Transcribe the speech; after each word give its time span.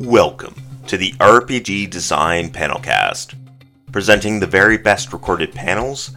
Welcome 0.00 0.54
to 0.86 0.96
the 0.96 1.12
RPG 1.20 1.90
Design 1.90 2.48
Panelcast, 2.48 3.34
presenting 3.92 4.40
the 4.40 4.46
very 4.46 4.78
best 4.78 5.12
recorded 5.12 5.52
panels 5.52 6.12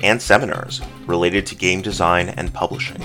and 0.00 0.22
seminars 0.22 0.80
related 1.06 1.44
to 1.48 1.54
game 1.54 1.82
design 1.82 2.30
and 2.30 2.54
publishing. 2.54 2.96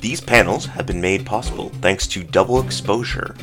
These 0.00 0.20
panels 0.20 0.66
have 0.66 0.84
been 0.84 1.00
made 1.00 1.24
possible 1.24 1.70
thanks 1.80 2.06
to 2.08 2.22
Double 2.22 2.60
Exposure 2.60 3.34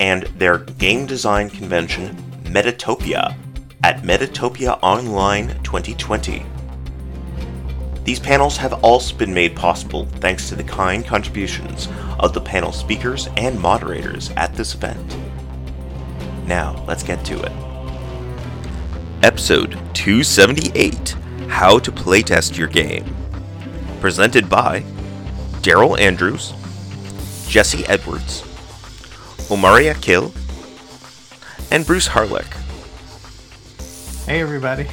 and 0.00 0.22
their 0.38 0.60
game 0.60 1.04
design 1.04 1.50
convention 1.50 2.16
Metatopia 2.44 3.36
at 3.82 4.00
Metatopia 4.04 4.78
Online 4.80 5.48
2020. 5.62 6.46
These 8.04 8.20
panels 8.20 8.58
have 8.58 8.84
also 8.84 9.16
been 9.16 9.32
made 9.32 9.56
possible 9.56 10.06
thanks 10.20 10.50
to 10.50 10.54
the 10.54 10.64
kind 10.64 11.04
contributions 11.06 11.88
of 12.24 12.32
the 12.32 12.40
panel 12.40 12.72
speakers 12.72 13.28
and 13.36 13.60
moderators 13.60 14.30
at 14.30 14.54
this 14.54 14.74
event. 14.74 15.16
Now, 16.46 16.82
let's 16.88 17.02
get 17.02 17.22
to 17.26 17.38
it. 17.38 17.52
Episode 19.22 19.72
278 19.92 21.10
How 21.48 21.78
to 21.78 21.92
Playtest 21.92 22.56
Your 22.56 22.68
Game. 22.68 23.04
Presented 24.00 24.48
by 24.48 24.80
Daryl 25.60 25.98
Andrews, 26.00 26.54
Jesse 27.46 27.84
Edwards, 27.86 28.42
Omari 29.50 29.88
Akil, 29.88 30.32
and 31.70 31.86
Bruce 31.86 32.08
Harlick. 32.08 32.50
Hey, 34.24 34.40
everybody. 34.40 34.84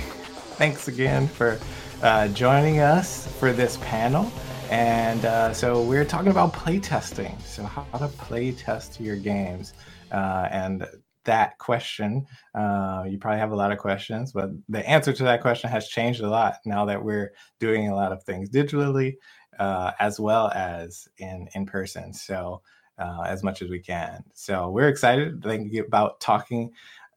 Thanks 0.58 0.90
again 0.90 1.30
for 1.30 1.58
uh, 2.02 2.28
joining 2.30 2.80
us 2.80 3.28
for 3.40 3.54
this 3.54 3.78
panel. 3.78 4.32
And 4.72 5.26
uh, 5.26 5.54
so 5.54 5.82
we're 5.84 6.06
talking 6.06 6.32
about 6.32 6.54
playtesting. 6.54 7.40
So 7.42 7.64
how 7.64 7.84
to 7.92 8.08
playtest 8.08 9.02
your 9.02 9.18
games. 9.18 9.74
Uh, 10.14 10.48
and 10.50 10.88
that 11.26 11.58
question, 11.58 12.26
uh, 12.56 13.04
you 13.06 13.18
probably 13.18 13.40
have 13.40 13.52
a 13.52 13.56
lot 13.56 13.74
of 13.74 13.78
questions, 13.80 14.32
but 14.32 14.50
the 14.70 14.88
answer 14.90 15.12
to 15.12 15.24
that 15.24 15.42
question 15.42 15.70
has 15.70 15.90
changed 15.90 16.22
a 16.22 16.30
lot 16.30 16.56
now 16.66 16.86
that 16.86 17.04
we're 17.04 17.34
doing 17.60 17.90
a 17.90 17.96
lot 17.96 18.14
of 18.14 18.24
things 18.24 18.50
digitally 18.50 19.16
uh, 19.60 19.92
as 20.00 20.22
well 20.22 20.50
as 20.56 21.06
in 21.18 21.50
in 21.54 21.66
person. 21.66 22.14
So 22.14 22.62
uh, 22.98 23.24
as 23.26 23.44
much 23.44 23.62
as 23.62 23.70
we 23.70 23.80
can. 23.80 24.24
So 24.34 24.70
we're 24.70 24.88
excited 24.88 25.44
about 25.78 26.20
talking 26.20 26.72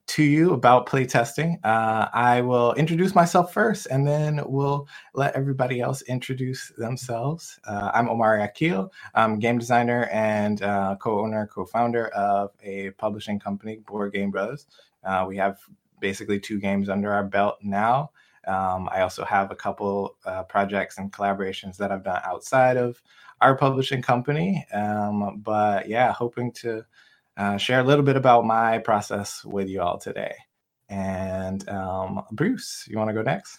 to 0.06 0.22
you 0.22 0.52
about 0.52 0.86
playtesting. 0.86 1.56
Uh, 1.64 2.08
I 2.12 2.40
will 2.42 2.74
introduce 2.74 3.14
myself 3.14 3.52
first, 3.52 3.86
and 3.86 4.06
then 4.06 4.40
we'll 4.46 4.86
let 5.14 5.34
everybody 5.34 5.80
else 5.80 6.02
introduce 6.02 6.72
themselves. 6.76 7.58
Uh, 7.66 7.90
I'm 7.94 8.08
Omari 8.08 8.42
Akil. 8.42 8.92
I'm 9.14 9.38
game 9.38 9.58
designer 9.58 10.08
and 10.12 10.62
uh, 10.62 10.96
co-owner, 11.00 11.48
co-founder 11.52 12.08
of 12.08 12.50
a 12.62 12.90
publishing 12.90 13.38
company, 13.38 13.78
Board 13.86 14.12
Game 14.12 14.30
Brothers. 14.30 14.66
Uh, 15.04 15.24
we 15.26 15.36
have 15.36 15.58
basically 16.00 16.38
two 16.38 16.60
games 16.60 16.88
under 16.88 17.12
our 17.12 17.24
belt 17.24 17.58
now. 17.62 18.10
Um, 18.46 18.88
I 18.92 19.00
also 19.00 19.24
have 19.24 19.50
a 19.50 19.56
couple 19.56 20.16
uh, 20.26 20.42
projects 20.42 20.98
and 20.98 21.10
collaborations 21.12 21.76
that 21.78 21.90
I've 21.90 22.04
done 22.04 22.20
outside 22.24 22.76
of 22.76 23.02
our 23.40 23.56
publishing 23.56 24.02
company. 24.02 24.66
Um, 24.72 25.40
but 25.42 25.88
yeah, 25.88 26.12
hoping 26.12 26.52
to 26.52 26.84
uh, 27.36 27.56
share 27.56 27.80
a 27.80 27.84
little 27.84 28.04
bit 28.04 28.16
about 28.16 28.44
my 28.44 28.78
process 28.78 29.44
with 29.44 29.68
you 29.68 29.80
all 29.80 29.98
today. 29.98 30.34
And 30.88 31.68
um, 31.68 32.22
Bruce, 32.32 32.84
you 32.88 32.98
want 32.98 33.08
to 33.08 33.14
go 33.14 33.22
next? 33.22 33.58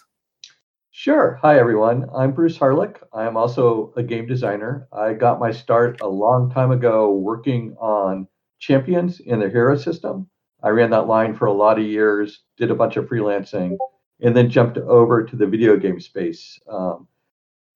Sure. 0.90 1.38
Hi, 1.42 1.58
everyone. 1.58 2.08
I'm 2.14 2.32
Bruce 2.32 2.56
Harlick. 2.56 2.96
I 3.12 3.26
am 3.26 3.36
also 3.36 3.92
a 3.96 4.02
game 4.02 4.26
designer. 4.26 4.88
I 4.92 5.12
got 5.12 5.38
my 5.38 5.52
start 5.52 6.00
a 6.00 6.08
long 6.08 6.50
time 6.50 6.70
ago 6.70 7.12
working 7.12 7.76
on 7.78 8.26
Champions 8.60 9.20
in 9.20 9.40
the 9.40 9.50
Hero 9.50 9.76
system. 9.76 10.28
I 10.62 10.70
ran 10.70 10.88
that 10.90 11.06
line 11.06 11.34
for 11.34 11.46
a 11.46 11.52
lot 11.52 11.78
of 11.78 11.84
years, 11.84 12.44
did 12.56 12.70
a 12.70 12.74
bunch 12.74 12.96
of 12.96 13.06
freelancing, 13.06 13.76
and 14.20 14.34
then 14.34 14.48
jumped 14.48 14.78
over 14.78 15.22
to 15.22 15.36
the 15.36 15.46
video 15.46 15.76
game 15.76 16.00
space. 16.00 16.58
Um, 16.66 17.06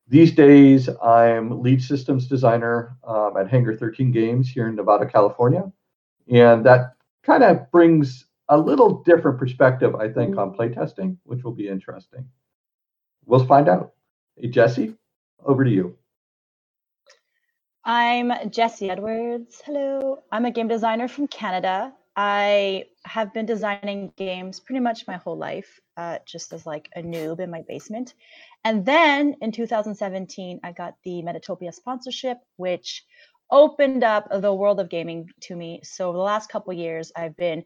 these 0.08 0.32
days, 0.32 0.88
I'm 1.04 1.60
lead 1.62 1.82
systems 1.82 2.26
designer 2.26 2.96
um, 3.06 3.36
at 3.38 3.50
Hangar 3.50 3.76
13 3.76 4.10
Games 4.12 4.48
here 4.48 4.66
in 4.66 4.76
Novato, 4.76 5.12
California. 5.12 5.70
And 6.30 6.64
that 6.64 6.94
kind 7.24 7.42
of 7.42 7.70
brings 7.72 8.26
a 8.48 8.56
little 8.56 9.02
different 9.02 9.38
perspective, 9.38 9.94
I 9.96 10.08
think, 10.08 10.36
on 10.36 10.54
playtesting, 10.54 11.16
which 11.24 11.42
will 11.42 11.52
be 11.52 11.68
interesting. 11.68 12.24
We'll 13.26 13.46
find 13.46 13.68
out. 13.68 13.92
Hey, 14.36 14.48
Jesse, 14.48 14.94
over 15.44 15.64
to 15.64 15.70
you. 15.70 15.96
I'm 17.84 18.50
Jesse 18.50 18.90
Edwards. 18.90 19.60
Hello. 19.64 20.22
I'm 20.30 20.44
a 20.44 20.50
game 20.50 20.68
designer 20.68 21.08
from 21.08 21.26
Canada. 21.26 21.92
I 22.14 22.84
have 23.04 23.32
been 23.32 23.46
designing 23.46 24.12
games 24.16 24.60
pretty 24.60 24.80
much 24.80 25.06
my 25.06 25.16
whole 25.16 25.38
life, 25.38 25.80
uh, 25.96 26.18
just 26.26 26.52
as 26.52 26.66
like 26.66 26.88
a 26.94 27.02
noob 27.02 27.40
in 27.40 27.50
my 27.50 27.62
basement. 27.66 28.14
And 28.64 28.84
then 28.84 29.36
in 29.40 29.52
2017, 29.52 30.60
I 30.62 30.72
got 30.72 30.96
the 31.04 31.22
Metatopia 31.22 31.72
sponsorship, 31.72 32.38
which 32.56 33.04
opened 33.50 34.04
up 34.04 34.28
the 34.40 34.54
world 34.54 34.80
of 34.80 34.88
gaming 34.88 35.28
to 35.40 35.56
me. 35.56 35.80
So 35.82 36.12
the 36.12 36.18
last 36.18 36.48
couple 36.48 36.72
years, 36.72 37.12
I've 37.16 37.36
been, 37.36 37.64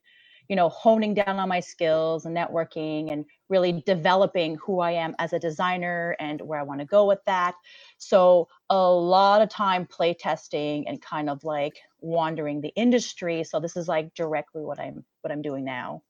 you 0.48 0.56
know, 0.56 0.68
honing 0.68 1.14
down 1.14 1.38
on 1.38 1.48
my 1.48 1.60
skills 1.60 2.26
and 2.26 2.36
networking 2.36 3.12
and 3.12 3.24
really 3.48 3.82
developing 3.86 4.56
who 4.56 4.80
I 4.80 4.92
am 4.92 5.14
as 5.18 5.32
a 5.32 5.38
designer 5.38 6.16
and 6.20 6.40
where 6.40 6.60
I 6.60 6.62
want 6.62 6.80
to 6.80 6.86
go 6.86 7.06
with 7.06 7.20
that. 7.26 7.54
So 7.98 8.48
a 8.70 8.90
lot 8.90 9.42
of 9.42 9.48
time 9.48 9.86
play 9.86 10.14
testing 10.14 10.86
and 10.88 11.00
kind 11.00 11.30
of 11.30 11.44
like 11.44 11.78
wandering 12.00 12.60
the 12.60 12.72
industry. 12.76 13.44
So 13.44 13.60
this 13.60 13.76
is 13.76 13.88
like 13.88 14.14
directly 14.14 14.62
what 14.62 14.78
I'm 14.78 15.04
what 15.22 15.32
I'm 15.32 15.42
doing 15.42 15.64
now. 15.64 16.02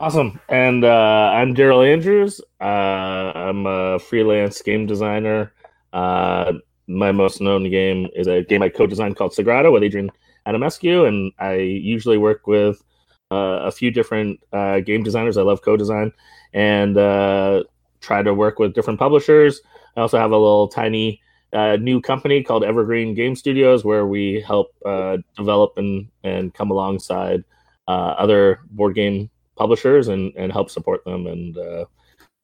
Awesome. 0.00 0.40
And 0.48 0.84
uh, 0.84 1.32
I'm 1.34 1.56
Daryl 1.56 1.84
Andrews. 1.84 2.40
Uh, 2.60 3.32
I'm 3.34 3.66
a 3.66 3.98
freelance 3.98 4.62
game 4.62 4.86
designer. 4.86 5.52
Uh, 5.92 6.52
my 6.88 7.12
most 7.12 7.40
known 7.40 7.70
game 7.70 8.08
is 8.14 8.26
a 8.26 8.42
game 8.42 8.62
I 8.62 8.70
co-designed 8.70 9.16
called 9.16 9.32
Sagrada 9.32 9.70
with 9.70 9.82
Adrian 9.82 10.10
Adamescu, 10.46 11.06
and 11.06 11.32
I 11.38 11.54
usually 11.54 12.18
work 12.18 12.46
with 12.46 12.82
uh, 13.30 13.60
a 13.62 13.70
few 13.70 13.90
different 13.90 14.40
uh, 14.52 14.80
game 14.80 15.02
designers. 15.02 15.36
I 15.36 15.42
love 15.42 15.62
co-design 15.62 16.12
and 16.54 16.96
uh, 16.96 17.64
try 18.00 18.22
to 18.22 18.32
work 18.32 18.58
with 18.58 18.74
different 18.74 18.98
publishers. 18.98 19.60
I 19.96 20.00
also 20.00 20.18
have 20.18 20.30
a 20.30 20.36
little 20.36 20.68
tiny 20.68 21.20
uh, 21.52 21.76
new 21.76 22.00
company 22.00 22.42
called 22.42 22.64
Evergreen 22.64 23.14
Game 23.14 23.36
Studios 23.36 23.84
where 23.84 24.06
we 24.06 24.40
help 24.46 24.68
uh, 24.84 25.18
develop 25.36 25.74
and 25.76 26.08
and 26.24 26.54
come 26.54 26.70
alongside 26.70 27.44
uh, 27.86 28.14
other 28.18 28.60
board 28.70 28.94
game 28.94 29.30
publishers 29.56 30.08
and 30.08 30.32
and 30.36 30.52
help 30.52 30.70
support 30.70 31.04
them 31.04 31.26
and 31.26 31.54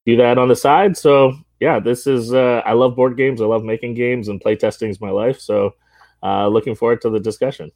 do 0.06 0.16
that 0.16 0.36
on 0.36 0.48
the 0.48 0.56
side. 0.56 0.96
So 0.96 1.34
yeah, 1.60 1.80
this 1.80 2.06
is 2.06 2.32
uh, 2.32 2.62
I 2.64 2.72
love 2.72 2.96
board 2.96 3.16
games. 3.16 3.40
I 3.40 3.46
love 3.46 3.64
making 3.64 3.94
games, 3.94 4.28
and 4.28 4.42
playtesting 4.42 4.90
is 4.90 5.00
my 5.00 5.10
life. 5.10 5.40
So, 5.40 5.74
uh, 6.22 6.48
looking 6.48 6.74
forward 6.74 7.00
to 7.02 7.10
the 7.10 7.20
discussion. 7.20 7.70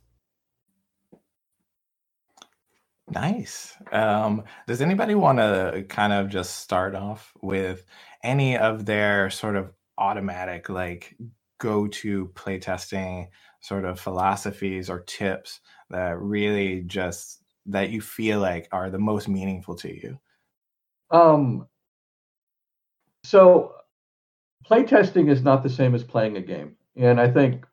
Nice. 3.10 3.74
Um, 3.90 4.44
does 4.66 4.82
anybody 4.82 5.14
want 5.14 5.38
to 5.38 5.84
kind 5.88 6.12
of 6.12 6.28
just 6.28 6.58
start 6.58 6.94
off 6.94 7.32
with 7.40 7.86
any 8.22 8.58
of 8.58 8.84
their 8.84 9.30
sort 9.30 9.56
of 9.56 9.72
automatic, 9.96 10.68
like 10.68 11.16
go 11.58 11.88
to 11.88 12.26
playtesting 12.34 13.28
sort 13.60 13.84
of 13.84 13.98
philosophies 13.98 14.90
or 14.90 15.00
tips 15.00 15.60
that 15.90 16.18
really 16.20 16.82
just 16.82 17.42
that 17.66 17.90
you 17.90 18.00
feel 18.00 18.40
like 18.40 18.68
are 18.72 18.90
the 18.90 18.98
most 18.98 19.28
meaningful 19.28 19.74
to 19.76 19.88
you? 19.88 20.18
Um, 21.10 21.66
so 23.28 23.74
playtesting 24.66 25.30
is 25.30 25.42
not 25.42 25.62
the 25.62 25.68
same 25.68 25.94
as 25.94 26.02
playing 26.02 26.38
a 26.38 26.40
game. 26.40 26.76
And 26.96 27.20
I 27.20 27.30
think 27.30 27.66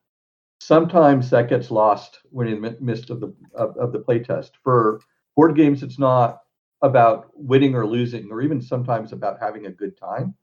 sometimes 0.59 1.29
that 1.29 1.47
gets 1.47 1.71
lost 1.71 2.19
when 2.29 2.47
in 2.47 2.61
the 2.61 2.77
midst 2.81 3.09
of 3.09 3.21
the 3.21 3.33
of, 3.53 3.77
of 3.77 3.93
the 3.93 3.99
playtest. 3.99 4.51
For 4.63 4.99
board 5.35 5.55
games, 5.55 5.81
it's 5.81 5.97
not 5.97 6.41
about 6.81 7.29
winning 7.35 7.73
or 7.73 7.87
losing, 7.87 8.29
or 8.29 8.41
even 8.41 8.61
sometimes 8.61 9.13
about 9.13 9.39
having 9.39 9.65
a 9.65 9.71
good 9.71 9.97
time. 9.97 10.35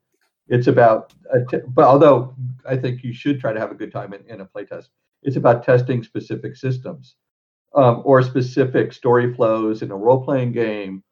It's 0.49 0.67
about, 0.67 1.13
but 1.69 1.85
although 1.85 2.35
I 2.67 2.77
think 2.77 3.05
you 3.05 3.13
should 3.13 3.39
try 3.39 3.53
to 3.53 3.61
have 3.61 3.71
a 3.71 3.77
good 3.77 3.93
time 3.93 4.15
in, 4.15 4.25
in 4.27 4.41
a 4.41 4.47
playtest, 4.47 4.89
it's 5.23 5.37
about 5.37 5.63
testing 5.63 6.03
specific 6.03 6.57
systems 6.57 7.17
um, 7.75 8.03
or 8.05 8.23
specific 8.23 8.93
story 8.95 9.35
flows 9.35 9.83
in 9.83 9.91
a 9.91 9.97
role 9.97 10.25
playing 10.25 10.53
game 10.53 11.05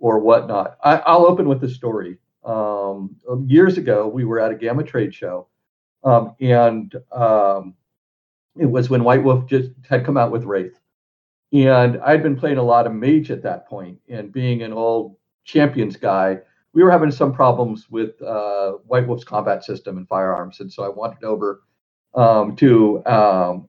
or 0.00 0.18
whatnot. 0.18 0.76
I, 0.82 1.16
will 1.16 1.26
open 1.26 1.48
with 1.48 1.62
a 1.64 1.68
story 1.68 2.18
um, 2.44 3.16
years 3.46 3.78
ago, 3.78 4.08
we 4.08 4.24
were 4.24 4.40
at 4.40 4.52
a 4.52 4.54
GAMA 4.54 4.84
trade 4.84 5.14
show, 5.14 5.48
um, 6.04 6.34
and 6.40 6.94
um, 7.12 7.74
it 8.56 8.66
was 8.66 8.90
when 8.90 9.04
White 9.04 9.22
Wolf 9.22 9.46
just 9.46 9.70
had 9.88 10.04
come 10.04 10.16
out 10.16 10.32
with 10.32 10.44
Wraith, 10.44 10.78
and 11.52 11.98
I'd 11.98 12.22
been 12.22 12.36
playing 12.36 12.58
a 12.58 12.62
lot 12.62 12.86
of 12.86 12.92
Mage 12.92 13.30
at 13.30 13.42
that 13.42 13.68
point, 13.68 13.98
and 14.08 14.32
being 14.32 14.62
an 14.62 14.72
old 14.72 15.16
Champions 15.44 15.96
guy, 15.96 16.38
we 16.72 16.82
were 16.82 16.90
having 16.90 17.10
some 17.10 17.32
problems 17.32 17.90
with 17.90 18.20
uh, 18.22 18.72
White 18.86 19.06
Wolf's 19.06 19.24
combat 19.24 19.64
system 19.64 19.96
and 19.96 20.08
firearms, 20.08 20.60
and 20.60 20.72
so 20.72 20.84
I 20.84 20.88
wandered 20.88 21.24
over 21.24 21.62
um, 22.14 22.56
to 22.56 23.04
um, 23.06 23.68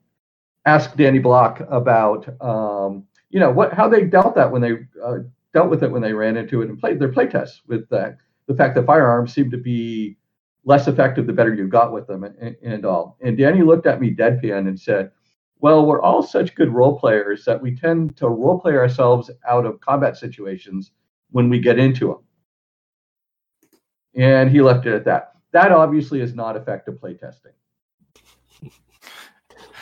ask 0.66 0.96
Danny 0.96 1.20
Block 1.20 1.62
about 1.70 2.28
um, 2.42 3.06
you 3.30 3.40
know 3.40 3.52
what 3.52 3.74
how 3.74 3.88
they 3.88 4.04
dealt 4.04 4.36
that 4.36 4.52
when 4.52 4.62
they 4.62 4.74
uh, 5.04 5.20
dealt 5.54 5.70
with 5.70 5.84
it 5.84 5.92
when 5.92 6.02
they 6.02 6.14
ran 6.14 6.38
into 6.38 6.62
it 6.62 6.70
and 6.70 6.80
played 6.80 7.00
their 7.00 7.12
play 7.12 7.28
tests 7.28 7.62
with 7.68 7.88
that 7.90 8.18
the 8.50 8.56
fact 8.56 8.74
that 8.74 8.86
firearms 8.88 9.32
seem 9.32 9.52
to 9.52 9.58
be 9.58 10.18
less 10.66 10.88
effective 10.88 11.28
the 11.28 11.32
better 11.32 11.54
you 11.54 11.68
got 11.68 11.94
with 11.94 12.08
them 12.08 12.24
and, 12.24 12.58
and 12.64 12.84
all. 12.84 13.16
And 13.22 13.38
Danny 13.38 13.62
looked 13.62 13.86
at 13.86 14.02
me 14.02 14.14
deadpan 14.14 14.68
and 14.68 14.78
said, 14.78 15.12
well, 15.60 15.86
we're 15.86 16.02
all 16.02 16.24
such 16.24 16.56
good 16.56 16.74
role 16.74 17.00
players 17.00 17.46
that 17.46 17.62
we 17.62 17.76
tend 17.76 18.18
to 18.18 18.28
role 18.28 18.60
play 18.60 18.76
ourselves 18.76 19.30
out 19.48 19.68
of 19.68 19.80
combat 19.82 20.18
situations 20.18 20.92
when 21.30 21.48
we 21.48 21.60
get 21.60 21.78
into 21.78 22.08
them. 22.08 22.24
And 24.16 24.50
he 24.50 24.62
left 24.62 24.88
it 24.88 24.96
at 24.96 25.06
that. 25.06 25.34
That 25.52 25.72
obviously 25.72 26.20
is 26.22 26.34
not 26.34 26.58
effective 26.58 26.96
playtesting. 26.96 27.54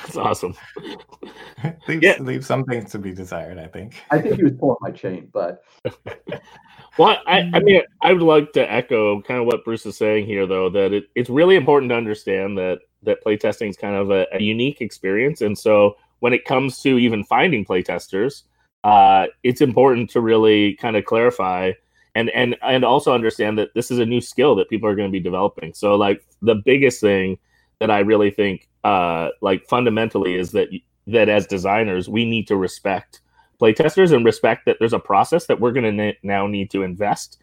That's 0.08 0.18
awesome. 0.18 0.56
leave, 1.88 2.02
yeah. 2.02 2.18
leave 2.20 2.46
something 2.46 2.86
to 2.86 2.98
be 2.98 3.14
desired, 3.14 3.58
I 3.58 3.68
think. 3.68 4.02
I 4.10 4.22
think 4.22 4.36
he 4.36 4.44
was 4.44 4.54
pulling 4.58 4.78
my 4.80 4.92
chain, 4.92 5.30
but. 5.34 5.64
well, 6.98 7.18
I, 7.28 7.50
I 7.54 7.60
mean, 7.60 7.82
I 8.02 8.14
would 8.14 8.22
like 8.22 8.54
to 8.54 8.72
echo 8.72 9.22
kind 9.22 9.42
of 9.42 9.48
what 9.48 9.66
Bruce 9.66 9.86
is 9.86 9.98
saying 9.98 10.26
here, 10.26 10.48
though, 10.48 10.70
that 10.70 10.94
it, 10.94 11.06
it's 11.16 11.30
really 11.30 11.58
important 11.58 11.90
to 11.90 11.96
understand 11.96 12.58
that 12.58 12.80
that 13.04 13.24
playtesting 13.24 13.70
is 13.70 13.76
kind 13.76 13.96
of 13.96 14.12
a, 14.12 14.26
a, 14.34 14.42
unique 14.42 14.82
experience. 14.82 15.42
And 15.42 15.58
so 15.58 15.98
when 16.20 16.34
it 16.34 16.46
comes 16.46 16.82
to 16.82 16.98
even 16.98 17.24
finding 17.26 17.66
playtesters, 17.66 18.44
uh, 18.84 19.28
it's 19.44 19.62
important 19.62 20.10
to 20.12 20.22
really 20.22 20.76
kind 20.76 20.96
of 20.96 21.06
clarify 21.06 21.74
and 22.16 22.32
and 22.32 22.56
and 22.64 22.84
also 22.84 23.14
understand 23.14 23.60
that 23.60 23.74
this 23.76 23.92
is 23.92 24.00
a 24.00 24.06
new 24.06 24.22
skill 24.22 24.56
that 24.56 24.70
people 24.70 24.90
are 24.90 24.96
going 24.96 25.08
to 25.08 25.12
be 25.12 25.20
developing. 25.20 25.74
So 25.74 25.96
like 25.96 26.26
the 26.42 26.56
biggest 26.56 27.02
thing 27.02 27.38
that 27.80 27.92
I 27.92 28.00
really 28.00 28.32
think 28.32 28.68
uh, 28.84 29.30
like 29.42 29.68
fundamentally 29.68 30.36
is 30.36 30.52
that 30.52 30.70
that 31.08 31.30
as 31.30 31.48
designers 31.48 32.10
we 32.10 32.26
need 32.26 32.48
to 32.48 32.58
respect 32.58 33.22
playtesters 33.62 34.14
and 34.14 34.26
respect 34.26 34.66
that 34.66 34.78
there's 34.80 34.94
a 34.94 35.00
process 35.00 35.48
that 35.48 35.60
we're 35.60 35.72
going 35.72 35.98
to 35.98 36.14
now 36.24 36.48
need 36.48 36.70
to 36.72 36.84
invest 36.84 37.40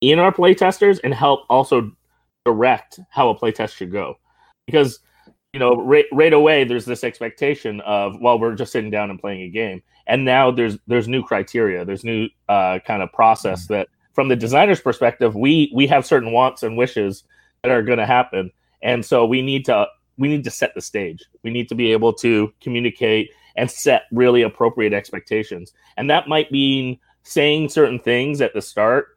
in 0.00 0.18
our 0.18 0.32
playtesters 0.32 1.00
and 1.02 1.14
help 1.14 1.40
also 1.48 1.90
direct 2.44 3.00
how 3.10 3.30
a 3.30 3.38
playtest 3.38 3.74
should 3.74 3.90
go. 3.90 4.14
Because 4.66 5.00
you 5.52 5.60
know 5.60 5.76
right, 5.76 6.04
right 6.12 6.32
away 6.32 6.64
there's 6.64 6.84
this 6.84 7.04
expectation 7.04 7.80
of 7.82 8.20
well 8.20 8.38
we're 8.38 8.54
just 8.54 8.72
sitting 8.72 8.90
down 8.90 9.10
and 9.10 9.18
playing 9.18 9.42
a 9.42 9.48
game. 9.48 9.82
And 10.06 10.24
now 10.24 10.50
there's 10.50 10.78
there's 10.86 11.08
new 11.08 11.22
criteria 11.22 11.84
there's 11.84 12.04
new 12.04 12.28
uh, 12.48 12.78
kind 12.86 13.02
of 13.02 13.12
process 13.12 13.64
mm-hmm. 13.64 13.74
that 13.74 13.88
from 14.12 14.28
the 14.28 14.36
designer's 14.36 14.80
perspective 14.80 15.34
we 15.34 15.70
we 15.74 15.86
have 15.86 16.06
certain 16.06 16.32
wants 16.32 16.62
and 16.62 16.76
wishes 16.76 17.24
that 17.62 17.72
are 17.72 17.82
going 17.82 17.98
to 17.98 18.06
happen 18.06 18.50
and 18.82 19.04
so 19.04 19.26
we 19.26 19.42
need 19.42 19.64
to 19.66 19.86
we 20.18 20.28
need 20.28 20.44
to 20.44 20.50
set 20.50 20.74
the 20.74 20.80
stage. 20.80 21.24
We 21.42 21.50
need 21.50 21.68
to 21.68 21.74
be 21.74 21.92
able 21.92 22.12
to 22.14 22.52
communicate 22.60 23.30
and 23.56 23.70
set 23.70 24.04
really 24.12 24.42
appropriate 24.42 24.92
expectations. 24.92 25.72
And 25.96 26.08
that 26.10 26.28
might 26.28 26.50
mean 26.50 26.98
saying 27.22 27.68
certain 27.68 27.98
things 27.98 28.40
at 28.40 28.54
the 28.54 28.62
start 28.62 29.08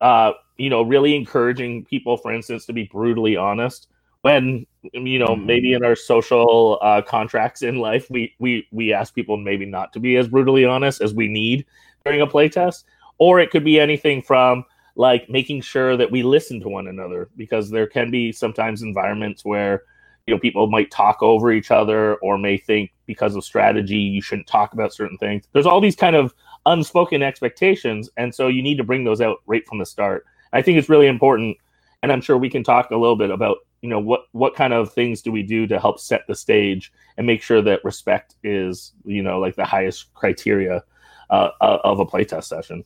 uh, 0.00 0.32
you 0.56 0.70
know 0.70 0.82
really 0.82 1.14
encouraging 1.14 1.84
people 1.84 2.16
for 2.16 2.32
instance 2.32 2.66
to 2.66 2.72
be 2.72 2.84
brutally 2.84 3.36
honest. 3.36 3.88
When 4.22 4.66
you 4.92 5.18
know 5.18 5.36
maybe 5.36 5.72
in 5.72 5.84
our 5.84 5.96
social 5.96 6.78
uh, 6.82 7.02
contracts 7.02 7.62
in 7.62 7.76
life 7.76 8.08
we 8.10 8.34
we 8.38 8.66
we 8.72 8.92
ask 8.92 9.14
people 9.14 9.36
maybe 9.36 9.66
not 9.66 9.92
to 9.92 10.00
be 10.00 10.16
as 10.16 10.28
brutally 10.28 10.64
honest 10.64 11.00
as 11.00 11.14
we 11.14 11.28
need 11.28 11.66
during 12.04 12.20
a 12.20 12.26
playtest 12.26 12.84
or 13.18 13.40
it 13.40 13.50
could 13.50 13.64
be 13.64 13.78
anything 13.78 14.22
from 14.22 14.64
like 14.98 15.30
making 15.30 15.62
sure 15.62 15.96
that 15.96 16.10
we 16.10 16.22
listen 16.22 16.60
to 16.60 16.68
one 16.68 16.88
another 16.88 17.30
because 17.36 17.70
there 17.70 17.86
can 17.86 18.10
be 18.10 18.32
sometimes 18.32 18.82
environments 18.82 19.44
where 19.44 19.84
you 20.26 20.34
know 20.34 20.40
people 20.40 20.66
might 20.66 20.90
talk 20.90 21.22
over 21.22 21.50
each 21.50 21.70
other 21.70 22.16
or 22.16 22.36
may 22.36 22.58
think 22.58 22.92
because 23.06 23.34
of 23.34 23.44
strategy 23.44 23.96
you 23.96 24.20
shouldn't 24.20 24.46
talk 24.46 24.74
about 24.74 24.92
certain 24.92 25.16
things. 25.16 25.44
There's 25.52 25.66
all 25.66 25.80
these 25.80 25.96
kind 25.96 26.16
of 26.16 26.34
unspoken 26.66 27.22
expectations 27.22 28.10
and 28.18 28.34
so 28.34 28.48
you 28.48 28.62
need 28.62 28.76
to 28.76 28.84
bring 28.84 29.04
those 29.04 29.22
out 29.22 29.38
right 29.46 29.66
from 29.66 29.78
the 29.78 29.86
start. 29.86 30.26
I 30.52 30.60
think 30.60 30.78
it's 30.78 30.90
really 30.90 31.06
important 31.06 31.56
and 32.02 32.12
i'm 32.12 32.20
sure 32.20 32.36
we 32.36 32.50
can 32.50 32.64
talk 32.64 32.90
a 32.90 32.96
little 32.96 33.16
bit 33.16 33.30
about 33.30 33.58
you 33.82 33.88
know 33.88 33.98
what 33.98 34.22
what 34.32 34.54
kind 34.54 34.72
of 34.72 34.92
things 34.92 35.22
do 35.22 35.30
we 35.30 35.42
do 35.42 35.66
to 35.66 35.78
help 35.78 36.00
set 36.00 36.26
the 36.26 36.34
stage 36.34 36.92
and 37.16 37.26
make 37.26 37.42
sure 37.42 37.62
that 37.62 37.84
respect 37.84 38.34
is 38.42 38.92
you 39.04 39.22
know 39.22 39.38
like 39.38 39.56
the 39.56 39.64
highest 39.64 40.12
criteria 40.14 40.82
uh, 41.30 41.50
uh 41.60 41.78
of 41.84 42.00
a 42.00 42.06
playtest 42.06 42.44
session 42.44 42.84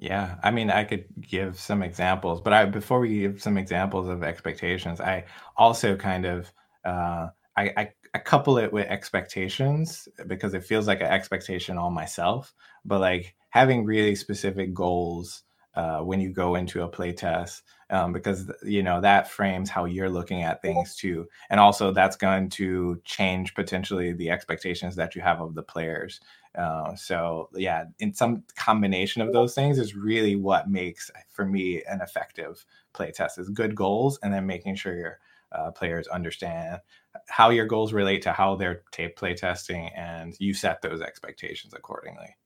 yeah 0.00 0.36
i 0.42 0.50
mean 0.50 0.70
i 0.70 0.82
could 0.82 1.04
give 1.20 1.60
some 1.60 1.82
examples 1.82 2.40
but 2.40 2.52
i 2.52 2.64
before 2.64 3.00
we 3.00 3.20
give 3.20 3.40
some 3.40 3.58
examples 3.58 4.08
of 4.08 4.24
expectations 4.24 5.00
i 5.00 5.24
also 5.56 5.94
kind 5.94 6.24
of 6.24 6.50
uh, 6.84 7.28
I, 7.54 7.72
I, 7.76 7.90
I 8.14 8.18
couple 8.20 8.56
it 8.56 8.72
with 8.72 8.86
expectations 8.86 10.08
because 10.26 10.54
it 10.54 10.64
feels 10.64 10.86
like 10.86 11.02
an 11.02 11.08
expectation 11.08 11.76
on 11.76 11.92
myself 11.92 12.54
but 12.86 13.00
like 13.00 13.34
having 13.50 13.84
really 13.84 14.14
specific 14.14 14.72
goals 14.72 15.42
uh, 15.74 16.00
when 16.00 16.20
you 16.20 16.30
go 16.30 16.56
into 16.56 16.82
a 16.82 16.88
play 16.88 17.12
test 17.12 17.62
um, 17.90 18.12
because 18.12 18.50
you 18.62 18.82
know 18.82 19.00
that 19.00 19.30
frames 19.30 19.70
how 19.70 19.84
you're 19.84 20.10
looking 20.10 20.42
at 20.42 20.62
things 20.62 20.96
too. 20.96 21.28
And 21.48 21.60
also 21.60 21.92
that's 21.92 22.16
going 22.16 22.50
to 22.50 23.00
change 23.04 23.54
potentially 23.54 24.12
the 24.12 24.30
expectations 24.30 24.96
that 24.96 25.14
you 25.14 25.22
have 25.22 25.40
of 25.40 25.54
the 25.54 25.62
players. 25.62 26.20
Uh, 26.56 26.94
so 26.96 27.48
yeah 27.54 27.84
in 28.00 28.12
some 28.12 28.42
combination 28.56 29.22
of 29.22 29.32
those 29.32 29.54
things 29.54 29.78
is 29.78 29.94
really 29.94 30.34
what 30.34 30.68
makes 30.68 31.08
for 31.28 31.44
me 31.44 31.80
an 31.84 32.00
effective 32.00 32.64
play 32.92 33.12
test 33.12 33.38
is 33.38 33.48
good 33.50 33.76
goals 33.76 34.18
and 34.24 34.34
then 34.34 34.46
making 34.46 34.74
sure 34.74 34.96
your 34.96 35.18
uh, 35.52 35.70
players 35.70 36.08
understand 36.08 36.80
how 37.28 37.50
your 37.50 37.66
goals 37.66 37.92
relate 37.92 38.22
to 38.22 38.32
how 38.32 38.56
they're 38.56 38.82
t- 38.90 39.06
play 39.08 39.32
testing 39.32 39.90
and 39.96 40.34
you 40.40 40.52
set 40.52 40.82
those 40.82 41.00
expectations 41.00 41.72
accordingly 41.72 42.36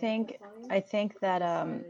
think 0.00 0.38
I 0.70 0.80
think 0.80 1.18
that 1.20 1.42
um, 1.42 1.84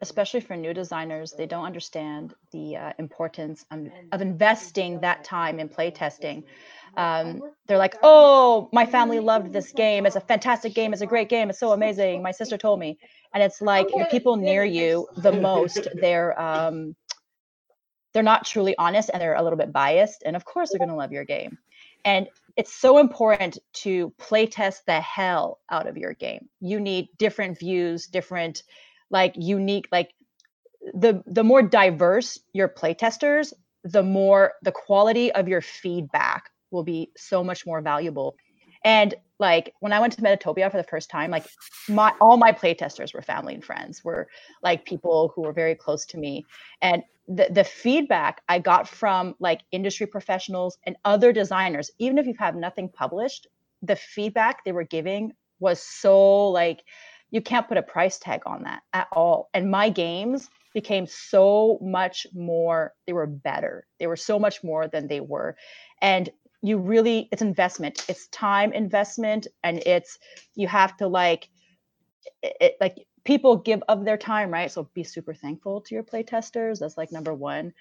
especially 0.00 0.40
for 0.40 0.56
new 0.56 0.74
designers, 0.74 1.34
they 1.34 1.46
don't 1.46 1.64
understand 1.64 2.34
the 2.52 2.76
uh, 2.76 2.92
importance 2.98 3.64
of, 3.70 4.20
investing 4.20 5.00
that 5.00 5.24
time 5.24 5.58
in 5.60 5.68
playtesting. 5.68 6.44
Um, 6.96 7.40
they're 7.66 7.78
like, 7.78 7.96
"Oh, 8.02 8.68
my 8.72 8.86
family 8.86 9.20
loved 9.20 9.52
this 9.52 9.72
game. 9.72 10.06
It's 10.06 10.16
a 10.16 10.20
fantastic 10.20 10.74
game. 10.74 10.92
It's 10.92 11.02
a 11.02 11.06
great 11.06 11.28
game. 11.28 11.50
It's 11.50 11.60
so 11.60 11.72
amazing." 11.72 12.22
My 12.22 12.32
sister 12.32 12.58
told 12.58 12.80
me, 12.80 12.98
and 13.32 13.42
it's 13.42 13.60
like 13.60 13.88
the 13.88 14.06
people 14.10 14.36
near 14.36 14.64
you 14.64 15.06
the 15.16 15.32
most. 15.32 15.88
They're 15.94 16.40
um, 16.40 16.96
they're 18.12 18.22
not 18.22 18.46
truly 18.46 18.74
honest 18.76 19.10
and 19.12 19.20
they're 19.22 19.34
a 19.34 19.42
little 19.42 19.58
bit 19.58 19.72
biased, 19.72 20.22
and 20.24 20.36
of 20.36 20.44
course 20.44 20.70
they're 20.70 20.78
going 20.78 20.90
to 20.90 20.96
love 20.96 21.12
your 21.12 21.24
game. 21.24 21.58
And 22.04 22.28
it's 22.56 22.72
so 22.72 22.98
important 22.98 23.58
to 23.72 24.12
play 24.18 24.46
test 24.46 24.86
the 24.86 25.00
hell 25.00 25.60
out 25.70 25.86
of 25.86 25.96
your 25.96 26.14
game. 26.14 26.48
You 26.60 26.80
need 26.80 27.08
different 27.18 27.58
views, 27.58 28.06
different 28.06 28.62
like 29.10 29.34
unique 29.36 29.88
like 29.92 30.10
the 30.94 31.22
the 31.26 31.44
more 31.44 31.62
diverse 31.62 32.38
your 32.52 32.68
playtesters, 32.68 33.52
the 33.84 34.02
more 34.02 34.54
the 34.62 34.72
quality 34.72 35.32
of 35.32 35.48
your 35.48 35.60
feedback 35.60 36.50
will 36.70 36.84
be 36.84 37.10
so 37.16 37.42
much 37.44 37.66
more 37.66 37.80
valuable. 37.80 38.36
And 38.84 39.14
like 39.38 39.74
when 39.80 39.92
I 39.92 40.00
went 40.00 40.12
to 40.14 40.22
Metatopia 40.22 40.70
for 40.70 40.76
the 40.76 40.84
first 40.84 41.10
time, 41.10 41.30
like 41.30 41.46
my 41.88 42.12
all 42.20 42.36
my 42.36 42.52
playtesters 42.52 43.14
were 43.14 43.22
family 43.22 43.54
and 43.54 43.64
friends, 43.64 44.04
were 44.04 44.28
like 44.62 44.84
people 44.84 45.32
who 45.34 45.42
were 45.42 45.52
very 45.52 45.74
close 45.74 46.06
to 46.06 46.18
me. 46.18 46.44
And 46.82 47.02
the, 47.28 47.48
the 47.50 47.64
feedback 47.64 48.42
I 48.48 48.58
got 48.58 48.88
from 48.88 49.34
like 49.38 49.60
industry 49.72 50.06
professionals 50.06 50.78
and 50.84 50.96
other 51.04 51.32
designers, 51.32 51.90
even 51.98 52.18
if 52.18 52.26
you 52.26 52.34
have 52.38 52.56
nothing 52.56 52.88
published, 52.88 53.46
the 53.82 53.96
feedback 53.96 54.64
they 54.64 54.72
were 54.72 54.84
giving 54.84 55.32
was 55.58 55.80
so 55.80 56.48
like 56.48 56.82
you 57.30 57.40
can't 57.40 57.68
put 57.68 57.78
a 57.78 57.82
price 57.82 58.18
tag 58.18 58.42
on 58.46 58.64
that 58.64 58.82
at 58.92 59.08
all. 59.12 59.48
And 59.54 59.70
my 59.70 59.88
games 59.88 60.50
became 60.74 61.06
so 61.06 61.78
much 61.80 62.26
more, 62.32 62.92
they 63.06 63.12
were 63.12 63.26
better. 63.26 63.86
They 63.98 64.06
were 64.06 64.16
so 64.16 64.38
much 64.38 64.62
more 64.62 64.88
than 64.88 65.08
they 65.08 65.20
were. 65.20 65.56
And 66.00 66.30
you 66.62 66.78
really, 66.78 67.28
it's 67.32 67.42
investment, 67.42 68.04
it's 68.08 68.28
time 68.28 68.72
investment, 68.72 69.46
and 69.64 69.78
it's, 69.86 70.18
you 70.54 70.68
have 70.68 70.96
to 70.98 71.08
like, 71.08 71.48
it, 72.42 72.76
like 72.80 73.06
people 73.24 73.56
give 73.56 73.82
of 73.88 74.04
their 74.04 74.16
time, 74.16 74.50
right? 74.50 74.70
So 74.70 74.88
be 74.94 75.02
super 75.02 75.34
thankful 75.34 75.80
to 75.82 75.94
your 75.94 76.04
playtesters. 76.04 76.80
That's 76.80 76.96
like 76.96 77.12
number 77.12 77.34
one. 77.34 77.72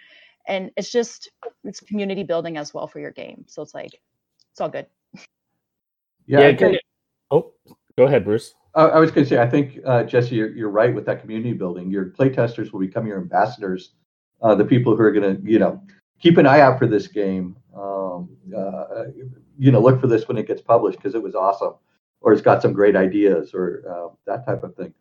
And 0.48 0.72
it's 0.78 0.92
just, 0.92 1.30
it's 1.64 1.80
community 1.80 2.24
building 2.24 2.58
as 2.58 2.74
well 2.74 2.88
for 2.88 3.00
your 3.00 3.12
game. 3.12 3.46
So 3.48 3.62
it's 3.62 3.74
like, 3.74 3.92
it's 4.52 4.62
all 4.62 4.70
good. 4.70 4.88
Yeah. 6.26 6.50
yeah 6.50 6.78
oh, 7.32 7.54
go 7.98 8.06
ahead, 8.06 8.24
Bruce. 8.24 8.54
I 8.76 9.00
was 9.00 9.12
going 9.12 9.26
to 9.26 9.30
say, 9.30 9.42
I 9.42 9.50
think 9.50 9.80
uh, 9.86 10.04
Jesse, 10.04 10.36
you're, 10.36 10.56
you're, 10.56 10.70
right 10.70 10.94
with 10.94 11.06
that 11.08 11.22
community 11.22 11.54
building. 11.54 11.90
Your 11.90 12.12
playtesters 12.12 12.72
will 12.72 12.80
become 12.80 13.08
your 13.08 13.18
ambassadors, 13.18 13.94
uh, 14.42 14.56
the 14.56 14.64
people 14.64 14.96
who 14.96 15.02
are 15.02 15.12
going 15.12 15.36
to, 15.36 15.52
you 15.52 15.60
know, 15.60 15.82
keep 16.20 16.38
an 16.38 16.46
eye 16.46 16.62
out 16.62 16.78
for 16.78 16.86
this 16.86 17.08
game. 17.08 17.58
Um, 18.20 18.54
uh, 18.56 19.04
you 19.58 19.72
know, 19.72 19.80
look 19.80 20.00
for 20.00 20.08
this 20.08 20.28
when 20.28 20.38
it 20.38 20.48
gets 20.48 20.62
published 20.62 20.98
because 20.98 21.16
it 21.16 21.24
was 21.24 21.36
awesome, 21.36 21.74
or 22.22 22.34
it's 22.34 22.42
got 22.42 22.62
some 22.62 22.74
great 22.74 22.96
ideas, 22.96 23.54
or 23.54 23.84
uh, 23.90 24.14
that 24.26 24.46
type 24.46 24.64
of 24.64 24.76
thing. 24.76 24.94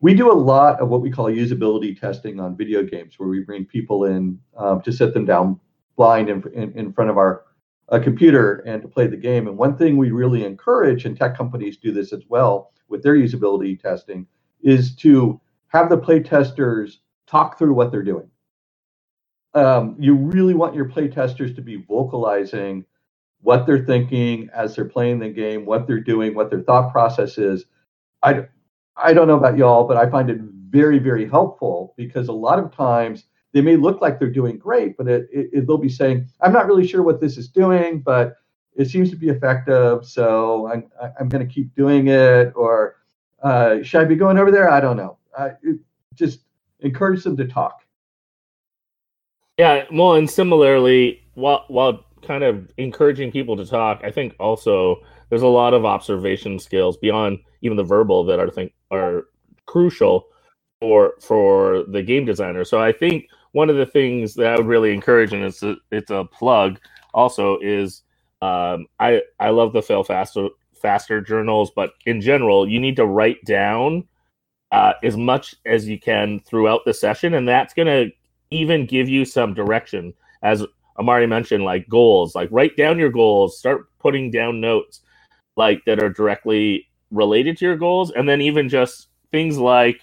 We 0.00 0.14
do 0.14 0.30
a 0.30 0.34
lot 0.34 0.80
of 0.80 0.88
what 0.88 1.00
we 1.00 1.10
call 1.10 1.26
usability 1.26 1.98
testing 1.98 2.40
on 2.40 2.56
video 2.56 2.82
games, 2.82 3.14
where 3.18 3.28
we 3.28 3.40
bring 3.40 3.64
people 3.64 4.04
in 4.04 4.38
um, 4.56 4.82
to 4.82 4.92
sit 4.92 5.14
them 5.14 5.24
down 5.24 5.60
blind 5.96 6.28
in, 6.28 6.42
in, 6.52 6.72
in 6.72 6.92
front 6.92 7.10
of 7.10 7.16
our 7.16 7.44
a 7.90 8.00
computer 8.00 8.62
and 8.66 8.80
to 8.82 8.88
play 8.88 9.06
the 9.06 9.16
game. 9.16 9.46
And 9.46 9.58
one 9.58 9.76
thing 9.76 9.96
we 9.96 10.10
really 10.10 10.44
encourage, 10.44 11.04
and 11.04 11.16
tech 11.16 11.36
companies 11.36 11.76
do 11.76 11.92
this 11.92 12.12
as 12.12 12.22
well 12.28 12.72
with 12.88 13.02
their 13.02 13.14
usability 13.14 13.78
testing, 13.78 14.26
is 14.62 14.94
to 14.96 15.40
have 15.68 15.90
the 15.90 15.98
play 15.98 16.20
testers 16.20 17.00
talk 17.26 17.58
through 17.58 17.74
what 17.74 17.90
they're 17.90 18.02
doing. 18.02 18.28
Um, 19.54 19.96
you 19.98 20.14
really 20.16 20.54
want 20.54 20.74
your 20.76 20.86
play 20.86 21.08
testers 21.08 21.54
to 21.56 21.62
be 21.62 21.76
vocalizing 21.76 22.84
what 23.42 23.66
they're 23.66 23.86
thinking 23.86 24.50
as 24.54 24.76
they're 24.76 24.86
playing 24.86 25.20
the 25.20 25.30
game, 25.30 25.66
what 25.66 25.86
they're 25.86 26.00
doing, 26.00 26.34
what 26.34 26.50
their 26.50 26.62
thought 26.62 26.92
process 26.92 27.38
is. 27.38 27.66
I, 28.22 28.46
I 28.96 29.14
don't 29.14 29.28
know 29.28 29.36
about 29.38 29.58
y'all, 29.58 29.86
but 29.86 29.98
I 29.98 30.10
find 30.10 30.30
it 30.30 30.38
very, 30.70 31.00
very 31.00 31.28
helpful 31.28 31.94
because 31.96 32.28
a 32.28 32.32
lot 32.34 32.60
of 32.60 32.74
times 32.74 33.24
they 33.54 33.62
may 33.62 33.76
look 33.76 34.02
like 34.02 34.18
they're 34.20 34.30
doing 34.30 34.58
great, 34.58 34.96
but 34.98 35.08
it, 35.08 35.28
it, 35.32 35.50
it, 35.52 35.66
they'll 35.68 35.78
be 35.78 35.90
saying, 35.90 36.28
I'm 36.42 36.52
not 36.52 36.66
really 36.66 36.86
sure 36.86 37.02
what 37.02 37.20
this 37.20 37.38
is 37.38 37.48
doing, 37.48 38.00
but 38.02 38.36
it 38.76 38.86
seems 38.90 39.10
to 39.10 39.16
be 39.16 39.30
effective. 39.30 40.06
So 40.06 40.68
I'm, 40.72 40.90
I'm 41.20 41.28
going 41.30 41.46
to 41.46 41.52
keep 41.54 41.74
doing 41.76 42.08
it. 42.08 42.52
Or 42.56 42.96
uh, 43.42 43.82
should 43.82 44.02
I 44.02 44.06
be 44.06 44.16
going 44.16 44.38
over 44.38 44.52
there? 44.52 44.70
I 44.70 44.80
don't 44.80 44.98
know. 44.98 45.18
Uh, 45.36 45.50
just 46.14 46.40
encourage 46.80 47.24
them 47.24 47.36
to 47.38 47.46
talk. 47.46 47.83
Yeah. 49.58 49.84
Well, 49.92 50.14
and 50.14 50.28
similarly, 50.28 51.22
while, 51.34 51.64
while 51.68 52.04
kind 52.22 52.42
of 52.42 52.70
encouraging 52.76 53.30
people 53.30 53.56
to 53.56 53.66
talk, 53.66 54.00
I 54.02 54.10
think 54.10 54.34
also 54.40 54.96
there's 55.28 55.42
a 55.42 55.46
lot 55.46 55.74
of 55.74 55.84
observation 55.84 56.58
skills 56.58 56.96
beyond 56.96 57.38
even 57.62 57.76
the 57.76 57.84
verbal 57.84 58.24
that 58.24 58.40
I 58.40 58.46
think 58.46 58.72
are 58.90 59.26
crucial 59.66 60.26
for 60.80 61.14
for 61.20 61.84
the 61.88 62.02
game 62.02 62.24
designer. 62.24 62.64
So 62.64 62.80
I 62.80 62.92
think 62.92 63.28
one 63.52 63.70
of 63.70 63.76
the 63.76 63.86
things 63.86 64.34
that 64.34 64.48
I 64.48 64.56
would 64.56 64.66
really 64.66 64.92
encourage, 64.92 65.32
and 65.32 65.44
it's 65.44 65.62
a, 65.62 65.76
it's 65.90 66.10
a 66.10 66.24
plug 66.24 66.80
also, 67.14 67.58
is 67.60 68.02
um, 68.42 68.86
I 68.98 69.22
I 69.40 69.50
love 69.50 69.72
the 69.72 69.82
fail 69.82 70.02
faster 70.04 70.48
faster 70.74 71.20
journals, 71.20 71.70
but 71.74 71.92
in 72.04 72.20
general, 72.20 72.68
you 72.68 72.80
need 72.80 72.96
to 72.96 73.06
write 73.06 73.42
down 73.44 74.06
uh, 74.72 74.94
as 75.02 75.16
much 75.16 75.54
as 75.64 75.88
you 75.88 75.98
can 75.98 76.40
throughout 76.40 76.80
the 76.84 76.92
session, 76.92 77.34
and 77.34 77.48
that's 77.48 77.72
going 77.72 77.86
to 77.86 78.12
even 78.54 78.86
give 78.86 79.08
you 79.08 79.24
some 79.24 79.54
direction. 79.54 80.14
As 80.42 80.64
Omari 80.98 81.26
mentioned, 81.26 81.64
like 81.64 81.88
goals, 81.88 82.34
like 82.34 82.48
write 82.52 82.76
down 82.76 82.98
your 82.98 83.10
goals, 83.10 83.58
start 83.58 83.86
putting 83.98 84.30
down 84.30 84.60
notes 84.60 85.00
like 85.56 85.84
that 85.86 86.02
are 86.02 86.10
directly 86.10 86.88
related 87.10 87.56
to 87.58 87.64
your 87.64 87.76
goals, 87.76 88.10
and 88.10 88.28
then 88.28 88.40
even 88.40 88.68
just 88.68 89.08
things 89.30 89.58
like 89.58 90.00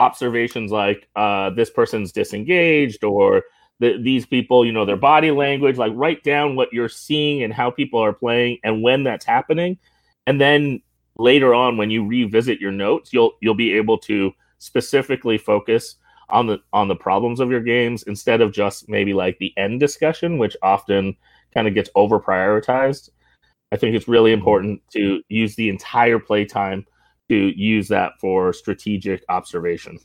observations 0.00 0.72
like 0.72 1.08
uh, 1.16 1.50
this 1.50 1.70
person's 1.70 2.12
disengaged 2.12 3.04
or 3.04 3.42
the, 3.78 3.98
these 4.00 4.26
people, 4.26 4.64
you 4.64 4.72
know, 4.72 4.84
their 4.84 4.96
body 4.96 5.30
language, 5.30 5.76
like 5.76 5.92
write 5.94 6.22
down 6.22 6.56
what 6.56 6.72
you're 6.72 6.88
seeing 6.88 7.42
and 7.42 7.52
how 7.52 7.70
people 7.70 8.00
are 8.00 8.12
playing 8.12 8.58
and 8.64 8.82
when 8.82 9.02
that's 9.02 9.24
happening. 9.24 9.78
And 10.26 10.40
then 10.40 10.80
later 11.18 11.52
on, 11.54 11.76
when 11.76 11.90
you 11.90 12.06
revisit 12.06 12.60
your 12.60 12.72
notes, 12.72 13.12
you'll 13.12 13.32
you'll 13.40 13.54
be 13.54 13.74
able 13.74 13.98
to 13.98 14.32
specifically 14.58 15.38
focus 15.38 15.96
on 16.28 16.46
the 16.46 16.58
on 16.72 16.88
the 16.88 16.96
problems 16.96 17.40
of 17.40 17.50
your 17.50 17.60
games 17.60 18.02
instead 18.04 18.40
of 18.40 18.52
just 18.52 18.88
maybe 18.88 19.14
like 19.14 19.38
the 19.38 19.52
end 19.56 19.80
discussion, 19.80 20.38
which 20.38 20.56
often 20.62 21.16
kind 21.54 21.68
of 21.68 21.74
gets 21.74 21.90
over 21.94 22.18
prioritized. 22.20 23.10
I 23.72 23.76
think 23.76 23.96
it's 23.96 24.08
really 24.08 24.32
important 24.32 24.82
to 24.92 25.22
use 25.28 25.56
the 25.56 25.68
entire 25.68 26.18
playtime 26.18 26.86
to 27.28 27.36
use 27.36 27.88
that 27.88 28.12
for 28.20 28.52
strategic 28.52 29.24
observation. 29.28 29.98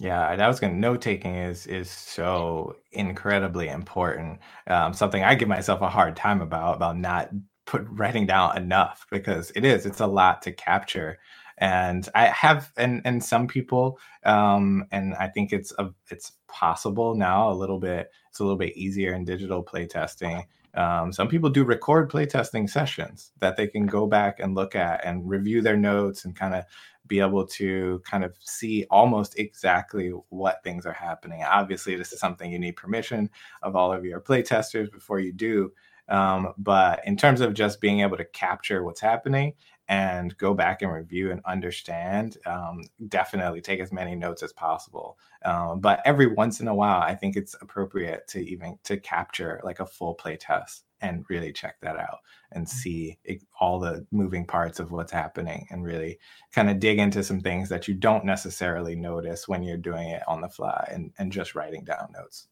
Yeah, 0.00 0.32
and 0.32 0.42
I 0.42 0.48
was 0.48 0.58
going 0.58 0.72
to 0.72 0.78
note 0.78 1.00
taking 1.00 1.34
is 1.36 1.66
is 1.66 1.88
so 1.88 2.76
incredibly 2.92 3.68
important. 3.68 4.40
Um, 4.66 4.92
something 4.92 5.22
I 5.22 5.34
give 5.36 5.48
myself 5.48 5.82
a 5.82 5.88
hard 5.88 6.16
time 6.16 6.40
about 6.40 6.76
about 6.76 6.98
not 6.98 7.30
put 7.66 7.86
writing 7.88 8.26
down 8.26 8.56
enough 8.56 9.06
because 9.10 9.52
it 9.54 9.64
is 9.64 9.86
it's 9.86 10.00
a 10.00 10.06
lot 10.06 10.42
to 10.42 10.52
capture. 10.52 11.18
And 11.58 12.08
I 12.14 12.26
have 12.26 12.72
and 12.76 13.00
and 13.04 13.22
some 13.22 13.46
people 13.46 13.98
um, 14.24 14.86
and 14.90 15.14
I 15.14 15.28
think 15.28 15.52
it's 15.52 15.72
a 15.78 15.90
it's 16.10 16.32
possible 16.48 17.14
now 17.14 17.50
a 17.50 17.54
little 17.54 17.78
bit 17.78 18.10
it's 18.28 18.40
a 18.40 18.42
little 18.42 18.58
bit 18.58 18.76
easier 18.76 19.14
in 19.14 19.24
digital 19.24 19.64
playtesting 19.64 20.44
um, 20.74 21.12
some 21.12 21.28
people 21.28 21.50
do 21.50 21.64
record 21.64 22.10
playtesting 22.10 22.68
sessions 22.68 23.30
that 23.38 23.56
they 23.56 23.68
can 23.68 23.86
go 23.86 24.06
back 24.06 24.40
and 24.40 24.54
look 24.54 24.74
at 24.74 25.04
and 25.04 25.28
review 25.28 25.62
their 25.62 25.76
notes 25.76 26.24
and 26.24 26.34
kind 26.34 26.54
of 26.54 26.64
be 27.06 27.20
able 27.20 27.46
to 27.46 28.02
kind 28.04 28.24
of 28.24 28.34
see 28.40 28.86
almost 28.90 29.38
exactly 29.38 30.08
what 30.30 30.62
things 30.64 30.86
are 30.86 30.92
happening. 30.92 31.44
Obviously, 31.44 31.96
this 31.96 32.12
is 32.12 32.18
something 32.18 32.50
you 32.50 32.58
need 32.58 32.76
permission 32.76 33.30
of 33.62 33.76
all 33.76 33.92
of 33.92 34.04
your 34.04 34.20
playtesters 34.20 34.90
before 34.90 35.20
you 35.20 35.32
do. 35.32 35.70
Um, 36.08 36.52
but 36.58 37.00
in 37.06 37.16
terms 37.16 37.40
of 37.40 37.54
just 37.54 37.80
being 37.80 38.00
able 38.00 38.16
to 38.16 38.24
capture 38.26 38.82
what's 38.82 39.00
happening 39.00 39.54
and 39.88 40.36
go 40.38 40.54
back 40.54 40.80
and 40.82 40.92
review 40.92 41.30
and 41.30 41.40
understand, 41.44 42.38
um, 42.46 42.82
definitely 43.08 43.60
take 43.60 43.80
as 43.80 43.92
many 43.92 44.14
notes 44.14 44.42
as 44.42 44.52
possible. 44.52 45.18
Um, 45.44 45.80
but 45.80 46.00
every 46.04 46.26
once 46.26 46.60
in 46.60 46.68
a 46.68 46.74
while, 46.74 47.02
I 47.02 47.14
think 47.14 47.36
it's 47.36 47.54
appropriate 47.60 48.26
to 48.28 48.40
even 48.40 48.78
to 48.84 48.96
capture 48.96 49.60
like 49.62 49.80
a 49.80 49.86
full 49.86 50.14
play 50.14 50.36
test 50.36 50.84
and 51.00 51.26
really 51.28 51.52
check 51.52 51.76
that 51.82 51.96
out 51.98 52.20
and 52.52 52.66
mm-hmm. 52.66 52.76
see 52.76 53.18
it, 53.24 53.42
all 53.60 53.78
the 53.78 54.06
moving 54.10 54.46
parts 54.46 54.80
of 54.80 54.90
what's 54.90 55.12
happening 55.12 55.66
and 55.70 55.84
really 55.84 56.18
kind 56.52 56.70
of 56.70 56.80
dig 56.80 56.98
into 56.98 57.22
some 57.22 57.40
things 57.40 57.68
that 57.68 57.86
you 57.86 57.94
don't 57.94 58.24
necessarily 58.24 58.96
notice 58.96 59.46
when 59.46 59.62
you're 59.62 59.76
doing 59.76 60.08
it 60.08 60.22
on 60.26 60.40
the 60.40 60.48
fly 60.48 60.88
and, 60.90 61.12
and 61.18 61.30
just 61.30 61.54
writing 61.54 61.84
down 61.84 62.08
notes. 62.14 62.48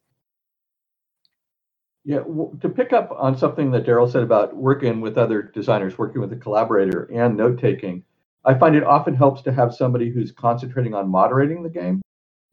Yeah, 2.05 2.25
to 2.61 2.69
pick 2.69 2.93
up 2.93 3.13
on 3.17 3.39
something 3.39 3.71
that 3.71 3.87
Daryl 3.87 4.11
said 4.11 4.25
about 4.25 4.57
working 4.57 5.01
with 5.01 5.17
other 5.17 5.43
designers, 5.43 5.97
working 5.97 6.21
with 6.21 6.33
a 6.33 6.37
collaborator, 6.37 7.05
and 7.15 7.37
note 7.37 7.61
taking, 7.61 8.03
I 8.45 8.55
find 8.55 8.75
it 8.75 8.83
often 8.83 9.15
helps 9.15 9.43
to 9.43 9.53
have 9.53 9.73
somebody 9.73 10.11
who's 10.11 10.33
concentrating 10.33 10.95
on 10.95 11.09
moderating 11.09 11.63
the 11.63 11.71
game 11.71 12.03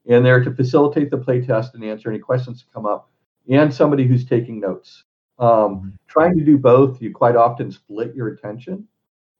and 0.08 0.25
there 0.25 0.44
to 0.44 0.53
facilitate 0.53 1.10
the 1.10 1.18
playtest 1.18 1.74
and 1.74 1.84
answer 1.84 2.10
any 2.10 2.20
questions 2.20 2.60
that 2.60 2.74
come 2.74 2.86
up, 2.86 3.10
and 3.50 3.74
somebody 3.74 4.06
who's 4.06 4.25
taking 4.25 4.60
notes. 4.60 5.03
Um, 5.39 5.50
mm-hmm. 5.50 5.89
trying 6.08 6.38
to 6.38 6.44
do 6.44 6.58
both, 6.58 7.01
you 7.01 7.13
quite 7.13 7.36
often 7.36 7.72
split 7.72 8.13
your 8.13 8.27
attention. 8.29 8.88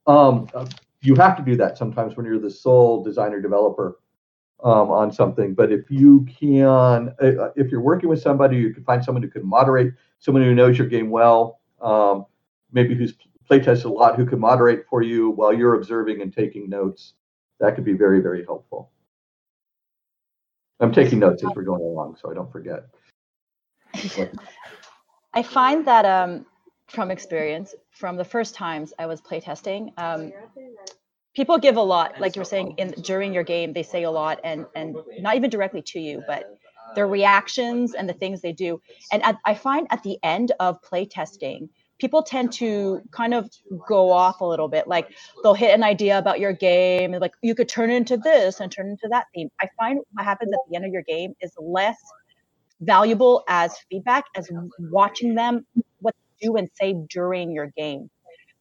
Um, 0.06 0.48
uh, 0.54 0.66
you 1.02 1.14
have 1.16 1.36
to 1.36 1.42
do 1.42 1.56
that 1.56 1.78
sometimes 1.78 2.16
when 2.16 2.26
you're 2.26 2.38
the 2.38 2.50
sole 2.50 3.02
designer 3.04 3.40
developer 3.40 3.98
um, 4.62 4.90
on 4.90 5.12
something. 5.12 5.54
But 5.54 5.72
if 5.72 5.90
you 5.90 6.26
can, 6.38 7.14
uh, 7.22 7.50
if 7.56 7.70
you're 7.70 7.80
working 7.80 8.08
with 8.08 8.20
somebody, 8.20 8.56
you 8.56 8.72
can 8.74 8.84
find 8.84 9.04
someone 9.04 9.22
who 9.22 9.30
can 9.30 9.46
moderate, 9.46 9.94
someone 10.18 10.42
who 10.42 10.54
knows 10.54 10.78
your 10.78 10.86
game 10.86 11.10
well, 11.10 11.60
um, 11.80 12.26
maybe 12.72 12.94
who's 12.94 13.14
playtested 13.50 13.86
a 13.86 13.88
lot, 13.88 14.16
who 14.16 14.26
can 14.26 14.38
moderate 14.38 14.86
for 14.88 15.02
you 15.02 15.30
while 15.30 15.52
you're 15.52 15.74
observing 15.74 16.22
and 16.22 16.32
taking 16.32 16.68
notes. 16.68 17.14
That 17.58 17.74
could 17.74 17.84
be 17.84 17.94
very, 17.94 18.20
very 18.20 18.44
helpful. 18.44 18.90
I'm 20.78 20.92
taking 20.92 21.18
notes 21.18 21.44
as 21.44 21.50
we're 21.54 21.62
going 21.62 21.82
along, 21.82 22.16
so 22.20 22.30
I 22.30 22.34
don't 22.34 22.50
forget. 22.50 22.86
I 25.34 25.42
find 25.42 25.86
that 25.86 26.06
um, 26.06 26.46
from 26.88 27.10
experience, 27.10 27.74
from 27.90 28.16
the 28.16 28.24
first 28.24 28.54
times 28.54 28.94
I 28.98 29.06
was 29.06 29.20
playtesting, 29.20 29.92
um, 29.98 30.32
people 31.34 31.58
give 31.58 31.76
a 31.76 31.82
lot 31.82 32.20
like 32.20 32.36
you're 32.36 32.44
saying 32.44 32.74
in 32.78 32.90
during 33.02 33.32
your 33.32 33.44
game 33.44 33.72
they 33.72 33.82
say 33.82 34.02
a 34.04 34.10
lot 34.10 34.40
and 34.44 34.66
and 34.74 34.96
not 35.20 35.36
even 35.36 35.50
directly 35.50 35.82
to 35.82 36.00
you 36.00 36.22
but 36.26 36.44
their 36.96 37.06
reactions 37.06 37.94
and 37.94 38.08
the 38.08 38.12
things 38.14 38.40
they 38.40 38.52
do. 38.52 38.80
and 39.12 39.22
at, 39.22 39.36
i 39.44 39.54
find 39.54 39.86
at 39.90 40.02
the 40.02 40.18
end 40.22 40.52
of 40.60 40.80
play 40.82 41.04
testing 41.04 41.68
people 42.00 42.22
tend 42.22 42.50
to 42.50 43.00
kind 43.12 43.34
of 43.34 43.48
go 43.86 44.10
off 44.10 44.40
a 44.40 44.44
little 44.44 44.68
bit 44.68 44.88
like 44.88 45.08
they'll 45.42 45.54
hit 45.54 45.74
an 45.74 45.84
idea 45.84 46.18
about 46.18 46.40
your 46.40 46.52
game 46.52 47.12
and 47.12 47.20
like 47.20 47.32
you 47.42 47.54
could 47.54 47.68
turn 47.68 47.90
it 47.90 47.94
into 47.94 48.16
this 48.16 48.58
and 48.58 48.72
turn 48.72 48.88
into 48.88 49.06
that 49.10 49.26
theme. 49.34 49.50
I 49.60 49.68
find 49.78 50.00
what 50.12 50.24
happens 50.24 50.50
at 50.52 50.58
the 50.68 50.76
end 50.76 50.86
of 50.86 50.92
your 50.92 51.02
game 51.02 51.34
is 51.42 51.52
less 51.60 51.98
valuable 52.80 53.44
as 53.48 53.76
feedback 53.90 54.24
as 54.34 54.50
watching 54.78 55.34
them 55.34 55.66
what 56.00 56.14
do 56.40 56.56
and 56.56 56.68
say 56.74 56.94
during 57.10 57.52
your 57.52 57.66
game 57.76 58.10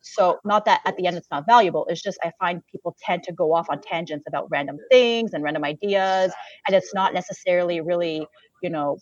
so 0.01 0.39
not 0.45 0.65
that 0.65 0.81
at 0.85 0.95
the 0.97 1.07
end 1.07 1.17
it's 1.17 1.29
not 1.31 1.45
valuable. 1.45 1.85
It's 1.89 2.01
just 2.01 2.17
I 2.23 2.31
find 2.39 2.61
people 2.71 2.95
tend 3.01 3.23
to 3.23 3.33
go 3.33 3.53
off 3.53 3.69
on 3.69 3.81
tangents 3.81 4.25
about 4.27 4.49
random 4.49 4.77
things 4.89 5.33
and 5.33 5.43
random 5.43 5.63
ideas, 5.63 6.31
and 6.67 6.75
it's 6.75 6.93
not 6.93 7.13
necessarily 7.13 7.81
really, 7.81 8.25
you 8.61 8.69
know, 8.69 8.99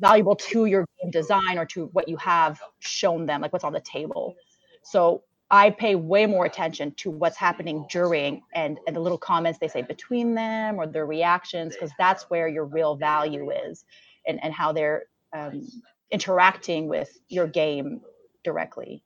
valuable 0.00 0.36
to 0.36 0.66
your 0.66 0.86
game 1.00 1.10
design 1.10 1.58
or 1.58 1.64
to 1.66 1.86
what 1.92 2.08
you 2.08 2.16
have 2.18 2.60
shown 2.80 3.26
them, 3.26 3.40
like 3.40 3.52
what's 3.52 3.64
on 3.64 3.72
the 3.72 3.80
table. 3.80 4.34
So 4.82 5.22
I 5.50 5.70
pay 5.70 5.94
way 5.94 6.26
more 6.26 6.44
attention 6.44 6.92
to 6.96 7.10
what's 7.10 7.36
happening 7.36 7.86
during 7.88 8.42
and, 8.54 8.78
and 8.86 8.96
the 8.96 9.00
little 9.00 9.18
comments 9.18 9.58
they 9.58 9.68
say 9.68 9.82
between 9.82 10.34
them 10.34 10.76
or 10.76 10.86
their 10.86 11.06
reactions, 11.06 11.74
because 11.74 11.92
that's 11.98 12.24
where 12.24 12.48
your 12.48 12.64
real 12.64 12.96
value 12.96 13.50
is 13.50 13.84
and, 14.26 14.42
and 14.42 14.52
how 14.52 14.72
they're 14.72 15.04
um, 15.32 15.66
interacting 16.10 16.88
with 16.88 17.18
your 17.28 17.46
game 17.46 18.00
directly. 18.42 19.02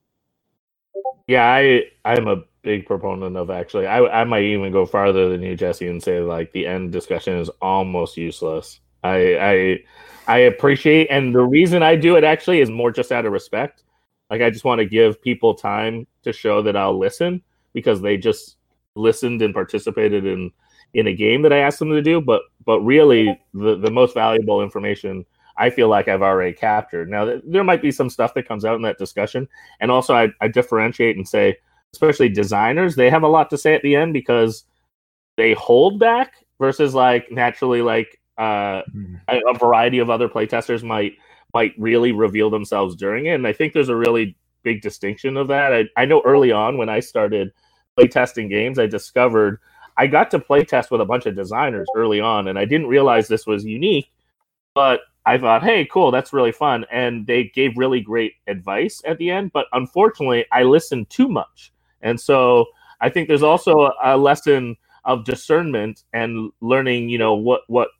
Yeah, 1.26 1.44
I 1.46 1.84
I'm 2.04 2.26
a 2.28 2.42
big 2.62 2.86
proponent 2.86 3.36
of 3.36 3.50
actually. 3.50 3.86
I 3.86 4.00
I 4.22 4.24
might 4.24 4.44
even 4.44 4.72
go 4.72 4.86
farther 4.86 5.28
than 5.28 5.42
you, 5.42 5.56
Jesse, 5.56 5.86
and 5.86 6.02
say 6.02 6.20
like 6.20 6.52
the 6.52 6.66
end 6.66 6.92
discussion 6.92 7.38
is 7.38 7.48
almost 7.62 8.16
useless. 8.16 8.80
I 9.04 9.36
I 10.26 10.34
I 10.34 10.38
appreciate, 10.40 11.08
and 11.10 11.34
the 11.34 11.42
reason 11.42 11.82
I 11.82 11.96
do 11.96 12.16
it 12.16 12.24
actually 12.24 12.60
is 12.60 12.70
more 12.70 12.90
just 12.90 13.12
out 13.12 13.26
of 13.26 13.32
respect. 13.32 13.84
Like 14.30 14.42
I 14.42 14.50
just 14.50 14.64
want 14.64 14.80
to 14.80 14.84
give 14.86 15.20
people 15.22 15.54
time 15.54 16.06
to 16.22 16.32
show 16.32 16.62
that 16.62 16.76
I'll 16.76 16.98
listen 16.98 17.42
because 17.72 18.00
they 18.00 18.16
just 18.16 18.56
listened 18.94 19.42
and 19.42 19.54
participated 19.54 20.26
in 20.26 20.50
in 20.94 21.06
a 21.06 21.14
game 21.14 21.42
that 21.42 21.52
I 21.52 21.58
asked 21.58 21.78
them 21.78 21.90
to 21.90 22.02
do. 22.02 22.20
But 22.20 22.42
but 22.66 22.80
really, 22.80 23.38
the 23.54 23.76
the 23.76 23.90
most 23.90 24.14
valuable 24.14 24.62
information 24.62 25.24
I 25.60 25.68
feel 25.70 25.88
like 25.88 26.08
I've 26.08 26.22
already 26.22 26.54
captured. 26.54 27.10
Now 27.10 27.38
there 27.44 27.62
might 27.62 27.82
be 27.82 27.92
some 27.92 28.08
stuff 28.08 28.32
that 28.34 28.48
comes 28.48 28.64
out 28.64 28.76
in 28.76 28.82
that 28.82 28.98
discussion, 28.98 29.46
and 29.78 29.90
also 29.90 30.14
I, 30.14 30.30
I 30.40 30.48
differentiate 30.48 31.16
and 31.16 31.28
say, 31.28 31.58
especially 31.92 32.30
designers, 32.30 32.96
they 32.96 33.10
have 33.10 33.22
a 33.22 33.28
lot 33.28 33.50
to 33.50 33.58
say 33.58 33.74
at 33.74 33.82
the 33.82 33.94
end 33.94 34.14
because 34.14 34.64
they 35.36 35.52
hold 35.52 36.00
back 36.00 36.32
versus 36.58 36.94
like 36.94 37.30
naturally 37.30 37.82
like 37.82 38.18
uh, 38.38 38.82
mm-hmm. 38.94 39.16
a, 39.28 39.40
a, 39.50 39.54
variety 39.58 39.98
of 39.98 40.08
other 40.08 40.28
playtesters 40.28 40.82
might 40.82 41.12
might 41.52 41.74
really 41.76 42.12
reveal 42.12 42.48
themselves 42.48 42.96
during 42.96 43.26
it. 43.26 43.34
And 43.34 43.46
I 43.46 43.52
think 43.52 43.74
there's 43.74 43.90
a 43.90 43.96
really 43.96 44.36
big 44.62 44.80
distinction 44.80 45.36
of 45.36 45.48
that. 45.48 45.74
I, 45.74 45.84
I 45.96 46.06
know 46.06 46.22
early 46.24 46.52
on 46.52 46.78
when 46.78 46.88
I 46.88 47.00
started 47.00 47.52
playtesting 47.98 48.48
games, 48.48 48.78
I 48.78 48.86
discovered 48.86 49.58
I 49.98 50.06
got 50.06 50.30
to 50.30 50.38
playtest 50.38 50.90
with 50.90 51.02
a 51.02 51.04
bunch 51.04 51.26
of 51.26 51.36
designers 51.36 51.86
early 51.94 52.20
on, 52.20 52.48
and 52.48 52.58
I 52.58 52.64
didn't 52.64 52.86
realize 52.86 53.28
this 53.28 53.46
was 53.46 53.64
unique. 53.64 54.10
But 54.74 55.00
I 55.30 55.38
thought, 55.38 55.62
hey, 55.62 55.84
cool, 55.84 56.10
that's 56.10 56.32
really 56.32 56.50
fun. 56.50 56.84
And 56.90 57.24
they 57.24 57.44
gave 57.44 57.78
really 57.78 58.00
great 58.00 58.34
advice 58.48 59.00
at 59.06 59.16
the 59.18 59.30
end. 59.30 59.52
But 59.52 59.66
unfortunately, 59.72 60.44
I 60.50 60.64
listened 60.64 61.08
too 61.08 61.28
much. 61.28 61.72
And 62.02 62.20
so 62.20 62.66
I 63.00 63.10
think 63.10 63.28
there's 63.28 63.44
also 63.44 63.92
a 64.02 64.16
lesson 64.16 64.76
of 65.04 65.24
discernment 65.24 66.02
and 66.12 66.50
learning, 66.60 67.10
you 67.10 67.18
know, 67.18 67.34
what, 67.34 67.60
what, 67.68 67.90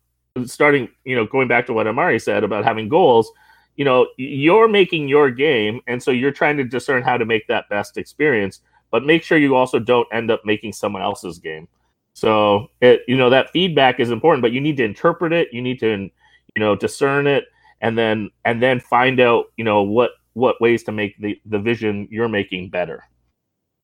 starting, 0.44 0.88
you 1.04 1.14
know, 1.14 1.24
going 1.24 1.46
back 1.46 1.66
to 1.66 1.72
what 1.72 1.86
Omari 1.86 2.18
said 2.18 2.42
about 2.42 2.64
having 2.64 2.88
goals, 2.88 3.30
you 3.76 3.84
know, 3.84 4.08
you're 4.16 4.66
making 4.66 5.06
your 5.06 5.30
game. 5.30 5.80
And 5.86 6.02
so 6.02 6.10
you're 6.10 6.32
trying 6.32 6.56
to 6.56 6.64
discern 6.64 7.04
how 7.04 7.16
to 7.16 7.24
make 7.24 7.46
that 7.46 7.68
best 7.68 7.96
experience. 7.96 8.60
But 8.90 9.06
make 9.06 9.22
sure 9.22 9.38
you 9.38 9.54
also 9.54 9.78
don't 9.78 10.08
end 10.12 10.32
up 10.32 10.44
making 10.44 10.72
someone 10.72 11.02
else's 11.02 11.38
game. 11.38 11.68
So 12.12 12.70
it, 12.80 13.02
you 13.06 13.16
know, 13.16 13.30
that 13.30 13.50
feedback 13.50 14.00
is 14.00 14.10
important, 14.10 14.42
but 14.42 14.50
you 14.50 14.60
need 14.60 14.76
to 14.78 14.84
interpret 14.84 15.32
it. 15.32 15.46
You 15.52 15.62
need 15.62 15.78
to 15.78 16.10
you 16.54 16.60
know 16.60 16.76
discern 16.76 17.26
it 17.26 17.44
and 17.80 17.96
then 17.96 18.30
and 18.44 18.62
then 18.62 18.80
find 18.80 19.20
out 19.20 19.46
you 19.56 19.64
know 19.64 19.82
what 19.82 20.12
what 20.34 20.60
ways 20.60 20.82
to 20.84 20.92
make 20.92 21.18
the 21.18 21.40
the 21.46 21.58
vision 21.58 22.08
you're 22.10 22.28
making 22.28 22.70
better. 22.70 23.04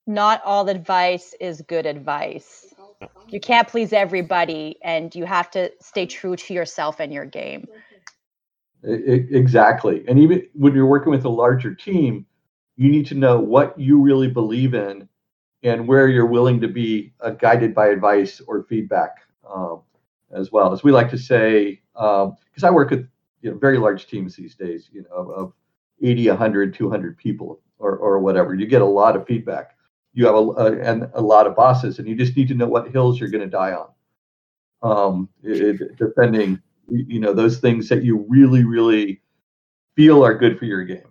Not 0.07 0.41
all 0.45 0.69
advice 0.69 1.35
is 1.41 1.63
good 1.63 1.85
advice. 1.85 2.73
You 3.29 3.41
can't 3.41 3.67
please 3.67 3.93
everybody 3.93 4.79
and 4.83 5.15
you 5.15 5.27
have 5.27 5.51
to 5.51 5.71
stay 5.81 6.07
true 6.07 6.37
to 6.37 6.55
yourself 6.55 7.01
and 7.01 7.13
your 7.13 7.27
game. 7.27 7.67
Exactly. 8.85 10.05
And 10.07 10.19
even 10.19 10.47
when 10.55 10.75
you're 10.75 10.87
working 10.87 11.11
with 11.11 11.25
a 11.25 11.29
larger 11.29 11.75
team 11.75 12.25
you 12.77 12.91
need 12.91 13.07
to 13.07 13.15
know 13.15 13.41
what 13.41 13.79
you 13.79 14.01
really 14.01 14.29
believe 14.29 14.75
in 14.75 15.09
and 15.63 15.89
where 15.89 16.09
you're 16.09 16.27
willing 16.27 16.61
to 16.61 16.69
be 16.69 17.13
uh, 17.21 17.31
guided 17.31 17.75
by 17.75 17.89
advice 17.89 18.41
or 18.47 18.65
feedback 18.65 19.17
um, 19.51 19.83
as 20.37 20.53
well 20.53 20.73
as 20.73 20.85
we 20.85 20.93
like 20.93 21.11
to 21.11 21.19
say 21.19 21.81
because 21.95 22.63
um, 22.63 22.65
I 22.65 22.71
work 22.71 22.91
with 22.91 23.09
you 23.41 23.51
know 23.51 23.59
very 23.59 23.79
large 23.79 24.07
teams 24.07 24.37
these 24.37 24.55
days, 24.55 24.89
you 24.93 25.03
know, 25.03 25.31
of 25.31 25.53
80, 26.03 26.29
100, 26.29 26.75
200 26.75 27.19
people 27.19 27.61
or 27.79 27.97
or 27.97 28.19
whatever. 28.19 28.55
You 28.55 28.67
get 28.67 28.83
a 28.83 28.87
lot 28.87 29.17
of 29.17 29.27
feedback. 29.27 29.77
You 30.13 30.27
have 30.27 30.35
a, 30.35 30.39
a 30.39 30.81
and 30.81 31.09
a 31.15 31.21
lot 31.21 31.47
of 31.47 31.57
bosses, 31.57 31.99
and 31.99 32.09
you 32.09 32.15
just 32.15 32.37
need 32.37 32.49
to 32.49 32.55
know 32.55 32.67
what 32.67 32.91
hills 32.91 33.19
you're 33.19 33.31
going 33.31 33.45
to 33.45 33.51
die 33.51 33.73
on. 33.73 33.89
Um, 34.83 35.29
it, 35.43 35.97
defending, 35.97 36.61
you 36.89 37.19
know, 37.19 37.33
those 37.33 37.59
things 37.59 37.89
that 37.89 38.05
you 38.05 38.25
really, 38.29 38.65
really 38.65 39.21
feel 39.97 40.25
are 40.25 40.37
good 40.37 40.59
for 40.59 40.67
your 40.67 40.85
game. 40.85 41.09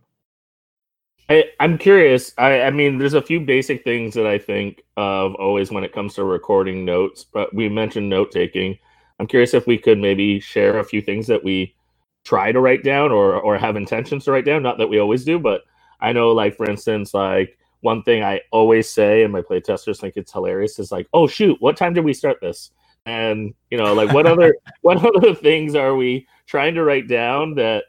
I, 1.27 1.45
am 1.59 1.77
curious. 1.77 2.33
I, 2.37 2.61
I, 2.61 2.69
mean, 2.69 2.99
there's 2.99 3.15
a 3.15 3.21
few 3.21 3.39
basic 3.39 3.83
things 3.83 4.13
that 4.13 4.27
I 4.27 4.37
think 4.37 4.83
of 4.95 5.33
always 5.35 5.71
when 5.71 5.83
it 5.83 5.93
comes 5.93 6.13
to 6.15 6.23
recording 6.23 6.85
notes. 6.85 7.23
But 7.23 7.53
we 7.53 7.67
mentioned 7.67 8.09
note 8.09 8.31
taking. 8.31 8.77
I'm 9.19 9.27
curious 9.27 9.53
if 9.53 9.67
we 9.67 9.77
could 9.77 9.97
maybe 9.97 10.39
share 10.39 10.79
a 10.79 10.83
few 10.83 11.01
things 11.01 11.27
that 11.27 11.43
we 11.43 11.75
try 12.23 12.51
to 12.51 12.59
write 12.59 12.83
down 12.83 13.11
or 13.11 13.35
or 13.35 13.57
have 13.57 13.75
intentions 13.75 14.25
to 14.25 14.31
write 14.31 14.45
down. 14.45 14.63
Not 14.63 14.77
that 14.79 14.89
we 14.89 14.99
always 14.99 15.23
do, 15.23 15.39
but 15.39 15.61
I 16.01 16.11
know, 16.11 16.31
like 16.31 16.55
for 16.57 16.69
instance, 16.69 17.13
like 17.13 17.57
one 17.81 18.03
thing 18.03 18.23
I 18.23 18.41
always 18.51 18.89
say, 18.89 19.23
and 19.23 19.31
my 19.31 19.41
playtesters 19.41 19.99
think 19.99 20.15
it's 20.17 20.33
hilarious, 20.33 20.79
is 20.79 20.91
like, 20.91 21.07
"Oh 21.13 21.27
shoot, 21.27 21.57
what 21.61 21.77
time 21.77 21.93
did 21.93 22.03
we 22.03 22.13
start 22.13 22.37
this?" 22.41 22.71
And 23.05 23.53
you 23.69 23.77
know, 23.77 23.93
like 23.93 24.11
what 24.11 24.25
other 24.25 24.55
what 24.81 25.03
other 25.05 25.33
things 25.33 25.75
are 25.75 25.95
we 25.95 26.27
trying 26.47 26.75
to 26.75 26.83
write 26.83 27.07
down 27.07 27.55
that 27.55 27.85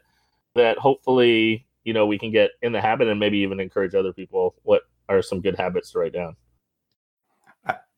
that 0.55 0.77
hopefully 0.77 1.65
you 1.83 1.93
know 1.93 2.05
we 2.05 2.17
can 2.17 2.31
get 2.31 2.51
in 2.61 2.71
the 2.71 2.81
habit 2.81 3.07
and 3.07 3.19
maybe 3.19 3.39
even 3.39 3.59
encourage 3.59 3.95
other 3.95 4.13
people. 4.13 4.55
What 4.63 4.83
are 5.09 5.21
some 5.21 5.41
good 5.41 5.55
habits 5.55 5.91
to 5.91 5.99
write 5.99 6.13
down? 6.13 6.35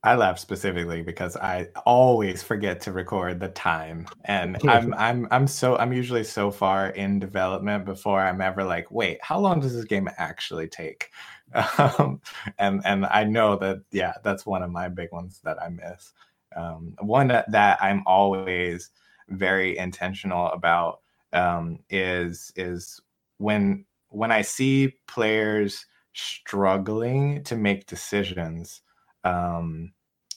I 0.03 0.15
laugh 0.15 0.39
specifically 0.39 1.01
because 1.01 1.35
I 1.35 1.67
always 1.85 2.41
forget 2.41 2.79
to 2.81 2.93
record 2.93 3.39
the 3.39 3.49
time, 3.49 4.07
and 4.25 4.57
I'm 4.67 4.93
I'm 4.93 5.27
I'm 5.29 5.47
so 5.47 5.77
I'm 5.77 5.91
usually 5.91 6.23
so 6.23 6.51
far 6.51 6.89
in 6.89 7.19
development 7.19 7.85
before 7.85 8.21
I'm 8.21 8.41
ever 8.41 8.63
like, 8.63 8.89
wait, 8.91 9.19
how 9.21 9.39
long 9.39 9.59
does 9.59 9.73
this 9.73 9.85
game 9.85 10.09
actually 10.17 10.67
take? 10.67 11.09
Um, 11.79 12.21
and 12.59 12.81
and 12.85 13.07
I 13.07 13.23
know 13.23 13.55
that 13.57 13.81
yeah, 13.91 14.13
that's 14.23 14.45
one 14.45 14.61
of 14.61 14.69
my 14.69 14.87
big 14.87 15.11
ones 15.11 15.41
that 15.43 15.59
I 15.59 15.69
miss. 15.69 16.13
Um, 16.55 16.93
one 16.99 17.29
that, 17.29 17.51
that 17.51 17.79
I'm 17.81 18.03
always 18.05 18.91
very 19.29 19.75
intentional 19.75 20.47
about 20.51 20.99
um, 21.33 21.79
is 21.89 22.51
is 22.55 23.01
when 23.39 23.85
when 24.09 24.31
I 24.31 24.43
see 24.43 24.93
players 25.07 25.87
struggling 26.13 27.43
to 27.45 27.55
make 27.55 27.87
decisions 27.87 28.81
um, 29.23 29.91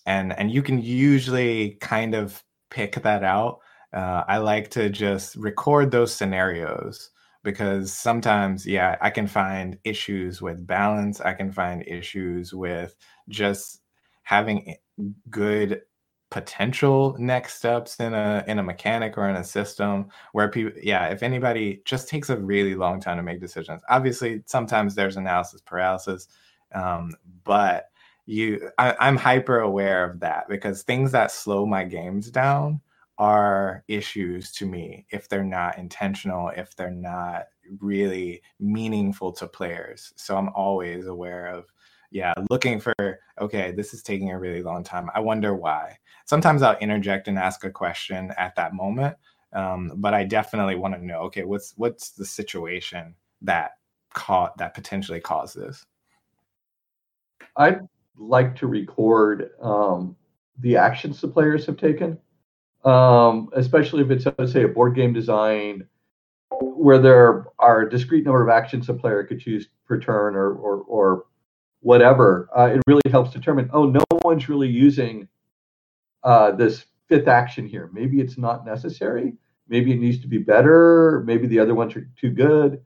and 0.07 0.33
and 0.39 0.51
you 0.51 0.63
can 0.63 0.81
usually 0.83 1.77
kind 1.81 2.15
of 2.15 2.43
pick 2.71 3.03
that 3.03 3.25
out. 3.25 3.61
Uh, 3.93 4.25
I 4.27 4.39
like 4.39 4.71
to 4.71 4.89
just 4.89 5.37
record 5.37 5.91
those 5.91 6.15
scenarios 6.15 7.11
because 7.45 7.93
sometimes, 7.93 8.67
yeah, 8.67 8.97
I 9.01 9.11
can 9.11 9.27
find 9.27 9.79
issues 9.85 10.41
with 10.41 10.67
balance. 10.67 11.21
I 11.21 11.35
can 11.35 11.53
find 11.53 11.85
issues 11.87 12.55
with 12.55 12.97
just 13.29 13.81
having 14.23 14.77
good 15.31 15.83
potential 16.31 17.15
next 17.19 17.57
steps 17.57 18.01
in 18.01 18.15
a 18.15 18.43
in 18.47 18.59
a 18.59 18.63
mechanic 18.63 19.19
or 19.19 19.29
in 19.29 19.37
a 19.37 19.45
system 19.45 20.07
where 20.33 20.49
people 20.49 20.73
yeah 20.83 21.09
if 21.09 21.23
anybody 21.23 21.83
just 21.85 22.09
takes 22.09 22.31
a 22.31 22.37
really 22.39 22.75
long 22.75 22.99
time 22.99 23.19
to 23.19 23.23
make 23.23 23.39
decisions 23.39 23.83
obviously 23.91 24.43
sometimes 24.47 24.95
there's 24.95 25.19
analysis 25.19 25.61
paralysis 25.61 26.29
um, 26.75 27.13
but 27.45 27.91
you 28.27 28.71
I, 28.79 28.95
i'm 29.01 29.17
hyper 29.17 29.61
aware 29.61 30.05
of 30.05 30.21
that 30.21 30.49
because 30.49 30.83
things 30.83 31.13
that 31.13 31.33
slow 31.33 31.67
my 31.67 31.85
games 31.85 32.31
down 32.31 32.81
are 33.19 33.85
issues 33.89 34.53
to 34.53 34.67
me 34.67 35.07
if 35.11 35.29
they're 35.29 35.45
not 35.45 35.79
intentional 35.79 36.51
if 36.57 36.75
they're 36.77 36.91
not 36.91 37.47
really 37.79 38.43
meaningful 38.59 39.33
to 39.33 39.47
players. 39.47 40.13
So 40.17 40.37
i'm 40.37 40.51
always 40.51 41.07
aware 41.07 41.47
of 41.47 41.67
yeah 42.11 42.35
looking 42.51 42.81
for 42.81 42.95
okay 43.41 43.73
this 43.73 43.95
is 43.95 44.03
taking 44.03 44.31
a 44.31 44.39
really 44.39 44.63
long 44.63 44.85
time. 44.85 45.11
I 45.15 45.21
wonder 45.21 45.55
why. 45.55 45.99
Sometimes 46.25 46.63
i'll 46.63 46.79
interject 46.79 47.29
and 47.29 47.39
ask 47.39 47.65
a 47.65 47.71
question 47.71 48.33
at 48.39 48.55
that 48.57 48.75
moment 48.75 49.17
um, 49.53 49.93
but 49.97 50.15
i 50.15 50.25
definitely 50.25 50.77
want 50.77 50.95
to 50.95 51.05
know 51.05 51.21
okay 51.23 51.45
what's 51.45 51.75
what's 51.77 52.11
the 52.11 52.25
situation 52.25 53.15
that 53.43 53.73
caught 54.13 54.57
that 54.59 54.75
potentially 54.75 55.21
caused 55.21 55.57
this? 55.57 55.85
I 57.57 57.77
like 58.17 58.57
to 58.57 58.67
record 58.67 59.51
um, 59.61 60.17
the 60.59 60.77
actions 60.77 61.21
the 61.21 61.29
players 61.29 61.67
have 61.67 61.77
taken, 61.77 62.19
um, 62.85 63.49
especially 63.55 64.03
if 64.03 64.11
it's, 64.11 64.27
let's 64.39 64.53
say, 64.53 64.65
a 64.65 64.69
board 64.69 64.95
game 64.95 65.13
design 65.13 65.87
where 66.61 66.99
there 66.99 67.47
are 67.59 67.83
a 67.83 67.91
discrete 67.91 68.25
number 68.25 68.43
of 68.43 68.49
actions 68.49 68.89
a 68.89 68.95
player 68.95 69.25
could 69.25 69.41
choose 69.41 69.69
per 69.87 69.99
turn 69.99 70.37
or, 70.37 70.53
or, 70.55 70.77
or 70.83 71.25
whatever. 71.81 72.49
Uh, 72.57 72.67
it 72.67 72.81
really 72.87 73.03
helps 73.11 73.33
determine, 73.33 73.69
oh, 73.73 73.87
no 73.87 74.03
one's 74.23 74.49
really 74.49 74.69
using 74.69 75.27
uh, 76.23 76.53
this 76.53 76.85
fifth 77.09 77.29
action 77.29 77.67
here. 77.67 77.91
Maybe 77.93 78.21
it's 78.21 78.39
not 78.39 78.65
necessary. 78.65 79.35
Maybe 79.69 79.93
it 79.93 80.01
needs 80.01 80.21
to 80.21 80.29
be 80.29 80.39
better. 80.39 81.23
Maybe 81.27 81.47
the 81.47 81.59
other 81.59 81.75
ones 81.75 81.97
are 81.97 82.09
too 82.17 82.31
good. 82.31 82.83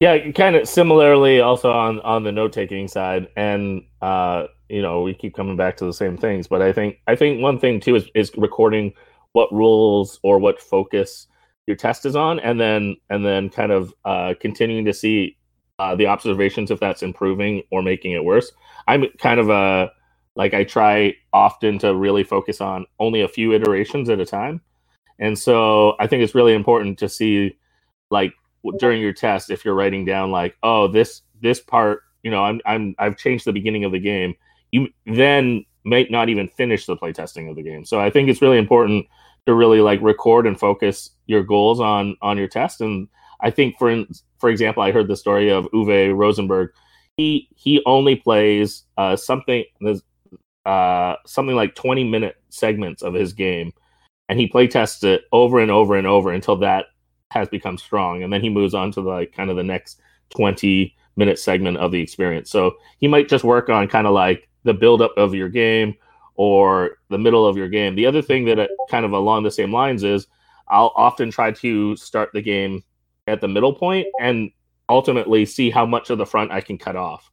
Yeah, 0.00 0.30
kind 0.32 0.56
of 0.56 0.66
similarly 0.66 1.40
also 1.40 1.70
on 1.70 2.00
on 2.00 2.24
the 2.24 2.32
note 2.32 2.52
taking 2.54 2.88
side, 2.88 3.28
and 3.36 3.82
uh, 4.00 4.46
you 4.68 4.80
know 4.80 5.02
we 5.02 5.12
keep 5.12 5.34
coming 5.34 5.56
back 5.56 5.76
to 5.76 5.84
the 5.84 5.92
same 5.92 6.16
things, 6.16 6.46
but 6.48 6.62
I 6.62 6.72
think 6.72 6.96
I 7.06 7.14
think 7.14 7.42
one 7.42 7.58
thing 7.58 7.80
too 7.80 7.96
is 7.96 8.08
is 8.14 8.32
recording 8.36 8.94
what 9.32 9.52
rules 9.52 10.18
or 10.22 10.38
what 10.38 10.60
focus 10.60 11.26
your 11.66 11.76
test 11.76 12.06
is 12.06 12.16
on, 12.16 12.40
and 12.40 12.58
then 12.58 12.96
and 13.10 13.26
then 13.26 13.50
kind 13.50 13.72
of 13.72 13.92
uh, 14.06 14.32
continuing 14.40 14.86
to 14.86 14.94
see 14.94 15.36
uh, 15.78 15.94
the 15.94 16.06
observations 16.06 16.70
if 16.70 16.80
that's 16.80 17.02
improving 17.02 17.62
or 17.70 17.82
making 17.82 18.12
it 18.12 18.24
worse. 18.24 18.50
I'm 18.88 19.04
kind 19.18 19.38
of 19.38 19.50
a 19.50 19.90
like 20.34 20.54
I 20.54 20.64
try 20.64 21.14
often 21.34 21.78
to 21.80 21.94
really 21.94 22.24
focus 22.24 22.62
on 22.62 22.86
only 23.00 23.20
a 23.20 23.28
few 23.28 23.52
iterations 23.52 24.08
at 24.08 24.18
a 24.20 24.24
time. 24.26 24.62
And 25.18 25.38
so 25.38 25.94
I 26.00 26.06
think 26.06 26.22
it's 26.22 26.34
really 26.34 26.54
important 26.54 26.98
to 27.00 27.08
see 27.08 27.56
like 28.10 28.32
during 28.78 29.00
your 29.00 29.12
test 29.12 29.50
if 29.50 29.64
you're 29.64 29.74
writing 29.74 30.04
down 30.04 30.30
like 30.30 30.56
oh 30.62 30.86
this 30.86 31.22
this 31.40 31.60
part 31.60 32.02
you 32.22 32.30
know 32.30 32.44
I'm 32.44 32.60
I'm 32.66 32.94
I've 32.98 33.16
changed 33.16 33.46
the 33.46 33.52
beginning 33.52 33.84
of 33.84 33.92
the 33.92 33.98
game 33.98 34.34
you 34.72 34.88
then 35.06 35.64
might 35.84 36.10
not 36.10 36.28
even 36.28 36.48
finish 36.48 36.86
the 36.86 36.96
playtesting 36.96 37.48
of 37.48 37.56
the 37.56 37.62
game. 37.62 37.84
So 37.84 38.00
I 38.00 38.10
think 38.10 38.28
it's 38.28 38.42
really 38.42 38.58
important 38.58 39.06
to 39.46 39.54
really 39.54 39.80
like 39.80 40.00
record 40.02 40.46
and 40.46 40.58
focus 40.58 41.10
your 41.26 41.42
goals 41.42 41.80
on 41.80 42.16
on 42.22 42.36
your 42.36 42.48
test. 42.48 42.80
And 42.80 43.08
I 43.40 43.50
think 43.50 43.78
for 43.78 44.04
for 44.38 44.50
example 44.50 44.82
I 44.82 44.92
heard 44.92 45.08
the 45.08 45.16
story 45.16 45.50
of 45.50 45.66
Uwe 45.72 46.14
Rosenberg. 46.14 46.70
He 47.16 47.48
he 47.54 47.82
only 47.86 48.16
plays 48.16 48.84
uh, 48.96 49.16
something 49.16 49.64
uh, 50.66 51.16
something 51.26 51.56
like 51.56 51.74
20 51.74 52.04
minute 52.04 52.36
segments 52.50 53.02
of 53.02 53.14
his 53.14 53.32
game. 53.32 53.72
And 54.28 54.38
he 54.38 54.46
play 54.46 54.68
tests 54.68 55.02
it 55.02 55.22
over 55.32 55.58
and 55.58 55.70
over 55.70 55.96
and 55.96 56.06
over 56.06 56.30
until 56.30 56.56
that 56.56 56.86
has 57.30 57.48
become 57.48 57.78
strong. 57.78 58.22
And 58.22 58.32
then 58.32 58.42
he 58.42 58.48
moves 58.48 58.74
on 58.74 58.92
to 58.92 59.02
the, 59.02 59.08
like 59.08 59.32
kind 59.32 59.50
of 59.50 59.56
the 59.56 59.64
next 59.64 60.00
20 60.30 60.94
minute 61.16 61.38
segment 61.38 61.78
of 61.78 61.92
the 61.92 62.00
experience. 62.00 62.50
So 62.50 62.76
he 62.98 63.08
might 63.08 63.28
just 63.28 63.44
work 63.44 63.68
on 63.68 63.88
kind 63.88 64.06
of 64.06 64.12
like 64.12 64.48
the 64.64 64.74
buildup 64.74 65.12
of 65.16 65.34
your 65.34 65.48
game 65.48 65.94
or 66.36 66.98
the 67.08 67.18
middle 67.18 67.46
of 67.46 67.56
your 67.56 67.68
game. 67.68 67.94
The 67.94 68.06
other 68.06 68.22
thing 68.22 68.44
that 68.46 68.58
uh, 68.58 68.66
kind 68.90 69.04
of 69.04 69.12
along 69.12 69.42
the 69.42 69.50
same 69.50 69.72
lines 69.72 70.02
is 70.02 70.26
i'll 70.70 70.92
often 70.94 71.30
try 71.30 71.50
to 71.50 71.96
start 71.96 72.30
the 72.32 72.40
game 72.40 72.82
at 73.26 73.40
the 73.40 73.48
middle 73.48 73.74
point 73.74 74.06
and 74.20 74.50
ultimately 74.88 75.44
see 75.44 75.68
how 75.68 75.84
much 75.84 76.10
of 76.10 76.18
the 76.18 76.26
front 76.26 76.52
i 76.52 76.60
can 76.60 76.78
cut 76.78 76.96
off. 76.96 77.30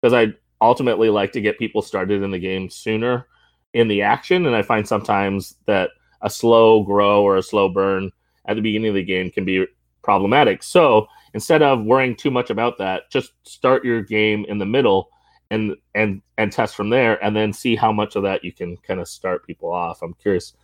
Because 0.00 0.14
i 0.14 0.32
ultimately 0.60 1.10
like 1.10 1.32
to 1.32 1.40
get 1.40 1.58
people 1.58 1.82
started 1.82 2.22
in 2.22 2.30
the 2.30 2.38
game 2.38 2.70
sooner 2.70 3.26
in 3.72 3.88
the 3.88 4.02
action. 4.02 4.46
And 4.46 4.54
i 4.54 4.62
find 4.62 4.86
sometimes 4.86 5.56
that 5.66 5.90
a 6.22 6.30
slow 6.30 6.82
grow 6.82 7.22
or 7.22 7.36
a 7.36 7.42
slow 7.42 7.68
burn 7.68 8.10
at 8.46 8.56
the 8.56 8.62
beginning 8.62 8.88
of 8.88 8.94
the 8.94 9.02
game 9.02 9.30
can 9.30 9.44
be 9.44 9.66
problematic. 10.02 10.62
So 10.62 11.06
instead 11.32 11.62
of 11.62 11.84
worrying 11.84 12.16
too 12.16 12.30
much 12.30 12.50
about 12.50 12.78
that, 12.78 13.10
just 13.10 13.32
start 13.42 13.84
your 13.84 14.02
game 14.02 14.44
in 14.48 14.58
the 14.58 14.66
middle 14.66 15.08
and 15.50 15.76
and 15.94 16.22
and 16.38 16.50
test 16.50 16.74
from 16.74 16.90
there 16.90 17.22
and 17.22 17.36
then 17.36 17.52
see 17.52 17.76
how 17.76 17.92
much 17.92 18.16
of 18.16 18.22
that 18.22 18.44
you 18.44 18.52
can 18.52 18.76
kind 18.78 19.00
of 19.00 19.08
start 19.08 19.46
people 19.46 19.72
off. 19.72 20.02
I'm 20.02 20.14
curious 20.14 20.54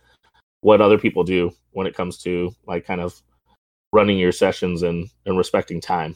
what 0.61 0.81
other 0.81 0.97
people 0.97 1.23
do 1.23 1.51
when 1.71 1.87
it 1.87 1.95
comes 1.95 2.17
to 2.19 2.53
like 2.67 2.85
kind 2.85 3.01
of 3.01 3.21
running 3.93 4.17
your 4.17 4.31
sessions 4.31 4.83
and 4.83 5.09
and 5.25 5.37
respecting 5.37 5.81
time. 5.81 6.15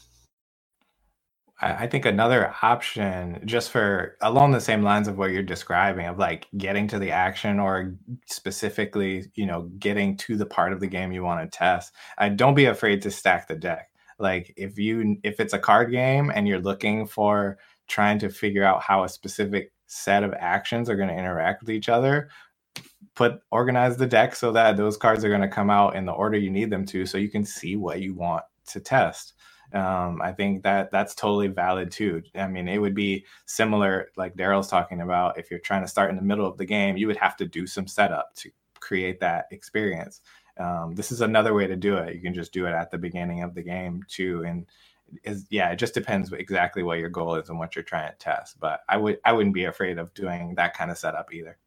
I 1.62 1.88
think 1.88 2.06
another 2.06 2.54
option, 2.62 3.41
just 3.46 3.72
for 3.72 4.18
along 4.22 4.52
the 4.52 4.60
same 4.60 4.84
lines 4.84 5.08
of 5.08 5.18
what 5.18 5.32
you're 5.32 5.41
describing, 5.41 6.06
of 6.06 6.18
like 6.18 6.48
getting 6.58 6.86
to 6.89 7.00
the 7.00 7.12
action 7.12 7.60
or 7.62 7.96
specifically, 8.26 9.32
you 9.36 9.46
know, 9.46 9.63
getting 9.80 10.18
to 10.18 10.36
the 10.36 10.46
part 10.46 10.74
of 10.74 10.82
the 10.82 10.88
game 10.88 11.13
you 11.13 11.24
want 11.24 11.50
to 11.50 11.58
test. 11.58 11.94
I 12.18 12.28
don't 12.28 12.56
be 12.56 12.65
afraid 12.65 13.02
to 13.04 13.12
stack 13.12 13.48
the 13.48 13.56
deck. 13.56 13.89
Like 14.20 14.54
if 14.58 14.78
you 14.78 15.18
if 15.24 15.39
it's 15.39 15.54
a 15.54 15.60
card 15.60 15.91
game 15.91 16.30
and 16.30 16.46
you're 16.46 16.60
looking 16.60 17.08
for 17.08 17.58
trying 17.88 18.20
to 18.20 18.30
figure 18.30 18.63
out 18.63 18.82
how 18.82 19.04
a 19.04 19.10
specific 19.10 19.72
set 19.88 20.24
of 20.24 20.34
actions 20.38 20.89
are 20.89 20.98
going 20.98 21.10
to 21.10 21.15
interact 21.15 21.62
with 21.62 21.70
each 21.70 21.88
other, 21.88 22.30
put 23.15 23.39
organize 23.52 23.96
the 23.96 24.08
deck 24.08 24.36
so 24.36 24.52
that 24.52 24.76
those 24.76 24.98
cards 24.98 25.24
are 25.24 25.30
going 25.30 25.39
to 25.39 25.48
come 25.48 25.70
out 25.70 25.96
in 25.96 26.06
the 26.06 26.12
order 26.12 26.38
you 26.38 26.50
need 26.50 26.70
them 26.70 26.86
to, 26.88 27.06
so 27.06 27.18
you 27.18 27.30
can 27.30 27.46
see 27.46 27.78
what 27.78 28.02
you 28.02 28.13
want 28.13 28.44
to 28.68 28.82
test 28.82 29.35
um, 29.75 30.21
I 30.21 30.31
think 30.31 30.63
that 30.63 30.89
that's 30.89 31.13
totally 31.13 31.47
valid 31.47 31.91
too. 31.91 32.23
I 32.33 32.47
mean, 32.47 32.69
it 32.69 32.77
would 32.77 32.95
be 32.95 33.25
similar, 33.45 34.07
like 34.15 34.35
Daryl's 34.35 34.69
talking 34.69 35.01
about. 35.01 35.38
If 35.38 35.51
you're 35.51 35.59
trying 35.59 35.81
to 35.81 35.88
start 35.88 36.09
in 36.09 36.15
the 36.15 36.21
middle 36.21 36.47
of 36.47 36.57
the 36.57 36.65
game, 36.65 36.95
you 36.95 37.07
would 37.07 37.17
have 37.17 37.35
to 37.38 37.45
do 37.45 37.67
some 37.67 37.85
setup 37.85 38.33
to 38.35 38.49
create 38.79 39.19
that 39.19 39.47
experience. 39.51 40.21
Um, 40.57 40.95
this 40.95 41.11
is 41.11 41.19
another 41.19 41.53
way 41.53 41.67
to 41.67 41.75
do 41.75 41.97
it. 41.97 42.15
You 42.15 42.21
can 42.21 42.33
just 42.33 42.53
do 42.53 42.65
it 42.65 42.71
at 42.71 42.89
the 42.89 42.97
beginning 42.97 43.43
of 43.43 43.53
the 43.53 43.63
game 43.63 44.01
too, 44.07 44.45
and 44.47 44.65
is 45.25 45.45
yeah, 45.49 45.69
it 45.71 45.75
just 45.75 45.93
depends 45.93 46.31
exactly 46.31 46.81
what 46.81 46.99
your 46.99 47.09
goal 47.09 47.35
is 47.35 47.49
and 47.49 47.59
what 47.59 47.75
you're 47.75 47.83
trying 47.83 48.09
to 48.09 48.17
test. 48.17 48.57
But 48.57 48.79
I 48.88 48.95
would 48.95 49.19
I 49.25 49.33
wouldn't 49.33 49.55
be 49.55 49.65
afraid 49.65 49.97
of 49.97 50.13
doing 50.13 50.55
that 50.55 50.73
kind 50.73 50.89
of 50.89 50.97
setup 50.97 51.33
either. 51.33 51.57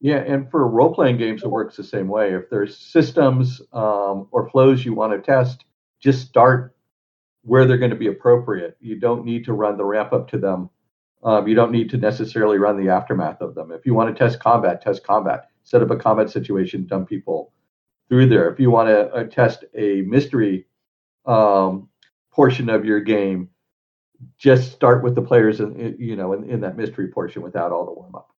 Yeah, 0.00 0.16
and 0.16 0.50
for 0.50 0.66
role 0.66 0.94
playing 0.94 1.18
games, 1.18 1.42
it 1.42 1.50
works 1.50 1.76
the 1.76 1.84
same 1.84 2.08
way. 2.08 2.34
If 2.34 2.48
there's 2.48 2.78
systems 2.78 3.60
um, 3.74 4.28
or 4.30 4.48
flows 4.48 4.84
you 4.84 4.94
want 4.94 5.12
to 5.12 5.20
test, 5.20 5.66
just 6.00 6.26
start 6.26 6.73
where 7.44 7.66
they're 7.66 7.78
going 7.78 7.90
to 7.90 7.96
be 7.96 8.08
appropriate. 8.08 8.76
You 8.80 8.98
don't 8.98 9.24
need 9.24 9.44
to 9.44 9.52
run 9.52 9.76
the 9.76 9.84
ramp 9.84 10.12
up 10.12 10.28
to 10.30 10.38
them. 10.38 10.70
Um, 11.22 11.46
you 11.48 11.54
don't 11.54 11.72
need 11.72 11.88
to 11.90 11.96
necessarily 11.96 12.58
run 12.58 12.82
the 12.82 12.90
aftermath 12.90 13.40
of 13.40 13.54
them. 13.54 13.70
If 13.70 13.86
you 13.86 13.94
want 13.94 14.14
to 14.14 14.18
test 14.18 14.40
combat, 14.40 14.82
test 14.82 15.04
combat. 15.04 15.48
Set 15.62 15.82
up 15.82 15.90
a 15.90 15.96
combat 15.96 16.30
situation, 16.30 16.86
dump 16.86 17.08
people 17.08 17.52
through 18.08 18.28
there. 18.28 18.50
If 18.50 18.60
you 18.60 18.70
want 18.70 18.88
to 18.88 19.08
uh, 19.10 19.24
test 19.24 19.64
a 19.74 20.02
mystery 20.02 20.66
um, 21.24 21.88
portion 22.30 22.68
of 22.68 22.84
your 22.84 23.00
game, 23.00 23.48
just 24.38 24.72
start 24.72 25.02
with 25.02 25.14
the 25.14 25.22
players 25.22 25.60
in, 25.60 25.96
you 25.98 26.16
know 26.16 26.32
in, 26.32 26.48
in 26.48 26.60
that 26.60 26.76
mystery 26.76 27.08
portion 27.08 27.42
without 27.42 27.72
all 27.72 27.84
the 27.84 27.92
warm 27.92 28.14
up. 28.14 28.30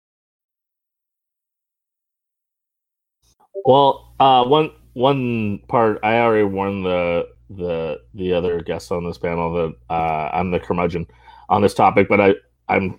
Well, 3.65 4.15
uh, 4.21 4.45
one 4.45 4.71
one 4.93 5.61
part 5.69 5.99
I 6.03 6.19
already 6.19 6.45
warned 6.45 6.85
the 6.85 7.29
the 7.57 8.01
the 8.15 8.33
other 8.33 8.61
guests 8.61 8.91
on 8.91 9.05
this 9.05 9.19
panel 9.19 9.53
that 9.55 9.75
uh, 9.95 10.31
I'm 10.33 10.51
the 10.51 10.61
curmudgeon 10.61 11.07
on 11.49 11.63
this 11.63 11.75
topic, 11.75 12.09
but 12.09 12.21
I 12.21 12.35
I'm 12.69 12.99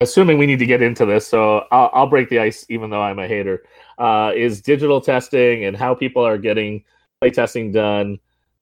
assuming 0.00 0.38
we 0.38 0.46
need 0.46 0.58
to 0.58 0.66
get 0.66 0.82
into 0.82 1.06
this, 1.06 1.26
so 1.26 1.66
I'll, 1.70 1.90
I'll 1.92 2.06
break 2.06 2.28
the 2.28 2.38
ice, 2.38 2.66
even 2.68 2.90
though 2.90 3.02
I'm 3.02 3.18
a 3.18 3.28
hater. 3.28 3.62
Uh, 3.98 4.32
is 4.34 4.60
digital 4.60 5.00
testing 5.00 5.64
and 5.64 5.76
how 5.76 5.94
people 5.94 6.24
are 6.26 6.38
getting 6.38 6.84
play 7.20 7.30
testing 7.30 7.72
done 7.72 8.18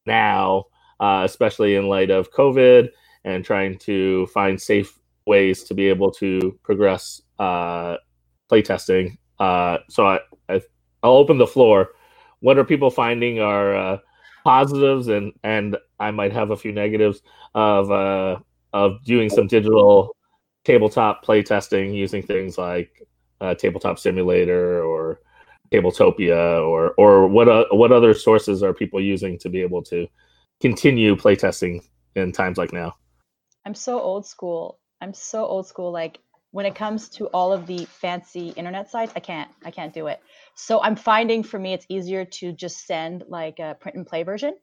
now, 0.07 0.67
uh, 1.01 1.23
especially 1.25 1.75
in 1.77 1.89
light 1.89 2.11
of 2.11 2.33
COVID 2.33 2.89
and 3.25 3.45
trying 3.45 3.79
to 3.79 4.27
find 4.27 4.61
safe 4.61 4.99
ways 5.27 5.63
to 5.65 5.75
be 5.75 5.89
able 5.89 6.11
to 6.11 6.59
progress 6.63 7.23
uh, 7.39 7.97
play 8.49 8.63
testing. 8.63 9.19
Uh, 9.39 9.79
so 9.89 10.07
I, 10.07 10.21
I 10.49 10.61
I'll 11.03 11.13
open 11.13 11.39
the 11.39 11.47
floor. 11.47 11.91
What 12.41 12.59
are 12.59 12.65
people 12.65 12.91
finding 12.91 13.41
are 13.41 13.75
uh, 13.75 13.99
positives 14.45 15.09
and 15.09 15.33
and 15.43 15.77
I 16.01 16.11
might 16.11 16.33
have 16.33 16.51
a 16.51 16.57
few 16.57 16.73
negatives 16.73 17.23
of 17.55 17.91
uh, 17.91 18.39
of 18.73 19.05
doing 19.05 19.29
some 19.29 19.47
digital 19.47 20.17
tabletop 20.65 21.23
play 21.23 21.43
testing 21.43 21.93
using 21.93 22.23
things 22.23 22.59
like 22.59 23.07
uh, 23.41 23.55
tabletop 23.55 23.99
simulator 23.99 24.83
or 24.83 25.21
tabletopia 25.73 26.63
or 26.67 26.95
or 26.99 27.27
what 27.27 27.49
uh, 27.49 27.65
what 27.71 27.93
other 27.93 28.15
sources 28.15 28.63
are 28.63 28.75
people 28.75 29.01
using 29.01 29.39
to 29.39 29.49
be 29.49 29.63
able 29.63 29.83
to 29.83 30.07
continue 30.61 31.17
playtesting 31.17 31.83
in 32.15 32.33
times 32.33 32.59
like 32.59 32.73
now? 32.73 32.95
I'm 33.65 33.75
so 33.75 34.01
old 34.01 34.27
school. 34.27 34.79
I'm 35.01 35.15
so 35.15 35.45
old 35.45 35.67
school 35.67 35.91
like 35.91 36.19
when 36.53 36.67
it 36.67 36.75
comes 36.75 37.09
to 37.09 37.27
all 37.29 37.53
of 37.53 37.67
the 37.67 37.85
fancy 37.87 38.51
internet 38.51 38.91
sites 38.91 39.13
i 39.17 39.21
can't 39.21 39.51
i 39.65 39.71
can't 39.71 39.93
do 39.93 40.07
it. 40.07 40.21
So 40.55 40.81
i'm 40.83 40.97
finding 40.97 41.43
for 41.43 41.59
me 41.59 41.73
it's 41.73 41.87
easier 41.89 42.25
to 42.25 42.53
just 42.53 42.87
send 42.87 43.25
like 43.29 43.59
a 43.59 43.77
print 43.81 43.97
and 43.97 44.07
play 44.07 44.23
version 44.23 44.55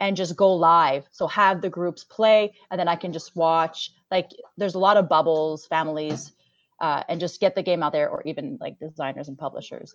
and 0.00 0.16
just 0.16 0.36
go 0.36 0.54
live. 0.54 1.08
So 1.10 1.26
have 1.26 1.60
the 1.60 1.70
groups 1.70 2.04
play 2.04 2.54
and 2.70 2.78
then 2.78 2.88
i 2.88 2.96
can 2.96 3.12
just 3.12 3.34
watch 3.34 3.90
like 4.10 4.30
there's 4.56 4.76
a 4.76 4.78
lot 4.78 4.96
of 4.96 5.08
bubbles 5.08 5.66
families 5.66 6.32
uh, 6.80 7.02
and 7.08 7.18
just 7.18 7.40
get 7.40 7.56
the 7.56 7.62
game 7.62 7.82
out 7.82 7.92
there 7.92 8.08
or 8.08 8.22
even 8.24 8.56
like 8.60 8.78
designers 8.78 9.26
and 9.26 9.36
publishers. 9.36 9.94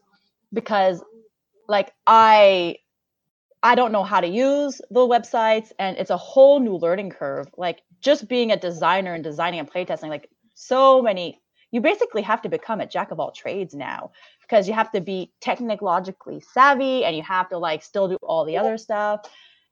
Because 0.52 1.02
like 1.70 1.94
i 2.06 2.76
i 3.62 3.74
don't 3.76 3.94
know 3.94 4.04
how 4.04 4.20
to 4.20 4.28
use 4.28 4.82
the 4.92 5.00
websites 5.00 5.72
and 5.80 5.98
it's 5.98 6.10
a 6.10 6.18
whole 6.18 6.60
new 6.60 6.76
learning 6.76 7.12
curve. 7.12 7.48
Like 7.58 7.82
just 8.02 8.28
being 8.28 8.52
a 8.52 8.58
designer 8.58 9.14
and 9.14 9.24
designing 9.24 9.60
and 9.60 9.72
playtesting 9.72 10.10
like 10.10 10.30
so 10.56 11.02
many 11.02 11.40
you 11.74 11.82
basically 11.82 12.22
have 12.22 12.42
to 12.44 12.50
become 12.50 12.80
a 12.80 12.86
jack 12.86 13.10
of 13.10 13.20
all 13.20 13.32
trades 13.32 13.74
now 13.74 14.12
because 14.42 14.68
you 14.68 14.74
have 14.76 14.92
to 14.92 15.02
be 15.02 15.34
technologically 15.42 16.40
savvy 16.54 17.04
and 17.04 17.18
you 17.18 17.24
have 17.24 17.50
to 17.50 17.58
like 17.58 17.82
still 17.82 18.08
do 18.08 18.18
all 18.22 18.46
the 18.46 18.56
other 18.56 18.78
stuff. 18.78 19.22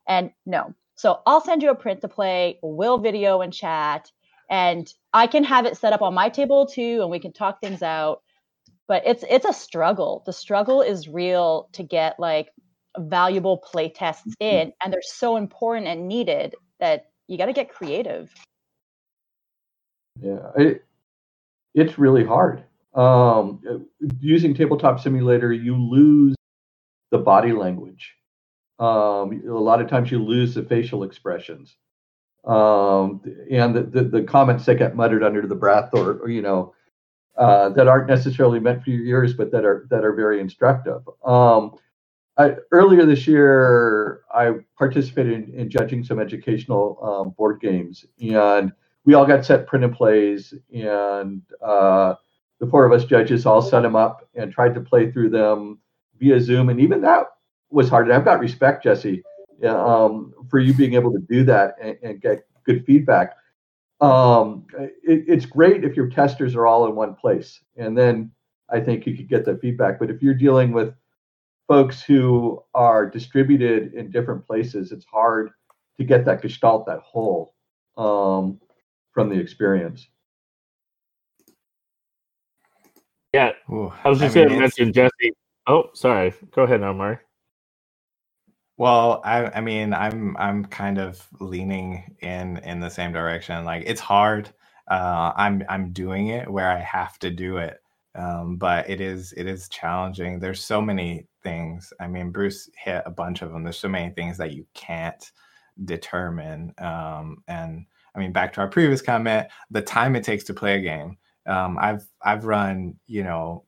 And 0.08 0.32
no. 0.46 0.74
So 0.96 1.22
i'll 1.26 1.42
send 1.42 1.64
you 1.64 1.70
a 1.70 1.76
print 1.76 2.02
to 2.02 2.08
play 2.08 2.60
we'll 2.62 2.98
video 2.98 3.42
and 3.42 3.54
chat 3.54 4.12
and 4.50 4.92
i 5.14 5.26
can 5.26 5.44
have 5.44 5.66
it 5.66 5.78
set 5.78 5.94
up 5.94 6.02
on 6.02 6.14
my 6.14 6.30
table 6.30 6.66
too 6.66 7.00
and 7.02 7.10
we 7.10 7.20
can 7.20 7.32
talk 7.32 7.62
things 7.62 7.84
out. 7.84 8.24
But 8.88 9.04
it's 9.06 9.24
it's 9.30 9.46
a 9.46 9.54
struggle. 9.54 10.24
The 10.26 10.34
struggle 10.34 10.82
is 10.82 11.08
real 11.08 11.70
to 11.74 11.84
get 11.84 12.20
like 12.20 12.50
valuable 12.98 13.58
play 13.58 13.90
tests 13.90 14.28
mm-hmm. 14.28 14.56
in 14.56 14.74
and 14.84 14.92
they're 14.92 15.02
so 15.04 15.38
important 15.38 15.88
and 15.88 16.08
needed 16.08 16.56
that 16.80 17.12
you 17.28 17.38
got 17.38 17.46
to 17.46 17.54
get 17.54 17.72
creative. 17.72 18.34
Yeah 20.20 20.52
it, 20.58 20.84
it's 21.74 21.98
really 22.00 22.26
hard. 22.26 22.64
Um, 22.94 23.88
using 24.20 24.54
Tabletop 24.54 25.00
Simulator, 25.00 25.54
you 25.54 25.76
lose 25.76 26.36
the 27.12 27.18
body 27.20 27.54
language. 27.54 28.16
Um, 28.80 29.44
a 29.48 29.54
lot 29.60 29.82
of 29.82 29.90
times 29.90 30.12
you 30.12 30.24
lose 30.24 30.56
the 30.56 30.64
facial 30.64 31.04
expressions. 31.04 31.78
um, 32.46 33.22
and 33.52 33.76
the, 33.76 33.84
the, 33.84 34.04
the, 34.04 34.24
comments 34.24 34.66
that 34.66 34.76
get 34.76 34.96
muttered 34.96 35.24
under 35.24 35.46
the 35.46 35.56
breath 35.56 35.92
or, 35.94 36.14
or 36.20 36.30
you 36.30 36.42
know 36.42 36.74
uh, 37.38 37.70
that 37.70 37.88
aren't 37.88 38.08
necessarily 38.08 38.60
meant 38.60 38.84
for 38.84 38.90
your 38.90 39.06
ears 39.06 39.34
but 39.34 39.52
that 39.52 39.64
are 39.64 39.86
that 39.92 40.04
are 40.04 40.14
very 40.14 40.40
instructive 40.40 41.08
um, 41.24 41.78
I, 42.38 42.56
earlier 42.72 43.06
this 43.06 43.28
year 43.28 44.22
i 44.34 44.54
participated 44.76 45.34
in, 45.34 45.54
in 45.54 45.70
judging 45.70 46.04
some 46.04 46.20
educational 46.20 46.98
um, 47.04 47.30
board 47.38 47.62
games 47.62 48.06
and 48.20 48.72
we 49.06 49.14
all 49.14 49.26
got 49.26 49.46
set 49.46 49.68
print 49.68 49.86
and 49.86 49.96
plays 49.96 50.54
and 50.74 51.42
uh, 51.62 52.16
the 52.60 52.68
four 52.68 52.86
of 52.86 52.92
us 52.92 53.06
judges 53.06 53.46
all 53.46 53.62
set 53.62 53.82
them 53.82 53.96
up 53.96 54.28
and 54.36 54.52
tried 54.52 54.74
to 54.76 54.82
play 54.82 55.12
through 55.12 55.30
them 55.30 55.80
via 56.20 56.40
zoom 56.40 56.70
and 56.70 56.80
even 56.80 57.02
that 57.02 57.26
was 57.70 57.90
hard 57.90 58.06
and 58.06 58.14
i've 58.14 58.26
got 58.26 58.40
respect 58.40 58.84
jesse 58.84 59.24
um, 59.70 60.34
for 60.50 60.60
you 60.60 60.74
being 60.74 60.94
able 60.94 61.12
to 61.12 61.20
do 61.20 61.44
that 61.44 61.76
and, 61.82 61.98
and 62.02 62.22
get 62.22 62.46
good 62.66 62.86
feedback. 62.86 63.36
Um, 64.00 64.66
it, 65.04 65.26
it's 65.28 65.46
great 65.46 65.84
if 65.84 65.96
your 65.96 66.10
testers 66.10 66.56
are 66.56 66.66
all 66.66 66.88
in 66.88 66.96
one 66.96 67.16
place, 67.16 67.62
and 67.78 67.98
then 67.98 68.32
I 68.70 68.80
think 68.80 69.06
you 69.06 69.16
could 69.16 69.30
get 69.30 69.46
that 69.46 69.62
feedback. 69.62 70.00
But 70.00 70.10
if 70.10 70.22
you're 70.22 70.34
dealing 70.34 70.72
with 70.72 70.94
folks 71.68 72.02
who 72.02 72.64
are 72.74 73.10
distributed 73.10 73.94
in 73.94 74.10
different 74.10 74.46
places, 74.46 74.92
it's 74.92 75.06
hard 75.06 75.52
to 75.98 76.04
get 76.04 76.26
that 76.26 76.42
gestalt, 76.42 76.88
that 76.88 77.00
whole, 77.00 77.54
um, 77.98 78.60
from 79.14 79.30
the 79.30 79.40
experience. 79.40 80.08
Yeah, 83.34 83.52
Ooh, 83.72 83.94
I 84.04 84.10
was 84.10 84.20
just 84.20 84.36
going 84.36 84.50
to 84.50 84.60
mention 84.60 84.94
Jesse. 84.94 85.34
Oh, 85.68 85.90
sorry. 85.94 86.34
Go 86.54 86.64
ahead, 86.64 86.84
Omar. 86.84 87.22
Well, 88.78 89.22
I 89.24 89.46
I 89.46 89.62
mean, 89.62 89.94
I'm 89.94 90.36
I'm 90.38 90.66
kind 90.66 90.98
of 90.98 91.28
leaning 91.40 92.16
in 92.22 92.58
in 92.58 92.80
the 92.80 92.90
same 92.90 93.14
direction. 93.14 93.64
Like 93.66 93.84
it's 93.86 94.02
hard. 94.02 94.50
Uh, 94.90 95.32
I'm 95.36 95.64
I'm 95.70 95.92
doing 95.94 96.30
it 96.30 96.50
where 96.52 96.72
I 96.72 96.80
have 96.80 97.20
to 97.20 97.30
do 97.30 97.58
it, 97.58 97.78
um, 98.16 98.58
but 98.58 98.90
it 98.90 99.00
is 99.00 99.34
it 99.38 99.46
is 99.48 99.70
challenging. 99.70 100.40
There's 100.40 100.64
so 100.64 100.82
many 100.82 101.28
things. 101.44 101.94
I 102.00 102.08
mean, 102.08 102.32
Bruce 102.32 102.70
hit 102.76 103.04
a 103.06 103.12
bunch 103.12 103.42
of 103.44 103.52
them. 103.52 103.64
There's 103.64 103.80
so 103.80 103.90
many 103.90 104.14
things 104.16 104.38
that 104.40 104.54
you 104.54 104.66
can't 104.74 105.32
determine. 105.86 106.74
Um, 106.80 107.44
and 107.48 107.86
I 108.16 108.20
mean, 108.20 108.32
back 108.32 108.54
to 108.54 108.62
our 108.62 108.68
previous 108.68 109.02
comment, 109.02 109.48
the 109.70 109.82
time 109.82 110.16
it 110.16 110.24
takes 110.24 110.44
to 110.46 110.54
play 110.54 110.76
a 110.76 110.82
game. 110.82 111.18
Um, 111.46 111.78
I've 111.80 112.06
I've 112.22 112.46
run 112.46 112.96
you 113.08 113.24
know 113.24 113.66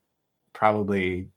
probably 0.54 1.30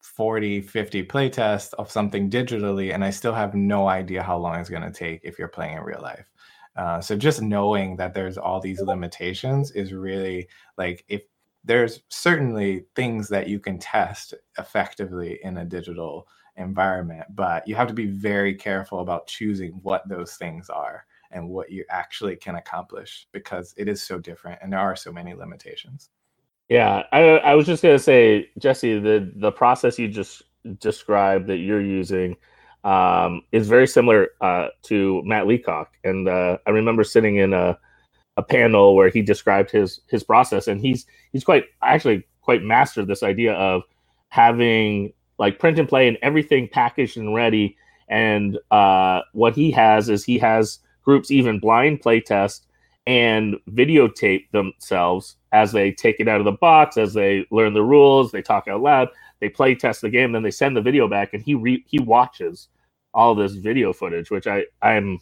40, 0.00 0.62
50 0.62 1.04
playtests 1.04 1.74
of 1.74 1.90
something 1.90 2.30
digitally, 2.30 2.94
and 2.94 3.04
I 3.04 3.10
still 3.10 3.34
have 3.34 3.54
no 3.54 3.88
idea 3.88 4.22
how 4.22 4.38
long 4.38 4.60
it's 4.60 4.70
going 4.70 4.82
to 4.82 4.90
take 4.90 5.20
if 5.24 5.38
you're 5.38 5.48
playing 5.48 5.76
in 5.76 5.82
real 5.82 6.00
life. 6.00 6.30
Uh, 6.76 7.00
so 7.00 7.16
just 7.16 7.42
knowing 7.42 7.96
that 7.96 8.14
there's 8.14 8.38
all 8.38 8.60
these 8.60 8.80
limitations 8.80 9.70
is 9.72 9.92
really 9.92 10.46
like 10.78 11.04
if 11.08 11.22
there's 11.64 12.02
certainly 12.10 12.84
things 12.94 13.28
that 13.28 13.48
you 13.48 13.58
can 13.58 13.78
test 13.78 14.34
effectively 14.58 15.40
in 15.42 15.58
a 15.58 15.64
digital 15.64 16.28
environment, 16.56 17.24
but 17.34 17.66
you 17.66 17.74
have 17.74 17.88
to 17.88 17.94
be 17.94 18.06
very 18.06 18.54
careful 18.54 19.00
about 19.00 19.26
choosing 19.26 19.72
what 19.82 20.08
those 20.08 20.36
things 20.36 20.70
are 20.70 21.04
and 21.30 21.48
what 21.48 21.70
you 21.70 21.84
actually 21.90 22.36
can 22.36 22.56
accomplish 22.56 23.26
because 23.32 23.74
it 23.76 23.88
is 23.88 24.02
so 24.02 24.18
different 24.18 24.58
and 24.62 24.72
there 24.72 24.80
are 24.80 24.96
so 24.96 25.12
many 25.12 25.34
limitations. 25.34 26.10
Yeah, 26.68 27.04
I, 27.12 27.20
I 27.20 27.54
was 27.54 27.66
just 27.66 27.82
gonna 27.82 27.98
say, 27.98 28.50
Jesse, 28.58 28.98
the 28.98 29.32
the 29.36 29.52
process 29.52 29.98
you 29.98 30.08
just 30.08 30.42
described 30.78 31.46
that 31.46 31.58
you're 31.58 31.80
using 31.80 32.36
um, 32.82 33.42
is 33.52 33.68
very 33.68 33.86
similar 33.86 34.28
uh, 34.40 34.68
to 34.82 35.22
Matt 35.24 35.46
Leacock, 35.46 35.92
and 36.02 36.28
uh, 36.28 36.58
I 36.66 36.70
remember 36.70 37.04
sitting 37.04 37.36
in 37.36 37.52
a 37.52 37.78
a 38.36 38.42
panel 38.42 38.94
where 38.94 39.08
he 39.08 39.22
described 39.22 39.70
his 39.70 40.00
his 40.08 40.22
process, 40.22 40.66
and 40.66 40.80
he's 40.80 41.06
he's 41.32 41.44
quite 41.44 41.64
actually 41.82 42.26
quite 42.42 42.62
mastered 42.62 43.06
this 43.06 43.22
idea 43.22 43.54
of 43.54 43.82
having 44.28 45.12
like 45.38 45.58
print 45.58 45.78
and 45.78 45.88
play 45.88 46.08
and 46.08 46.18
everything 46.22 46.68
packaged 46.68 47.16
and 47.16 47.34
ready. 47.34 47.76
And 48.08 48.58
uh, 48.70 49.22
what 49.32 49.54
he 49.54 49.70
has 49.72 50.08
is 50.08 50.24
he 50.24 50.38
has 50.38 50.78
groups 51.06 51.30
even 51.30 51.58
blind 51.58 52.02
play 52.02 52.20
test 52.20 52.66
and 53.06 53.54
videotape 53.70 54.50
themselves 54.50 55.36
as 55.52 55.72
they 55.72 55.92
take 55.92 56.16
it 56.18 56.28
out 56.28 56.40
of 56.40 56.44
the 56.44 56.52
box, 56.52 56.96
as 56.96 57.14
they 57.14 57.46
learn 57.50 57.72
the 57.72 57.82
rules, 57.82 58.32
they 58.32 58.42
talk 58.42 58.66
out 58.68 58.82
loud, 58.82 59.08
they 59.40 59.48
play 59.48 59.74
test 59.74 60.00
the 60.00 60.10
game, 60.10 60.32
then 60.32 60.42
they 60.42 60.50
send 60.50 60.76
the 60.76 60.82
video 60.82 61.08
back, 61.08 61.32
and 61.32 61.42
he 61.42 61.54
re- 61.54 61.84
he 61.86 62.00
watches 62.00 62.68
all 63.14 63.34
this 63.34 63.52
video 63.52 63.92
footage, 63.92 64.30
which 64.30 64.46
I 64.46 64.64
I'm 64.82 65.20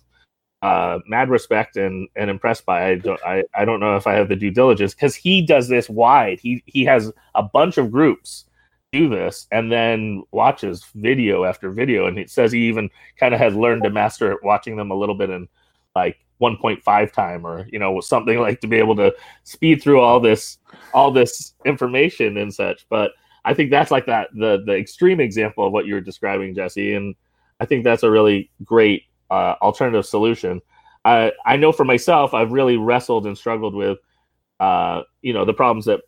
uh, 0.62 0.98
mad 1.06 1.28
respect 1.28 1.76
and, 1.76 2.08
and 2.16 2.30
impressed 2.30 2.64
by. 2.64 2.88
I 2.88 2.94
don't 2.94 3.20
I, 3.24 3.44
I 3.54 3.66
don't 3.66 3.80
know 3.80 3.96
if 3.96 4.06
I 4.06 4.14
have 4.14 4.30
the 4.30 4.36
due 4.36 4.50
diligence 4.50 4.94
because 4.94 5.14
he 5.14 5.44
does 5.44 5.68
this 5.68 5.90
wide. 5.90 6.40
He 6.40 6.62
he 6.66 6.84
has 6.86 7.12
a 7.34 7.42
bunch 7.42 7.76
of 7.76 7.92
groups 7.92 8.46
do 8.92 9.08
this 9.08 9.46
and 9.50 9.70
then 9.70 10.22
watches 10.32 10.86
video 10.94 11.44
after 11.44 11.70
video, 11.70 12.06
and 12.06 12.16
he 12.16 12.26
says 12.26 12.50
he 12.50 12.66
even 12.66 12.88
kind 13.20 13.34
of 13.34 13.40
has 13.40 13.54
learned 13.54 13.82
to 13.82 13.90
master 13.90 14.32
it, 14.32 14.38
watching 14.42 14.76
them 14.76 14.90
a 14.90 14.96
little 14.96 15.14
bit 15.14 15.28
and 15.28 15.48
like 15.94 16.18
1.5 16.40 17.12
time 17.12 17.46
or 17.46 17.66
you 17.70 17.78
know 17.78 18.00
something 18.00 18.38
like 18.38 18.60
to 18.60 18.66
be 18.66 18.76
able 18.76 18.96
to 18.96 19.14
speed 19.44 19.82
through 19.82 20.00
all 20.00 20.20
this 20.20 20.58
all 20.92 21.10
this 21.10 21.54
information 21.64 22.36
and 22.36 22.52
such. 22.52 22.86
But 22.88 23.12
i 23.46 23.54
think 23.54 23.70
that's 23.70 23.90
like 23.90 24.06
that 24.06 24.28
the 24.34 24.62
the 24.66 24.74
extreme 24.74 25.20
example 25.20 25.66
of 25.66 25.72
what 25.72 25.86
you 25.86 25.94
were 25.94 26.00
describing 26.00 26.54
jesse. 26.54 26.94
And 26.94 27.14
i 27.60 27.64
think 27.64 27.84
that's 27.84 28.02
a 28.02 28.10
really 28.10 28.50
great 28.64 29.04
uh, 29.30 29.54
alternative 29.62 30.06
solution. 30.06 30.60
I 31.04 31.32
i 31.46 31.56
know 31.56 31.72
for 31.72 31.84
myself 31.84 32.34
i've 32.34 32.52
really 32.52 32.76
wrestled 32.76 33.26
and 33.26 33.38
struggled 33.38 33.74
with 33.74 33.98
uh, 34.60 35.02
you 35.22 35.32
know 35.32 35.44
the 35.44 35.54
problems 35.54 35.84
that 35.86 36.00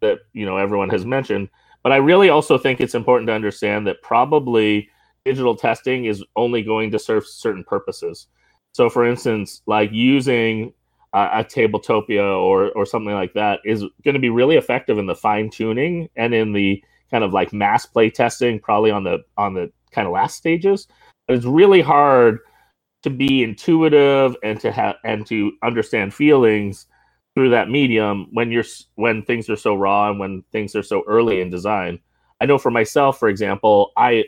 that 0.00 0.18
you 0.32 0.46
know 0.46 0.56
everyone 0.56 0.90
has 0.90 1.04
mentioned. 1.04 1.48
But 1.84 1.92
i 1.92 1.96
really 1.96 2.28
also 2.28 2.58
think 2.58 2.80
it's 2.80 2.94
important 2.94 3.28
to 3.28 3.32
understand 3.32 3.86
that 3.86 4.02
probably 4.02 4.88
digital 5.24 5.54
testing 5.54 6.06
is 6.06 6.24
only 6.36 6.62
going 6.62 6.90
to 6.90 6.98
serve 6.98 7.26
certain 7.26 7.62
purposes 7.62 8.26
so, 8.78 8.88
for 8.88 9.04
instance, 9.04 9.60
like 9.66 9.90
using 9.90 10.72
a 11.12 11.44
Tabletopia 11.44 12.22
or 12.22 12.70
or 12.76 12.86
something 12.86 13.12
like 13.12 13.32
that 13.32 13.58
is 13.64 13.80
going 14.04 14.14
to 14.14 14.20
be 14.20 14.30
really 14.30 14.54
effective 14.54 14.98
in 14.98 15.06
the 15.06 15.16
fine 15.16 15.50
tuning 15.50 16.08
and 16.14 16.32
in 16.32 16.52
the 16.52 16.80
kind 17.10 17.24
of 17.24 17.32
like 17.32 17.52
mass 17.52 17.86
play 17.86 18.08
testing, 18.08 18.60
probably 18.60 18.92
on 18.92 19.02
the 19.02 19.18
on 19.36 19.54
the 19.54 19.72
kind 19.90 20.06
of 20.06 20.12
last 20.12 20.36
stages. 20.36 20.86
But 21.26 21.38
it's 21.38 21.44
really 21.44 21.80
hard 21.80 22.38
to 23.02 23.10
be 23.10 23.42
intuitive 23.42 24.36
and 24.44 24.60
to 24.60 24.70
have 24.70 24.94
and 25.02 25.26
to 25.26 25.50
understand 25.64 26.14
feelings 26.14 26.86
through 27.34 27.50
that 27.50 27.68
medium 27.68 28.28
when 28.30 28.52
you're 28.52 28.62
when 28.94 29.24
things 29.24 29.50
are 29.50 29.56
so 29.56 29.74
raw 29.74 30.08
and 30.08 30.20
when 30.20 30.44
things 30.52 30.76
are 30.76 30.84
so 30.84 31.02
early 31.08 31.40
in 31.40 31.50
design. 31.50 31.98
I 32.40 32.46
know 32.46 32.58
for 32.58 32.70
myself, 32.70 33.18
for 33.18 33.28
example, 33.28 33.90
I 33.96 34.26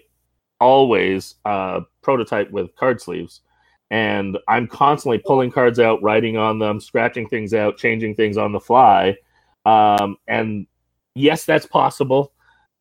always 0.61 1.37
uh, 1.45 1.83
prototype 2.03 2.51
with 2.51 2.75
card 2.75 3.01
sleeves 3.01 3.43
and 3.91 4.39
I'm 4.49 4.69
constantly 4.69 5.19
pulling 5.19 5.51
cards 5.51 5.81
out, 5.81 6.03
writing 6.03 6.37
on 6.37 6.59
them, 6.59 6.81
scratching 6.81 7.29
things 7.29 7.53
out, 7.53 7.77
changing 7.77 8.15
things 8.15 8.37
on 8.37 8.53
the 8.53 8.61
fly. 8.61 9.17
Um, 9.67 10.17
and 10.29 10.67
yes, 11.15 11.45
that's 11.45 11.67
possible 11.67 12.33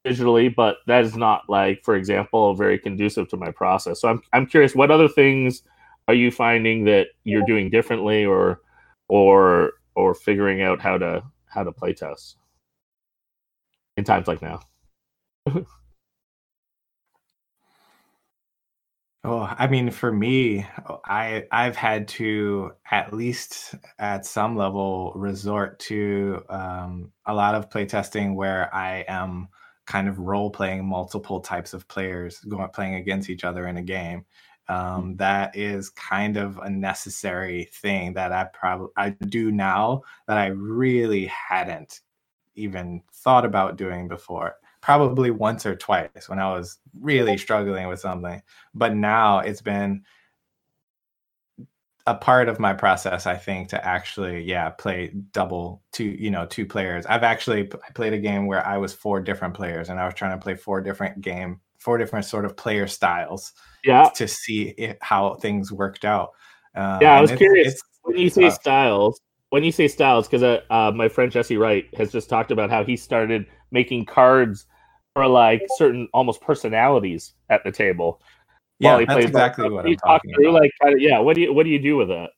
digitally, 0.05 0.53
but 0.53 0.77
that 0.87 1.03
is 1.03 1.15
not 1.17 1.49
like, 1.49 1.83
for 1.83 1.95
example, 1.95 2.53
very 2.55 2.77
conducive 2.77 3.27
to 3.29 3.37
my 3.37 3.51
process. 3.51 4.01
So 4.01 4.07
I'm 4.07 4.21
I'm 4.33 4.45
curious, 4.45 4.75
what 4.75 4.91
other 4.91 5.07
things 5.07 5.63
are 6.07 6.13
you 6.13 6.31
finding 6.31 6.85
that 6.85 7.07
you're 7.23 7.45
doing 7.45 7.69
differently, 7.69 8.25
or 8.25 8.61
or 9.07 9.73
or 9.95 10.13
figuring 10.13 10.61
out 10.61 10.79
how 10.79 10.97
to 10.97 11.23
how 11.47 11.63
to 11.63 11.71
play 11.71 11.93
test 11.93 12.37
in 13.97 14.03
times 14.03 14.27
like 14.27 14.41
now? 14.41 14.61
Oh, 19.25 19.53
I 19.57 19.67
mean, 19.67 19.91
for 19.91 20.11
me, 20.13 20.65
I 21.05 21.45
I've 21.51 21.75
had 21.75 22.07
to 22.09 22.71
at 22.89 23.11
least 23.13 23.75
at 23.99 24.25
some 24.25 24.55
level 24.55 25.11
resort 25.15 25.77
to 25.81 26.41
um, 26.49 27.11
a 27.25 27.33
lot 27.33 27.53
of 27.55 27.69
playtesting 27.69 28.35
where 28.35 28.73
I 28.73 29.03
am 29.09 29.49
kind 29.85 30.07
of 30.07 30.19
role 30.19 30.49
playing 30.49 30.85
multiple 30.85 31.41
types 31.41 31.73
of 31.73 31.87
players 31.89 32.39
going 32.41 32.69
playing 32.69 32.95
against 32.95 33.29
each 33.29 33.43
other 33.43 33.67
in 33.67 33.75
a 33.77 33.81
game. 33.83 34.25
Um, 34.69 35.15
that 35.17 35.55
is 35.57 35.89
kind 35.89 36.37
of 36.37 36.57
a 36.59 36.69
necessary 36.69 37.65
thing 37.73 38.13
that 38.13 38.31
I 38.31 38.45
probably 38.53 38.89
I 38.95 39.09
do 39.09 39.51
now 39.51 40.03
that 40.27 40.37
I 40.37 40.47
really 40.47 41.25
hadn't 41.25 42.01
even 42.55 43.01
thought 43.13 43.45
about 43.45 43.77
doing 43.77 44.07
before 44.07 44.55
probably 44.81 45.31
once 45.31 45.65
or 45.65 45.75
twice 45.75 46.27
when 46.27 46.39
I 46.39 46.51
was 46.53 46.77
really 46.99 47.37
struggling 47.37 47.87
with 47.87 47.99
something. 47.99 48.41
But 48.73 48.95
now 48.95 49.39
it's 49.39 49.61
been 49.61 50.03
a 52.07 52.15
part 52.15 52.49
of 52.49 52.59
my 52.59 52.73
process, 52.73 53.27
I 53.27 53.35
think, 53.35 53.69
to 53.69 53.85
actually, 53.85 54.41
yeah, 54.41 54.69
play 54.69 55.13
double 55.31 55.83
two, 55.91 56.05
you 56.05 56.31
know, 56.31 56.45
two 56.45 56.65
players. 56.65 57.05
I've 57.05 57.23
actually 57.23 57.65
p- 57.65 57.77
played 57.93 58.13
a 58.13 58.17
game 58.19 58.47
where 58.47 58.65
I 58.65 58.77
was 58.77 58.93
four 58.93 59.19
different 59.19 59.53
players 59.53 59.89
and 59.89 59.99
I 59.99 60.05
was 60.05 60.15
trying 60.15 60.31
to 60.37 60.41
play 60.43 60.55
four 60.55 60.81
different 60.81 61.21
game, 61.21 61.59
four 61.77 61.97
different 61.97 62.25
sort 62.25 62.45
of 62.45 62.55
player 62.57 62.87
styles 62.87 63.53
yeah. 63.83 64.09
to 64.15 64.27
see 64.27 64.69
it, 64.69 64.97
how 65.01 65.35
things 65.35 65.71
worked 65.71 66.03
out. 66.05 66.31
Uh, 66.73 66.97
Yeah, 67.01 67.17
I 67.17 67.21
was 67.21 67.31
it's- 67.31 67.37
curious 67.37 67.67
it's- 67.67 67.81
when 68.03 68.17
you 68.17 68.29
say 68.29 68.49
styles. 68.49 69.19
When 69.49 69.63
you 69.63 69.71
say 69.71 69.87
styles, 69.87 70.27
because 70.27 70.43
uh, 70.43 70.61
uh, 70.71 70.91
my 70.95 71.09
friend 71.09 71.31
Jesse 71.31 71.57
Wright 71.57 71.85
has 71.97 72.11
just 72.11 72.29
talked 72.29 72.51
about 72.51 72.69
how 72.69 72.83
he 72.83 72.95
started 72.95 73.47
making 73.71 74.05
cards 74.05 74.67
for 75.13 75.27
like 75.27 75.61
certain 75.77 76.07
almost 76.13 76.41
personalities 76.41 77.33
at 77.49 77.63
the 77.63 77.71
table. 77.71 78.21
yeah, 78.79 79.03
that's 79.05 79.25
exactly 79.25 79.69
what 79.69 79.85
I'm 79.85 79.95
talking 79.97 80.33
through, 80.33 80.49
about. 80.49 80.61
Like, 80.61 80.95
yeah, 80.97 81.19
what 81.19 81.35
do 81.35 81.41
you 81.41 81.53
what 81.53 81.63
do 81.63 81.69
you 81.69 81.79
do 81.79 81.97
with 81.97 82.09
that? 82.09 82.29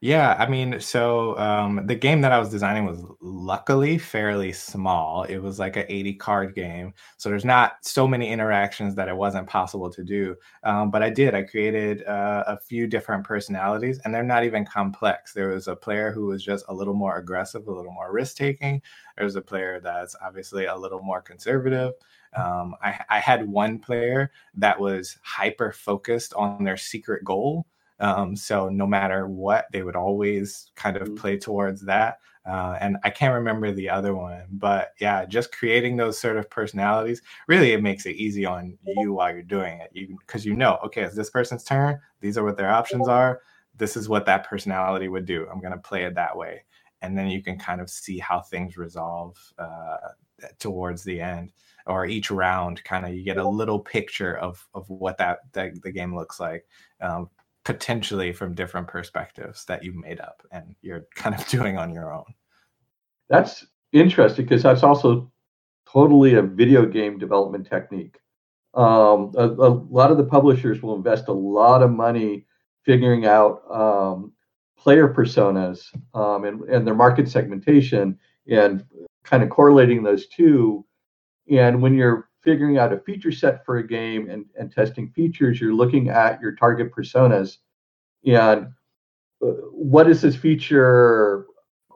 Yeah, 0.00 0.34
I 0.38 0.46
mean, 0.48 0.78
so 0.80 1.38
um, 1.38 1.86
the 1.86 1.94
game 1.94 2.20
that 2.20 2.32
I 2.32 2.38
was 2.38 2.50
designing 2.50 2.84
was 2.84 3.02
luckily 3.20 3.98
fairly 3.98 4.52
small. 4.52 5.24
It 5.24 5.38
was 5.38 5.58
like 5.58 5.76
an 5.76 5.86
80 5.88 6.14
card 6.14 6.54
game. 6.54 6.92
So 7.16 7.28
there's 7.28 7.44
not 7.44 7.84
so 7.84 8.06
many 8.06 8.28
interactions 8.30 8.94
that 8.96 9.08
it 9.08 9.16
wasn't 9.16 9.46
possible 9.46 9.90
to 9.90 10.04
do. 10.04 10.36
Um, 10.64 10.90
but 10.90 11.02
I 11.02 11.10
did. 11.10 11.34
I 11.34 11.42
created 11.44 12.04
uh, 12.06 12.44
a 12.46 12.58
few 12.58 12.86
different 12.86 13.24
personalities, 13.24 14.00
and 14.04 14.14
they're 14.14 14.22
not 14.22 14.44
even 14.44 14.64
complex. 14.66 15.32
There 15.32 15.48
was 15.48 15.68
a 15.68 15.76
player 15.76 16.12
who 16.12 16.26
was 16.26 16.44
just 16.44 16.64
a 16.68 16.74
little 16.74 16.94
more 16.94 17.16
aggressive, 17.16 17.66
a 17.66 17.72
little 17.72 17.92
more 17.92 18.12
risk 18.12 18.36
taking. 18.36 18.82
There 19.16 19.24
was 19.24 19.36
a 19.36 19.42
player 19.42 19.80
that's 19.80 20.14
obviously 20.22 20.66
a 20.66 20.76
little 20.76 21.00
more 21.02 21.22
conservative. 21.22 21.92
Um, 22.36 22.74
I, 22.82 23.00
I 23.08 23.18
had 23.20 23.48
one 23.48 23.78
player 23.78 24.30
that 24.56 24.78
was 24.78 25.16
hyper 25.22 25.72
focused 25.72 26.34
on 26.34 26.64
their 26.64 26.76
secret 26.76 27.24
goal. 27.24 27.66
Um, 27.98 28.36
so 28.36 28.68
no 28.68 28.86
matter 28.86 29.26
what, 29.26 29.66
they 29.72 29.82
would 29.82 29.96
always 29.96 30.70
kind 30.76 30.96
of 30.96 31.02
Mhm. 31.04 31.14
play 31.14 31.38
towards 31.38 31.82
that. 31.86 32.18
Uh, 32.44 32.78
and 32.80 32.96
I 33.02 33.10
can't 33.10 33.34
remember 33.34 33.72
the 33.72 33.88
other 33.90 34.14
one, 34.14 34.46
but 34.52 34.92
yeah, 35.00 35.24
just 35.24 35.50
creating 35.52 35.96
those 35.96 36.16
sort 36.18 36.36
of 36.36 36.48
personalities 36.48 37.20
really 37.48 37.72
it 37.72 37.82
makes 37.82 38.06
it 38.06 38.14
easy 38.16 38.44
on 38.44 38.78
you 38.84 39.14
while 39.14 39.32
you're 39.32 39.42
doing 39.42 39.80
it. 39.80 39.90
You 39.94 40.16
because 40.20 40.44
you 40.46 40.54
know, 40.54 40.78
okay, 40.84 41.02
it's 41.02 41.16
this 41.16 41.30
person's 41.30 41.64
turn. 41.64 42.00
These 42.20 42.38
are 42.38 42.44
what 42.44 42.56
their 42.56 42.70
options 42.70 43.08
are. 43.08 43.40
This 43.74 43.96
is 43.96 44.08
what 44.08 44.26
that 44.26 44.46
personality 44.48 45.08
would 45.08 45.24
do. 45.26 45.48
I'm 45.48 45.60
gonna 45.60 45.78
play 45.78 46.04
it 46.04 46.14
that 46.14 46.36
way, 46.36 46.64
and 47.02 47.18
then 47.18 47.28
you 47.28 47.42
can 47.42 47.58
kind 47.58 47.80
of 47.80 47.90
see 47.90 48.18
how 48.18 48.40
things 48.42 48.76
resolve 48.76 49.36
uh, 49.58 49.96
towards 50.58 51.04
the 51.04 51.20
end 51.20 51.52
or 51.86 52.06
each 52.06 52.30
round. 52.30 52.82
Kind 52.84 53.06
of 53.06 53.14
you 53.14 53.22
get 53.22 53.36
a 53.38 53.48
little 53.48 53.80
picture 53.80 54.36
of 54.36 54.66
of 54.74 54.88
what 54.88 55.18
that, 55.18 55.40
that 55.52 55.82
the 55.82 55.92
game 55.92 56.14
looks 56.14 56.38
like. 56.40 56.66
Um, 57.00 57.30
potentially 57.66 58.32
from 58.32 58.54
different 58.54 58.86
perspectives 58.86 59.64
that 59.64 59.82
you've 59.82 59.96
made 59.96 60.20
up 60.20 60.40
and 60.52 60.76
you're 60.82 61.04
kind 61.16 61.34
of 61.34 61.46
doing 61.48 61.76
on 61.76 61.92
your 61.92 62.14
own. 62.14 62.32
That's 63.28 63.66
interesting 63.92 64.44
because 64.44 64.62
that's 64.62 64.84
also 64.84 65.30
totally 65.84 66.34
a 66.34 66.42
video 66.42 66.86
game 66.86 67.18
development 67.18 67.68
technique. 67.68 68.18
Um, 68.74 69.32
a, 69.36 69.48
a 69.48 69.72
lot 69.90 70.12
of 70.12 70.16
the 70.16 70.24
publishers 70.24 70.80
will 70.80 70.94
invest 70.94 71.28
a 71.28 71.32
lot 71.32 71.82
of 71.82 71.90
money 71.90 72.46
figuring 72.84 73.26
out 73.26 73.62
um, 73.68 74.32
player 74.78 75.12
personas 75.12 75.92
um, 76.14 76.44
and, 76.44 76.60
and 76.68 76.86
their 76.86 76.94
market 76.94 77.28
segmentation 77.28 78.16
and 78.48 78.84
kind 79.24 79.42
of 79.42 79.50
correlating 79.50 80.04
those 80.04 80.28
two. 80.28 80.84
And 81.50 81.82
when 81.82 81.94
you're 81.94 82.28
figuring 82.46 82.78
out 82.78 82.92
a 82.92 82.98
feature 83.00 83.32
set 83.32 83.64
for 83.66 83.78
a 83.78 83.86
game 83.86 84.30
and, 84.30 84.46
and 84.58 84.72
testing 84.72 85.10
features, 85.10 85.60
you're 85.60 85.74
looking 85.74 86.08
at 86.08 86.40
your 86.40 86.52
target 86.52 86.94
personas 86.94 87.58
and 88.24 88.68
uh, 89.42 89.46
what 89.72 90.08
is 90.08 90.22
this 90.22 90.36
feature 90.36 91.46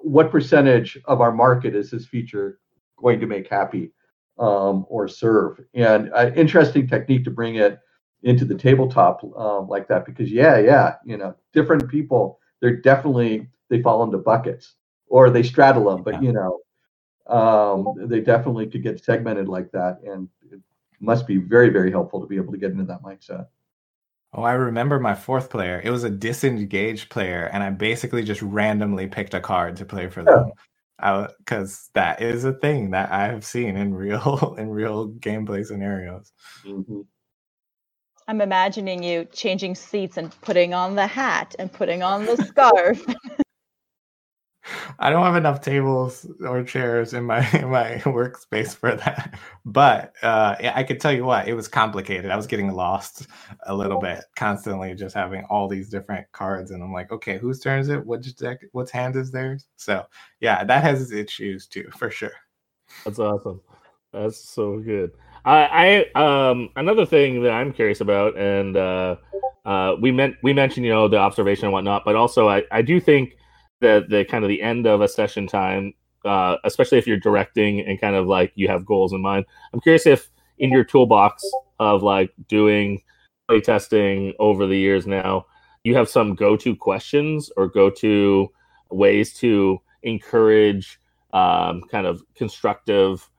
what 0.02 0.30
percentage 0.30 0.98
of 1.04 1.20
our 1.20 1.32
market 1.32 1.74
is 1.74 1.90
this 1.90 2.06
feature 2.06 2.58
going 2.98 3.20
to 3.20 3.26
make 3.26 3.48
happy 3.48 3.92
um, 4.38 4.86
or 4.88 5.06
serve? 5.06 5.60
And 5.74 6.10
an 6.14 6.34
interesting 6.34 6.86
technique 6.86 7.24
to 7.24 7.30
bring 7.30 7.56
it 7.56 7.78
into 8.22 8.44
the 8.44 8.54
tabletop 8.54 9.22
um, 9.36 9.68
like 9.68 9.88
that, 9.88 10.04
because 10.04 10.30
yeah, 10.30 10.58
yeah, 10.58 10.96
you 11.04 11.16
know, 11.16 11.34
different 11.52 11.88
people, 11.88 12.38
they're 12.60 12.76
definitely 12.76 13.48
they 13.68 13.82
fall 13.82 14.02
into 14.02 14.18
buckets 14.18 14.74
or 15.06 15.30
they 15.30 15.42
straddle 15.42 15.90
them, 15.90 16.02
but 16.02 16.22
you 16.22 16.32
know, 16.32 16.58
um, 17.30 17.94
they 17.96 18.20
definitely 18.20 18.66
could 18.66 18.82
get 18.82 19.02
segmented 19.02 19.48
like 19.48 19.70
that, 19.72 20.00
and 20.04 20.28
it 20.50 20.60
must 21.00 21.26
be 21.26 21.36
very, 21.38 21.70
very 21.70 21.90
helpful 21.90 22.20
to 22.20 22.26
be 22.26 22.36
able 22.36 22.52
to 22.52 22.58
get 22.58 22.72
into 22.72 22.84
that 22.84 23.02
mindset. 23.02 23.46
Oh, 24.32 24.42
I 24.42 24.52
remember 24.52 25.00
my 25.00 25.14
fourth 25.14 25.50
player. 25.50 25.80
It 25.82 25.90
was 25.90 26.04
a 26.04 26.10
disengaged 26.10 27.10
player, 27.10 27.50
and 27.52 27.62
I 27.62 27.70
basically 27.70 28.22
just 28.22 28.42
randomly 28.42 29.08
picked 29.08 29.34
a 29.34 29.40
card 29.40 29.76
to 29.76 29.84
play 29.84 30.08
for 30.08 30.22
them. 30.22 30.52
Because 31.38 31.90
that 31.94 32.20
is 32.20 32.44
a 32.44 32.52
thing 32.52 32.90
that 32.90 33.10
I 33.10 33.26
have 33.26 33.44
seen 33.44 33.76
in 33.76 33.94
real 33.94 34.54
in 34.58 34.70
real 34.70 35.08
gameplay 35.10 35.64
scenarios. 35.64 36.32
Mm-hmm. 36.64 37.00
I'm 38.28 38.40
imagining 38.40 39.02
you 39.02 39.24
changing 39.32 39.74
seats 39.74 40.16
and 40.16 40.38
putting 40.42 40.74
on 40.74 40.94
the 40.94 41.06
hat 41.06 41.56
and 41.58 41.72
putting 41.72 42.04
on 42.04 42.26
the 42.26 42.36
scarf. 42.36 43.04
I 44.98 45.10
don't 45.10 45.24
have 45.24 45.36
enough 45.36 45.60
tables 45.62 46.26
or 46.40 46.62
chairs 46.62 47.14
in 47.14 47.24
my 47.24 47.48
in 47.52 47.70
my 47.70 47.96
workspace 48.04 48.74
for 48.74 48.94
that. 48.94 49.38
But 49.64 50.14
uh, 50.22 50.56
I 50.74 50.82
could 50.84 51.00
tell 51.00 51.12
you 51.12 51.24
what, 51.24 51.48
it 51.48 51.54
was 51.54 51.68
complicated. 51.68 52.30
I 52.30 52.36
was 52.36 52.46
getting 52.46 52.72
lost 52.72 53.26
a 53.66 53.74
little 53.74 54.00
bit, 54.00 54.24
constantly 54.36 54.94
just 54.94 55.14
having 55.14 55.44
all 55.50 55.68
these 55.68 55.88
different 55.88 56.30
cards, 56.32 56.70
and 56.70 56.82
I'm 56.82 56.92
like, 56.92 57.10
okay, 57.12 57.38
whose 57.38 57.60
turn 57.60 57.80
is 57.80 57.88
it? 57.88 58.04
Which 58.04 58.36
deck? 58.36 58.58
What's 58.72 58.90
hand 58.90 59.16
is 59.16 59.30
theirs? 59.30 59.66
So 59.76 60.04
yeah, 60.40 60.64
that 60.64 60.82
has 60.82 61.02
its 61.02 61.12
issues 61.12 61.66
too, 61.66 61.88
for 61.96 62.10
sure. 62.10 62.32
That's 63.04 63.18
awesome. 63.18 63.60
That's 64.12 64.38
so 64.38 64.78
good. 64.78 65.12
I, 65.44 66.06
I 66.14 66.50
um 66.50 66.70
another 66.76 67.06
thing 67.06 67.42
that 67.42 67.52
I'm 67.52 67.72
curious 67.72 68.00
about, 68.00 68.36
and 68.36 68.76
uh, 68.76 69.16
uh, 69.64 69.94
we 70.00 70.10
meant 70.10 70.36
we 70.42 70.52
mentioned 70.52 70.84
you 70.84 70.92
know 70.92 71.08
the 71.08 71.16
observation 71.16 71.64
and 71.66 71.72
whatnot, 71.72 72.04
but 72.04 72.16
also 72.16 72.48
I, 72.48 72.62
I 72.70 72.82
do 72.82 73.00
think 73.00 73.36
that 73.80 74.08
the 74.08 74.24
kind 74.24 74.44
of 74.44 74.48
the 74.48 74.62
end 74.62 74.86
of 74.86 75.00
a 75.00 75.08
session 75.08 75.46
time, 75.46 75.94
uh, 76.24 76.56
especially 76.64 76.98
if 76.98 77.06
you're 77.06 77.18
directing 77.18 77.80
and 77.80 78.00
kind 78.00 78.16
of 78.16 78.26
like 78.26 78.52
you 78.54 78.68
have 78.68 78.86
goals 78.86 79.12
in 79.12 79.22
mind. 79.22 79.46
I'm 79.72 79.80
curious 79.80 80.06
if 80.06 80.30
in 80.58 80.70
your 80.70 80.84
toolbox 80.84 81.42
of 81.78 82.02
like 82.02 82.32
doing 82.48 83.02
playtesting 83.50 84.34
over 84.38 84.66
the 84.66 84.76
years 84.76 85.06
now, 85.06 85.46
you 85.82 85.94
have 85.96 86.08
some 86.08 86.34
go-to 86.34 86.76
questions 86.76 87.50
or 87.56 87.66
go-to 87.66 88.50
ways 88.90 89.32
to 89.34 89.80
encourage 90.02 91.00
um, 91.32 91.82
kind 91.90 92.06
of 92.06 92.22
constructive 92.34 93.30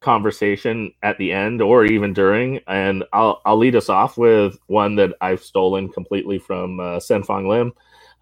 conversation 0.00 0.92
at 1.02 1.18
the 1.18 1.30
end 1.32 1.60
or 1.60 1.84
even 1.84 2.12
during. 2.14 2.60
And 2.66 3.04
I'll 3.12 3.42
I'll 3.44 3.58
lead 3.58 3.76
us 3.76 3.88
off 3.88 4.16
with 4.16 4.58
one 4.66 4.96
that 4.96 5.14
I've 5.20 5.42
stolen 5.42 5.88
completely 5.90 6.38
from 6.38 6.80
uh, 6.80 7.00
Sen-Foong 7.00 7.48
Lim. 7.48 7.72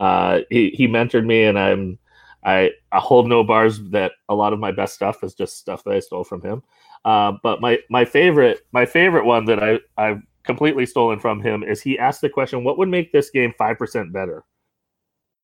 Uh, 0.01 0.41
he 0.51 0.71
he 0.71 0.87
mentored 0.87 1.27
me, 1.27 1.45
and 1.45 1.59
I'm 1.59 1.99
I 2.45 2.71
I 2.93 2.99
hold 2.99 3.29
no 3.29 3.45
bars 3.45 3.81
that 3.91 4.13
a 4.29 4.35
lot 4.35 4.53
of 4.53 4.59
my 4.59 4.73
best 4.73 4.95
stuff 4.95 5.23
is 5.25 5.35
just 5.35 5.59
stuff 5.59 5.85
that 5.85 5.95
I 5.95 6.01
stole 6.01 6.25
from 6.25 6.43
him. 6.43 6.63
Uh, 7.05 7.33
but 7.43 7.61
my 7.61 7.79
my 7.91 8.05
favorite 8.05 8.61
my 8.73 8.87
favorite 8.87 9.25
one 9.25 9.45
that 9.47 9.63
I 9.63 9.81
I've 9.97 10.23
completely 10.45 10.87
stolen 10.87 11.19
from 11.19 11.43
him 11.43 11.63
is 11.63 11.83
he 11.83 11.99
asked 11.99 12.21
the 12.21 12.29
question, 12.31 12.65
"What 12.65 12.79
would 12.79 12.89
make 12.89 13.13
this 13.13 13.31
game 13.31 13.53
five 13.59 13.79
percent 13.79 14.13
better?" 14.13 14.45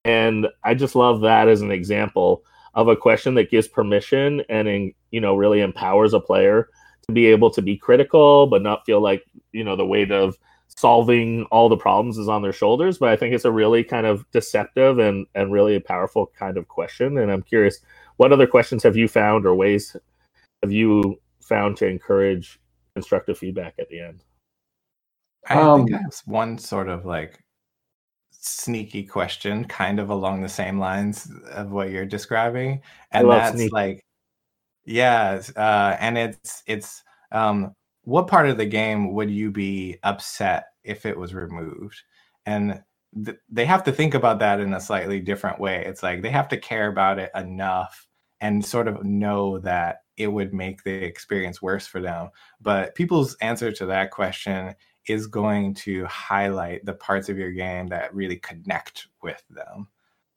And 0.05 0.49
I 0.63 0.75
just 0.75 0.95
love 0.95 1.23
that 1.23 1.49
as 1.49 1.63
an 1.63 1.71
example 1.71 2.45
of 2.75 2.89
a 2.89 2.97
question 2.97 3.35
that 3.35 3.51
gives 3.51 3.69
permission 3.69 4.43
and 4.49 4.69
in, 4.69 4.93
you 5.11 5.21
know 5.21 5.35
really 5.35 5.61
empowers 5.61 6.13
a 6.15 6.21
player 6.21 6.69
to 7.07 7.13
be 7.13 7.27
able 7.27 7.51
to 7.51 7.63
be 7.63 7.77
critical 7.77 8.47
but 8.47 8.63
not 8.63 8.85
feel 8.85 9.01
like 9.01 9.25
you 9.53 9.63
know 9.65 9.77
the 9.77 9.87
weight 9.87 10.11
of 10.11 10.37
solving 10.77 11.45
all 11.51 11.69
the 11.69 11.77
problems 11.77 12.19
is 12.19 12.29
on 12.29 12.43
their 12.43 12.53
shoulders 12.53 12.99
but 12.99 13.09
i 13.09 13.17
think 13.17 13.35
it's 13.35 13.45
a 13.45 13.53
really 13.53 13.85
kind 13.85 14.07
of 14.07 14.29
deceptive 14.33 14.99
and 14.99 15.27
and 15.35 15.53
really 15.53 15.77
a 15.77 15.81
powerful 15.81 16.31
kind 16.39 16.57
of 16.57 16.69
question 16.69 17.19
and 17.19 17.31
i'm 17.31 17.43
curious 17.43 17.81
what 18.17 18.33
other 18.33 18.47
questions 18.47 18.83
have 18.83 18.97
you 18.97 19.07
found 19.09 19.47
or 19.47 19.55
ways 19.55 19.97
have 20.63 20.73
you 20.73 21.21
found 21.41 21.77
to 21.77 21.87
encourage 21.87 22.61
constructive 22.95 23.39
feedback 23.39 23.75
at 23.79 23.89
the 23.89 24.01
end 24.01 24.23
I 25.49 25.61
Um, 25.61 25.85
think 25.87 25.93
I 25.93 25.99
have 25.99 26.23
one 26.27 26.59
sort 26.59 26.89
of 26.89 27.05
like 27.07 27.39
sneaky 28.31 29.05
question, 29.05 29.65
kind 29.67 30.01
of 30.01 30.11
along 30.11 30.43
the 30.43 30.49
same 30.49 30.79
lines 30.79 31.31
of 31.51 31.71
what 31.71 31.91
you're 31.91 32.07
describing, 32.07 32.83
and 33.13 33.31
that's 33.31 33.51
sneaky. 33.51 33.71
like, 33.71 34.05
yeah, 34.85 35.43
uh, 35.57 35.97
and 36.01 36.19
it's 36.19 36.63
it's 36.67 37.03
um, 37.33 37.75
what 38.05 38.27
part 38.27 38.49
of 38.49 38.57
the 38.57 38.67
game 38.67 39.13
would 39.13 39.31
you 39.31 39.51
be 39.51 39.99
upset 40.03 40.67
if 40.83 41.07
it 41.07 41.19
was 41.19 41.35
removed? 41.35 42.03
And 42.47 42.83
th- 43.25 43.39
they 43.49 43.65
have 43.65 43.85
to 43.85 43.93
think 43.93 44.15
about 44.15 44.39
that 44.41 44.61
in 44.61 44.73
a 44.75 44.81
slightly 44.81 45.21
different 45.21 45.59
way. 45.59 45.85
It's 45.87 46.03
like 46.03 46.23
they 46.23 46.31
have 46.31 46.49
to 46.49 46.57
care 46.57 46.89
about 46.89 47.19
it 47.19 47.31
enough 47.35 48.07
and 48.41 48.65
sort 48.65 48.89
of 48.89 49.05
know 49.05 49.59
that 49.61 50.03
it 50.17 50.29
would 50.29 50.53
make 50.53 50.85
the 50.85 50.93
experience 50.93 51.63
worse 51.63 51.87
for 51.87 52.01
them. 52.01 52.29
But 52.61 52.95
people's 52.95 53.35
answer 53.37 53.73
to 53.73 53.87
that 53.87 54.11
question 54.11 54.75
is 55.09 55.27
going 55.27 55.75
to 55.75 56.05
highlight 56.07 56.85
the 56.85 56.95
parts 56.95 57.29
of 57.29 57.39
your 57.39 57.53
game 57.53 57.89
that 57.89 58.15
really 58.15 58.37
connect 58.37 59.09
with 59.23 59.43
them. 59.51 59.89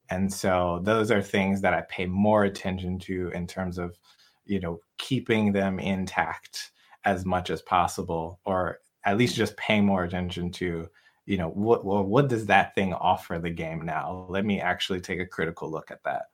And 0.09 0.33
so 0.33 0.81
those 0.83 1.11
are 1.11 1.21
things 1.21 1.61
that 1.61 1.73
I 1.73 1.81
pay 1.89 2.05
more 2.05 2.45
attention 2.45 2.97
to 2.99 3.29
in 3.33 3.45
terms 3.45 3.77
of, 3.77 3.97
you 4.45 4.59
know, 4.59 4.79
keeping 4.97 5.51
them 5.51 5.79
intact 5.79 6.71
as 7.07 7.25
much 7.25 7.49
as 7.49 7.61
possible, 7.61 8.39
or 8.45 8.79
at 9.05 9.17
least 9.17 9.35
just 9.35 9.57
paying 9.57 9.85
more 9.85 10.03
attention 10.03 10.51
to 10.51 10.87
you 11.25 11.37
know 11.37 11.49
what 11.49 11.83
well, 11.85 12.03
what 12.03 12.27
does 12.29 12.45
that 12.45 12.75
thing 12.75 12.93
offer 12.93 13.39
the 13.39 13.49
game 13.49 13.81
now? 13.85 14.27
Let 14.29 14.45
me 14.45 14.61
actually 14.61 15.01
take 15.01 15.19
a 15.19 15.25
critical 15.25 15.71
look 15.71 15.91
at 15.91 16.03
that. 16.03 16.25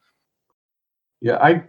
Yeah 1.22 1.38
i 1.38 1.64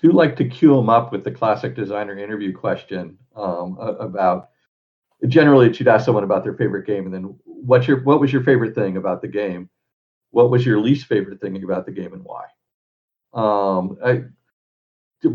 do 0.00 0.12
like 0.12 0.36
to 0.36 0.48
cue 0.48 0.74
them 0.76 0.88
up 0.88 1.12
with 1.12 1.24
the 1.24 1.30
classic 1.30 1.74
designer 1.74 2.16
interview 2.16 2.56
question 2.56 3.18
um, 3.34 3.76
about 3.80 4.50
generally 5.26 5.66
you'd 5.66 5.88
ask 5.88 6.04
someone 6.04 6.22
about 6.24 6.44
their 6.44 6.54
favorite 6.54 6.86
game 6.86 7.04
and 7.04 7.12
then 7.12 7.34
what's 7.44 7.88
your 7.88 8.02
what 8.04 8.20
was 8.20 8.32
your 8.32 8.42
favorite 8.42 8.74
thing 8.74 8.96
about 8.96 9.20
the 9.20 9.28
game? 9.28 9.68
What 10.30 10.50
was 10.50 10.64
your 10.64 10.80
least 10.80 11.06
favorite 11.06 11.40
thing 11.40 11.62
about 11.62 11.86
the 11.86 11.92
game 11.92 12.12
and 12.12 12.24
why? 12.24 12.44
Um, 13.32 13.98
I, 14.04 14.24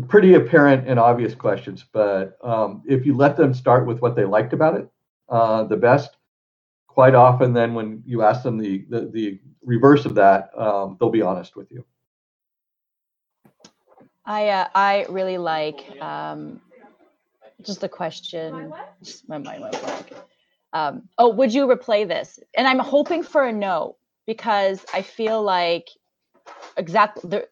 pretty 0.08 0.34
apparent 0.34 0.88
and 0.88 0.98
obvious 0.98 1.34
questions 1.34 1.84
but 1.92 2.38
um, 2.42 2.82
if 2.86 3.04
you 3.04 3.14
let 3.14 3.36
them 3.36 3.52
start 3.52 3.86
with 3.86 4.00
what 4.00 4.16
they 4.16 4.24
liked 4.24 4.52
about 4.52 4.76
it 4.76 4.88
uh, 5.28 5.62
the 5.64 5.76
best 5.76 6.16
quite 6.86 7.14
often 7.14 7.52
then 7.52 7.74
when 7.74 8.02
you 8.06 8.22
ask 8.22 8.42
them 8.42 8.56
the 8.58 8.84
the, 8.88 9.10
the 9.12 9.40
reverse 9.62 10.04
of 10.04 10.14
that 10.14 10.50
um, 10.56 10.96
they'll 10.98 11.10
be 11.10 11.22
honest 11.22 11.56
with 11.56 11.70
you. 11.70 11.84
I 14.24 14.48
uh, 14.48 14.68
i 14.74 15.06
really 15.08 15.38
like 15.38 16.00
um, 16.00 16.60
just 17.62 17.80
the 17.80 17.88
question 17.88 18.72
just 19.02 19.28
my 19.28 19.38
mind 19.38 19.62
went 19.62 19.80
blank. 19.82 20.12
Um, 20.72 21.08
oh 21.18 21.28
would 21.28 21.52
you 21.52 21.66
replay 21.66 22.06
this? 22.08 22.38
And 22.56 22.66
i'm 22.66 22.78
hoping 22.78 23.22
for 23.22 23.44
a 23.44 23.52
no 23.52 23.96
because 24.26 24.84
i 24.94 25.02
feel 25.02 25.42
like 25.42 25.88
exactly 26.76 27.42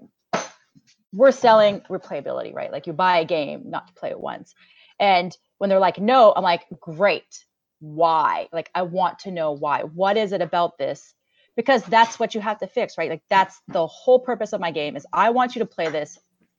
we're 1.13 1.33
selling 1.33 1.81
replayability 1.91 2.55
right? 2.55 2.73
Like 2.73 2.87
you 2.87 2.93
buy 2.93 3.19
a 3.19 3.25
game 3.25 3.65
not 3.67 3.89
to 3.89 3.95
play 3.95 4.11
it 4.11 4.21
once. 4.21 4.55
And 4.99 5.37
when 5.59 5.71
they're 5.71 5.79
like 5.79 5.99
no 5.99 6.33
i'm 6.35 6.43
like 6.43 6.65
great. 6.81 7.45
Why? 7.81 8.49
Like 8.53 8.71
i 8.75 8.83
want 8.83 9.21
to 9.21 9.31
know 9.31 9.53
why. 9.53 9.83
What 9.83 10.17
is 10.17 10.33
it 10.33 10.41
about 10.41 10.79
this? 10.79 11.15
Because 11.57 11.83
that's 11.85 12.19
what 12.19 12.35
you 12.35 12.41
have 12.41 12.59
to 12.61 12.67
fix 12.67 12.97
right? 12.97 13.11
Like 13.11 13.23
that's 13.29 13.61
the 13.69 13.87
whole 13.87 14.21
purpose 14.21 14.53
of 14.53 14.61
my 14.61 14.71
game 14.71 14.97
is 14.97 15.07
i 15.13 15.31
want 15.31 15.55
you 15.55 15.61
to 15.61 15.67
play 15.67 15.89
this 15.89 16.19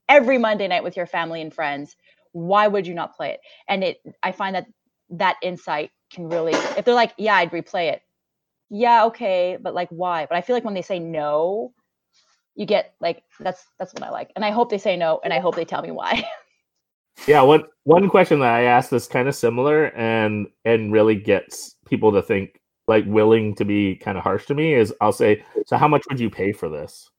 every 0.09 0.37
monday 0.37 0.67
night 0.67 0.83
with 0.83 0.97
your 0.97 1.07
family 1.07 1.41
and 1.41 1.53
friends. 1.53 1.95
Why 2.31 2.67
would 2.67 2.87
you 2.87 2.93
not 2.93 3.15
play 3.15 3.31
it? 3.31 3.39
And 3.67 3.83
it 3.83 3.97
i 4.21 4.31
find 4.31 4.55
that 4.55 4.67
that 5.11 5.37
insight 5.41 5.91
can 6.11 6.29
really 6.29 6.53
if 6.53 6.85
they're 6.85 6.93
like 6.95 7.13
yeah 7.17 7.35
i'd 7.35 7.51
replay 7.51 7.91
it. 7.91 8.01
Yeah 8.69 9.05
okay 9.05 9.57
but 9.59 9.73
like 9.73 9.89
why? 9.89 10.27
But 10.27 10.37
i 10.37 10.41
feel 10.41 10.55
like 10.55 10.65
when 10.65 10.75
they 10.75 10.81
say 10.83 10.99
no 10.99 11.73
you 12.55 12.65
get 12.65 12.93
like 12.99 13.23
that's 13.39 13.65
that's 13.79 13.93
what 13.93 14.03
i 14.03 14.09
like. 14.09 14.31
And 14.35 14.45
i 14.45 14.51
hope 14.51 14.69
they 14.69 14.77
say 14.77 14.95
no 14.95 15.19
and 15.23 15.33
i 15.33 15.39
hope 15.39 15.55
they 15.55 15.65
tell 15.65 15.81
me 15.81 15.91
why. 15.91 16.23
Yeah 17.27 17.43
one 17.43 17.63
one 17.83 18.09
question 18.09 18.39
that 18.39 18.51
i 18.51 18.63
asked 18.63 18.91
is 18.91 19.07
kind 19.07 19.27
of 19.27 19.35
similar 19.35 19.95
and 19.95 20.47
and 20.65 20.91
really 20.91 21.15
gets 21.15 21.75
people 21.85 22.11
to 22.11 22.23
think 22.23 22.59
like 22.87 23.05
willing 23.05 23.53
to 23.55 23.65
be 23.65 23.95
kind 23.95 24.17
of 24.17 24.23
harsh 24.23 24.47
to 24.47 24.55
me 24.55 24.73
is 24.73 24.91
i'll 24.99 25.11
say 25.13 25.45
so 25.67 25.77
how 25.77 25.87
much 25.87 26.01
would 26.09 26.19
you 26.19 26.29
pay 26.29 26.51
for 26.51 26.69
this? 26.69 27.09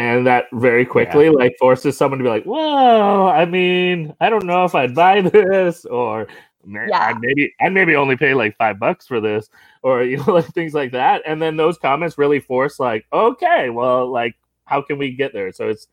And 0.00 0.26
that 0.26 0.46
very 0.52 0.84
quickly 0.84 1.26
yeah. 1.26 1.30
like 1.30 1.56
forces 1.58 1.96
someone 1.96 2.18
to 2.18 2.24
be 2.24 2.28
like 2.28 2.44
whoa, 2.44 3.28
i 3.28 3.44
mean 3.44 4.14
i 4.20 4.28
don't 4.28 4.46
know 4.46 4.64
if 4.64 4.74
i'd 4.74 4.96
buy 4.96 5.20
this 5.22 5.84
or 5.84 6.26
yeah. 6.68 7.08
I'd 7.08 7.20
maybe 7.20 7.54
I'd 7.60 7.72
maybe 7.72 7.96
only 7.96 8.16
pay 8.16 8.34
like 8.34 8.56
five 8.56 8.78
bucks 8.78 9.06
for 9.06 9.20
this, 9.20 9.48
or 9.82 10.02
you 10.04 10.18
know, 10.18 10.32
like 10.34 10.46
things 10.48 10.74
like 10.74 10.92
that. 10.92 11.22
And 11.26 11.40
then 11.40 11.56
those 11.56 11.78
comments 11.78 12.18
really 12.18 12.40
force 12.40 12.78
like, 12.78 13.06
okay, 13.12 13.70
well, 13.70 14.10
like 14.10 14.36
how 14.64 14.82
can 14.82 14.98
we 14.98 15.12
get 15.12 15.32
there? 15.32 15.52
So 15.52 15.68
it's 15.68 15.88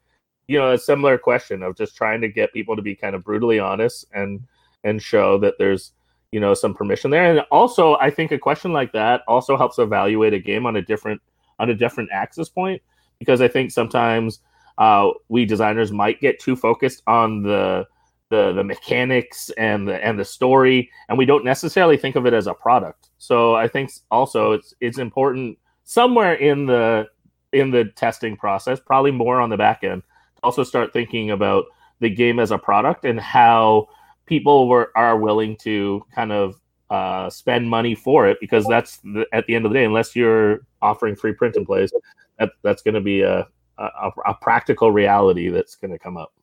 you 0.48 0.60
know 0.60 0.74
a 0.74 0.78
similar 0.78 1.18
question 1.18 1.64
of 1.64 1.76
just 1.76 1.96
trying 1.96 2.22
to 2.22 2.28
get 2.28 2.54
people 2.54 2.76
to 2.76 2.82
be 2.82 2.96
kind 2.96 3.16
of 3.16 3.24
brutally 3.24 3.60
honest 3.60 4.06
and 4.14 4.42
and 4.84 5.02
show 5.02 5.38
that 5.40 5.56
there's 5.58 5.94
you 6.32 6.40
know 6.40 6.54
some 6.54 6.74
permission 6.74 7.12
there 7.12 7.32
and 7.32 7.40
also 7.52 7.96
i 7.96 8.10
think 8.10 8.32
a 8.32 8.38
question 8.38 8.74
like 8.74 8.92
that 8.92 9.22
also 9.28 9.58
helps 9.58 9.80
evaluate 9.80 10.34
a 10.34 10.40
game 10.40 10.66
on 10.66 10.76
a 10.76 10.82
different 10.82 11.22
on 11.60 11.70
a 11.70 11.74
different 11.74 12.10
access 12.12 12.50
point 12.50 12.82
because 13.20 13.42
i 13.42 13.48
think 13.48 13.72
sometimes 13.72 14.40
uh, 14.78 15.10
we 15.30 15.46
designers 15.46 15.94
might 15.94 16.20
get 16.20 16.38
too 16.38 16.54
focused 16.54 17.02
on 17.08 17.42
the 17.42 17.88
the 18.30 18.54
the 18.54 18.64
mechanics 18.64 19.52
and 19.58 19.88
the 19.88 20.04
and 20.04 20.20
the 20.20 20.26
story 20.26 20.90
and 21.10 21.18
we 21.18 21.26
don't 21.26 21.46
necessarily 21.46 21.98
think 21.98 22.16
of 22.16 22.26
it 22.26 22.34
as 22.34 22.48
a 22.48 22.54
product 22.54 23.10
so 23.18 23.56
i 23.56 23.68
think 23.68 23.92
also 24.10 24.52
it's 24.52 24.74
it's 24.82 24.98
important 24.98 25.58
somewhere 25.84 26.34
in 26.34 26.66
the 26.66 27.08
in 27.54 27.72
the 27.72 27.86
testing 27.96 28.36
process 28.36 28.80
probably 28.80 29.12
more 29.12 29.40
on 29.40 29.50
the 29.50 29.58
back 29.58 29.84
end 29.84 30.02
to 30.36 30.44
also 30.44 30.64
start 30.64 30.92
thinking 30.92 31.32
about 31.32 31.66
the 32.00 32.10
game 32.10 32.40
as 32.40 32.52
a 32.52 32.58
product 32.58 33.06
and 33.06 33.20
how 33.20 33.88
people 34.26 34.68
were 34.68 34.92
are 34.96 35.18
willing 35.18 35.56
to 35.56 36.04
kind 36.14 36.32
of 36.32 36.60
uh, 36.90 37.30
spend 37.30 37.70
money 37.70 37.96
for 37.96 38.28
it 38.28 38.38
because 38.40 38.66
that's 38.68 38.98
the, 38.98 39.26
at 39.34 39.46
the 39.48 39.56
end 39.56 39.66
of 39.66 39.72
the 39.72 39.80
day, 39.80 39.86
unless 39.86 40.16
you're 40.16 40.60
offering 40.82 41.16
free 41.16 41.34
print 41.34 41.56
and 41.56 41.66
plays, 41.66 41.92
that, 42.40 42.52
that's 42.62 42.82
going 42.82 42.94
to 42.94 43.02
be 43.02 43.22
a, 43.22 43.48
a, 43.78 44.12
a 44.28 44.34
practical 44.36 44.92
reality 44.92 45.50
that's 45.50 45.76
going 45.76 45.92
to 45.92 46.00
come 46.00 46.18
up. 46.18 46.34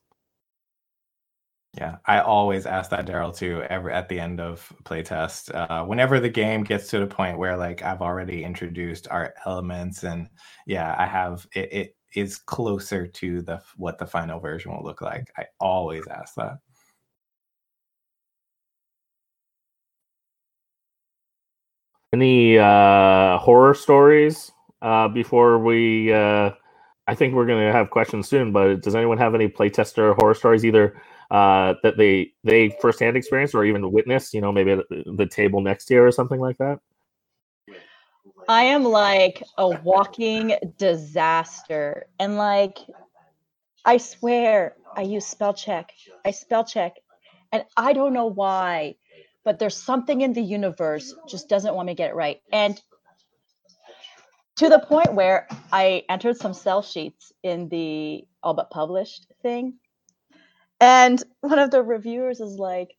Yeah, 1.79 1.97
I 2.07 2.21
always 2.21 2.67
ask 2.67 2.91
that 2.91 3.07
Daryl 3.07 3.35
too. 3.35 3.63
Every 3.71 3.93
at 3.95 4.09
the 4.09 4.21
end 4.21 4.41
of 4.41 4.71
playtest, 4.85 5.55
uh, 5.55 5.85
whenever 5.87 6.21
the 6.21 6.29
game 6.29 6.65
gets 6.65 6.89
to 6.89 6.99
the 6.99 7.07
point 7.07 7.39
where 7.39 7.57
like 7.57 7.83
I've 7.83 8.03
already 8.03 8.45
introduced 8.45 9.09
our 9.11 9.33
elements, 9.47 10.05
and 10.05 10.29
yeah, 10.67 10.95
I 10.99 11.07
have 11.07 11.47
it, 11.55 11.73
it 11.73 11.97
is 12.15 12.37
closer 12.37 13.07
to 13.07 13.41
the 13.43 13.63
what 13.77 13.99
the 13.99 14.07
final 14.07 14.39
version 14.39 14.73
will 14.73 14.85
look 14.85 15.01
like. 15.01 15.33
I 15.39 15.47
always 15.61 16.07
ask 16.09 16.35
that. 16.35 16.59
Any 22.13 22.59
uh, 22.59 23.39
horror 23.39 23.75
stories 23.75 24.53
uh, 24.83 25.09
before 25.09 25.59
we? 25.59 26.13
Uh, 26.13 26.51
I 27.07 27.15
think 27.15 27.35
we're 27.35 27.47
going 27.47 27.67
to 27.67 27.73
have 27.73 27.91
questions 27.91 28.29
soon, 28.29 28.53
but 28.53 28.83
does 28.83 28.95
anyone 28.95 29.19
have 29.19 29.35
any 29.35 29.49
playtester 29.49 30.15
horror 30.17 30.35
stories 30.35 30.65
either 30.65 31.01
uh, 31.33 31.75
that 31.83 31.97
they 31.97 32.33
they 32.45 32.77
firsthand 32.81 33.17
experienced 33.17 33.55
or 33.55 33.65
even 33.65 33.91
witnessed? 33.91 34.35
You 34.35 34.43
know, 34.43 34.53
maybe 34.53 34.73
at 34.73 34.85
the 34.89 35.27
table 35.27 35.61
next 35.61 35.91
year 35.91 36.07
or 36.07 36.13
something 36.13 36.39
like 36.39 36.59
that. 36.59 36.79
I 38.49 38.65
am 38.65 38.85
like 38.85 39.43
a 39.59 39.69
walking 39.69 40.57
disaster. 40.79 42.07
And 42.19 42.37
like, 42.37 42.79
I 43.85 43.97
swear 43.97 44.77
I 44.97 45.03
use 45.03 45.27
spell 45.27 45.55
check. 45.55 45.91
I 46.25 46.33
spell 46.33 46.65
check. 46.65 46.97
And 47.53 47.65
I 47.77 47.93
don't 47.93 48.13
know 48.13 48.27
why, 48.27 48.97
but 49.45 49.59
there's 49.59 49.77
something 49.77 50.23
in 50.23 50.33
the 50.33 50.43
universe 50.43 51.15
just 51.29 51.49
doesn't 51.49 51.75
want 51.75 51.87
me 51.87 51.93
to 51.93 51.97
get 51.97 52.11
it 52.11 52.15
right. 52.15 52.41
And 52.53 52.81
to 54.57 54.69
the 54.69 54.79
point 54.79 55.15
where 55.15 55.49
I 55.73 56.05
entered 56.09 56.37
some 56.37 56.55
sell 56.55 56.83
sheets 56.83 57.33
in 57.43 57.69
the 57.69 58.25
all 58.43 58.55
but 58.55 58.71
published 58.71 59.27
thing. 59.43 59.75
And 60.83 61.23
one 61.43 61.61
of 61.61 61.71
the 61.71 61.81
reviewers 61.81 62.41
is 62.41 62.59
like, 62.59 62.97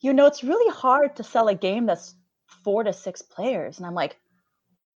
you 0.00 0.12
know, 0.12 0.26
it's 0.26 0.44
really 0.44 0.72
hard 0.72 1.16
to 1.16 1.24
sell 1.24 1.48
a 1.48 1.56
game 1.56 1.84
that's 1.84 2.14
four 2.62 2.84
to 2.84 2.92
six 2.92 3.20
players. 3.20 3.78
And 3.78 3.86
I'm 3.86 3.94
like, 3.94 4.16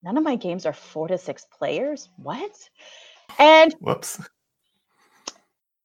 none 0.04 0.16
of 0.16 0.22
my 0.22 0.36
games 0.36 0.64
are 0.64 0.72
four 0.72 1.08
to 1.08 1.18
six 1.18 1.44
players. 1.58 2.08
What? 2.16 2.52
And 3.36 3.74
whoops. 3.80 4.20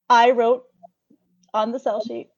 I 0.07 0.29
wrote 0.29 0.65
on 1.51 1.71
the 1.71 1.79
sell 1.79 2.03
sheet. 2.05 2.29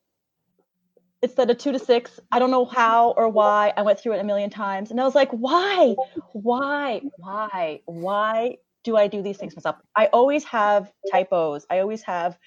Said 1.35 1.49
a 1.49 1.53
two 1.53 1.73
to 1.73 1.79
six. 1.79 2.17
I 2.31 2.39
don't 2.39 2.49
know 2.49 2.63
how 2.63 3.11
or 3.11 3.27
why. 3.27 3.73
I 3.75 3.81
went 3.81 3.99
through 3.99 4.13
it 4.13 4.21
a 4.21 4.23
million 4.23 4.49
times. 4.49 4.91
And 4.91 5.01
I 5.01 5.03
was 5.03 5.15
like, 5.15 5.31
why? 5.31 5.97
Why? 6.31 7.01
Why? 7.17 7.81
Why 7.85 8.55
do 8.85 8.95
I 8.95 9.07
do 9.07 9.21
these 9.21 9.37
things 9.37 9.53
myself? 9.53 9.75
I 9.97 10.05
always 10.13 10.45
have 10.45 10.89
typos. 11.11 11.65
I 11.69 11.79
always 11.79 12.03
have 12.03 12.39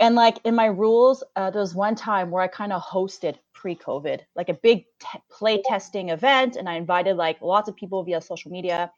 and 0.00 0.14
like 0.14 0.38
in 0.44 0.54
my 0.54 0.66
rules 0.66 1.22
uh, 1.36 1.50
there 1.50 1.60
was 1.60 1.74
one 1.74 1.94
time 1.94 2.30
where 2.30 2.42
i 2.42 2.48
kind 2.48 2.72
of 2.72 2.82
hosted 2.82 3.36
pre-COVID, 3.64 4.20
like 4.36 4.50
a 4.50 4.54
big 4.54 4.84
t- 5.00 5.18
play 5.30 5.62
testing 5.62 6.10
event, 6.10 6.54
and 6.56 6.68
I 6.68 6.74
invited 6.74 7.16
like 7.16 7.40
lots 7.40 7.66
of 7.66 7.74
people 7.74 8.04
via 8.04 8.20
social 8.20 8.50
media. 8.50 8.92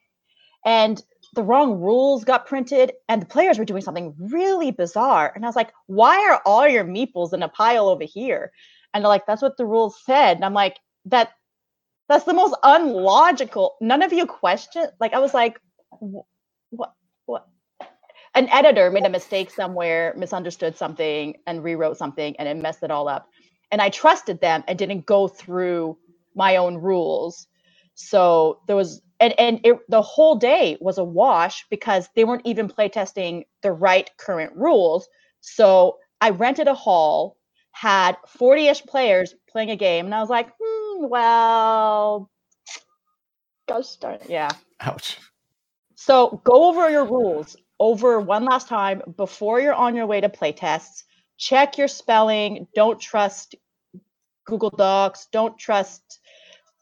And 0.65 1.01
the 1.37 1.45
wrong 1.45 1.81
rules 1.81 2.25
got 2.25 2.47
printed, 2.47 2.91
and 3.09 3.23
the 3.23 3.27
players 3.27 3.61
were 3.61 3.65
doing 3.65 3.83
something 3.83 4.13
really 4.19 4.73
bizarre. 4.73 5.31
And 5.33 5.45
I 5.45 5.49
was 5.49 5.55
like, 5.55 5.73
"Why 5.87 6.17
are 6.29 6.43
all 6.45 6.67
your 6.67 6.85
meeples 6.85 7.33
in 7.33 7.45
a 7.45 7.49
pile 7.49 7.89
over 7.89 8.03
here?" 8.03 8.51
And 8.93 9.05
they're 9.05 9.09
like, 9.09 9.27
"That's 9.27 9.41
what 9.41 9.57
the 9.57 9.67
rules 9.67 10.03
said." 10.05 10.37
And 10.37 10.45
I'm 10.45 10.53
like, 10.53 10.81
"That, 11.05 11.31
that's 12.09 12.25
the 12.25 12.35
most 12.35 12.57
unlogical." 12.65 13.77
None 13.81 14.03
of 14.03 14.13
you 14.13 14.27
question. 14.27 14.87
Like 14.99 15.15
I 15.15 15.21
was 15.21 15.33
like, 15.33 15.61
"What? 16.01 16.93
What?" 18.37 18.45
An 18.45 18.67
editor 18.67 18.91
made 18.91 19.05
a 19.05 19.11
mistake 19.11 19.51
somewhere, 19.51 20.15
misunderstood 20.17 20.77
something, 20.77 21.37
and 21.47 21.65
rewrote 21.65 21.99
something, 21.99 22.37
and 22.39 22.49
it 22.49 22.57
messed 22.57 22.83
it 22.83 22.91
all 22.91 23.09
up 23.09 23.29
and 23.71 23.83
I 23.83 23.91
trusted 23.91 24.41
them 24.41 24.65
and 24.69 24.79
didn't 24.79 25.07
go 25.07 25.29
through 25.29 25.99
my 26.35 26.57
own 26.57 26.77
rules. 26.77 27.47
So 27.95 28.61
there 28.67 28.77
was 28.77 29.03
and 29.21 29.39
and 29.39 29.61
it, 29.65 29.79
the 29.89 30.03
whole 30.03 30.37
day 30.37 30.77
was 30.81 30.99
a 30.99 31.05
wash 31.05 31.67
because 31.71 32.09
they 32.15 32.25
weren't 32.25 32.47
even 32.47 32.69
playtesting 32.69 33.45
the 33.63 33.73
right 33.73 34.11
current 34.19 34.53
rules. 34.55 35.09
So 35.41 35.99
I 36.21 36.31
rented 36.31 36.69
a 36.69 36.75
hall, 36.75 37.37
had 37.73 38.17
40-ish 38.39 38.85
players 38.85 39.35
playing 39.49 39.71
a 39.71 39.77
game, 39.77 40.07
and 40.07 40.15
I 40.15 40.21
was 40.21 40.31
like, 40.31 40.51
hmm, 40.61 41.07
well, 41.09 42.31
Gosh 43.69 43.97
darn 43.97 44.17
it. 44.17 44.31
Yeah. 44.31 44.51
Ouch. 44.81 45.19
So 45.97 46.41
go 46.45 46.69
over 46.69 46.91
your 46.91 47.05
rules 47.05 47.57
over 47.79 48.21
one 48.21 48.45
last 48.45 48.69
time 48.69 49.03
before 49.17 49.61
you're 49.61 49.75
on 49.75 49.95
your 49.95 50.07
way 50.07 50.21
to 50.21 50.29
playtests. 50.29 51.05
Check 51.39 51.79
your 51.79 51.89
spelling. 51.89 52.67
Don't 52.75 53.01
trust 53.01 53.55
Google 54.47 54.71
Docs. 54.71 55.29
Don't 55.33 55.59
trust 55.59 56.21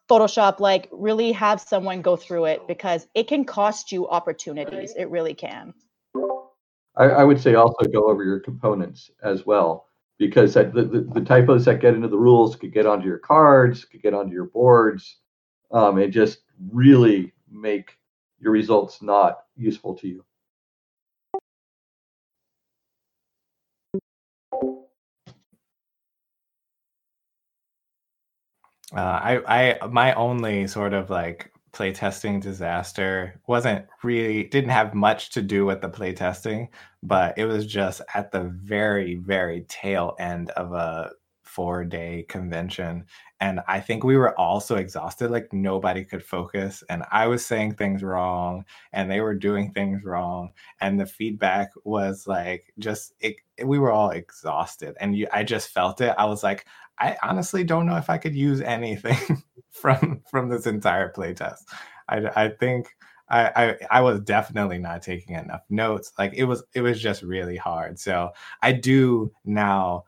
Photoshop. 0.09 0.61
Like, 0.61 0.89
really 0.93 1.33
have 1.33 1.61
someone 1.61 2.03
go 2.03 2.17
through 2.17 2.45
it 2.47 2.67
because 2.69 3.07
it 3.15 3.27
can 3.27 3.45
cost 3.45 3.91
you 3.91 4.09
opportunities. 4.09 4.95
It 4.97 5.11
really 5.11 5.35
can. 5.35 5.75
I, 6.97 7.05
I 7.05 7.25
would 7.25 7.41
say 7.41 7.55
also 7.55 7.85
go 7.93 8.09
over 8.09 8.23
your 8.23 8.39
components 8.39 9.11
as 9.23 9.45
well 9.45 9.89
because 10.19 10.55
the, 10.55 11.09
the 11.13 11.21
typos 11.21 11.65
that 11.65 11.81
get 11.81 11.95
into 11.95 12.09
the 12.09 12.17
rules 12.17 12.55
could 12.55 12.73
get 12.73 12.87
onto 12.87 13.07
your 13.07 13.19
cards, 13.19 13.85
could 13.85 14.03
get 14.03 14.15
onto 14.15 14.33
your 14.33 14.45
boards, 14.45 15.19
um, 15.73 15.99
and 15.99 16.13
just 16.13 16.39
really 16.71 17.33
make 17.51 17.99
your 18.39 18.53
results 18.53 19.03
not 19.03 19.47
useful 19.57 19.95
to 19.95 20.07
you. 20.07 20.25
Uh, 28.97 29.01
I, 29.01 29.79
I, 29.83 29.87
my 29.89 30.15
only 30.15 30.67
sort 30.67 30.93
of 30.93 31.11
like 31.11 31.51
playtesting 31.73 32.41
disaster 32.41 33.41
wasn't 33.49 33.87
really 34.05 34.45
didn't 34.45 34.71
have 34.71 34.95
much 34.95 35.31
to 35.31 35.43
do 35.43 35.67
with 35.67 35.81
the 35.81 35.89
playtesting, 35.89 36.69
but 37.03 37.37
it 37.37 37.47
was 37.47 37.67
just 37.67 38.01
at 38.15 38.31
the 38.31 38.43
very, 38.43 39.17
very 39.17 39.65
tail 39.69 40.15
end 40.21 40.51
of 40.51 40.73
a 40.73 41.11
four 41.43 41.85
day 41.85 42.25
convention. 42.29 43.05
And 43.41 43.61
I 43.69 43.81
think 43.81 44.05
we 44.05 44.17
were 44.17 44.39
all 44.39 44.61
so 44.61 44.77
exhausted, 44.77 45.31
like 45.31 45.53
nobody 45.53 46.05
could 46.05 46.25
focus. 46.25 46.83
And 46.89 47.05
I 47.13 47.27
was 47.27 47.45
saying 47.45 47.75
things 47.75 48.03
wrong 48.03 48.65
and 48.93 49.11
they 49.11 49.21
were 49.21 49.35
doing 49.35 49.71
things 49.73 50.03
wrong. 50.05 50.51
And 50.81 50.99
the 50.99 51.07
feedback 51.07 51.71
was 51.85 52.27
like 52.27 52.73
just, 52.79 53.13
it, 53.21 53.37
we 53.63 53.79
were 53.79 53.93
all 53.93 54.11
exhausted. 54.11 54.97
And 55.01 55.17
you, 55.17 55.29
I 55.33 55.45
just 55.45 55.69
felt 55.71 56.01
it. 56.01 56.15
I 56.17 56.25
was 56.25 56.43
like, 56.43 56.67
I 56.99 57.17
honestly 57.23 57.65
don't 57.65 57.87
know 57.87 57.97
if 57.97 58.11
I 58.11 58.19
could 58.19 58.35
use 58.35 58.61
anything 58.61 59.43
from 59.71 60.23
from 60.31 60.49
this 60.49 60.67
entire 60.67 61.13
playtest. 61.13 61.61
I, 62.09 62.45
I 62.45 62.49
think 62.49 62.89
I, 63.29 63.51
I, 63.57 63.77
I 63.91 64.01
was 64.03 64.21
definitely 64.21 64.79
not 64.79 65.03
taking 65.03 65.37
enough 65.37 65.63
notes. 65.71 66.13
Like 66.19 66.35
it 66.35 66.45
was 66.45 66.63
it 66.75 66.83
was 66.83 67.01
just 67.01 67.23
really 67.23 67.57
hard. 67.57 67.99
So 67.99 68.31
I 68.63 68.73
do 68.73 69.33
now 69.45 70.05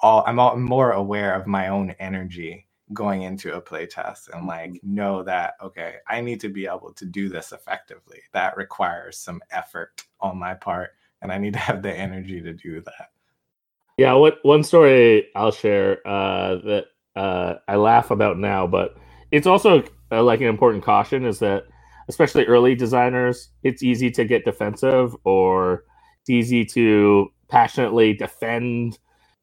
all 0.00 0.24
I'm 0.26 0.38
all, 0.38 0.56
more 0.56 0.92
aware 0.92 1.34
of 1.34 1.46
my 1.46 1.68
own 1.68 1.94
energy 1.98 2.68
going 2.92 3.22
into 3.22 3.54
a 3.54 3.62
playtest 3.62 4.28
and 4.28 4.42
mm-hmm. 4.42 4.48
like 4.48 4.80
know 4.82 5.22
that 5.22 5.54
okay, 5.62 5.96
I 6.08 6.20
need 6.20 6.40
to 6.40 6.48
be 6.48 6.66
able 6.66 6.92
to 6.94 7.04
do 7.06 7.28
this 7.28 7.52
effectively. 7.52 8.20
That 8.32 8.56
requires 8.56 9.18
some 9.18 9.40
effort 9.50 10.04
on 10.20 10.38
my 10.38 10.54
part 10.54 10.90
and 11.22 11.32
I 11.32 11.38
need 11.38 11.52
to 11.54 11.58
have 11.60 11.82
the 11.82 11.92
energy 11.92 12.42
to 12.42 12.52
do 12.52 12.80
that. 12.82 13.11
Yeah, 13.96 14.14
what 14.14 14.38
one 14.42 14.64
story 14.64 15.28
I'll 15.36 15.52
share 15.52 16.06
uh, 16.06 16.56
that 16.64 16.86
uh, 17.14 17.54
I 17.68 17.76
laugh 17.76 18.10
about 18.10 18.38
now, 18.38 18.66
but 18.66 18.96
it's 19.30 19.46
also 19.46 19.84
uh, 20.10 20.22
like 20.22 20.40
an 20.40 20.48
important 20.48 20.84
caution 20.84 21.24
is 21.24 21.38
that 21.40 21.64
especially 22.08 22.44
early 22.46 22.74
designers, 22.74 23.50
it's 23.62 23.82
easy 23.84 24.10
to 24.12 24.24
get 24.24 24.44
defensive 24.44 25.16
or 25.24 25.84
it's 26.22 26.30
easy 26.30 26.64
to 26.66 27.28
passionately 27.48 28.14
defend, 28.14 28.98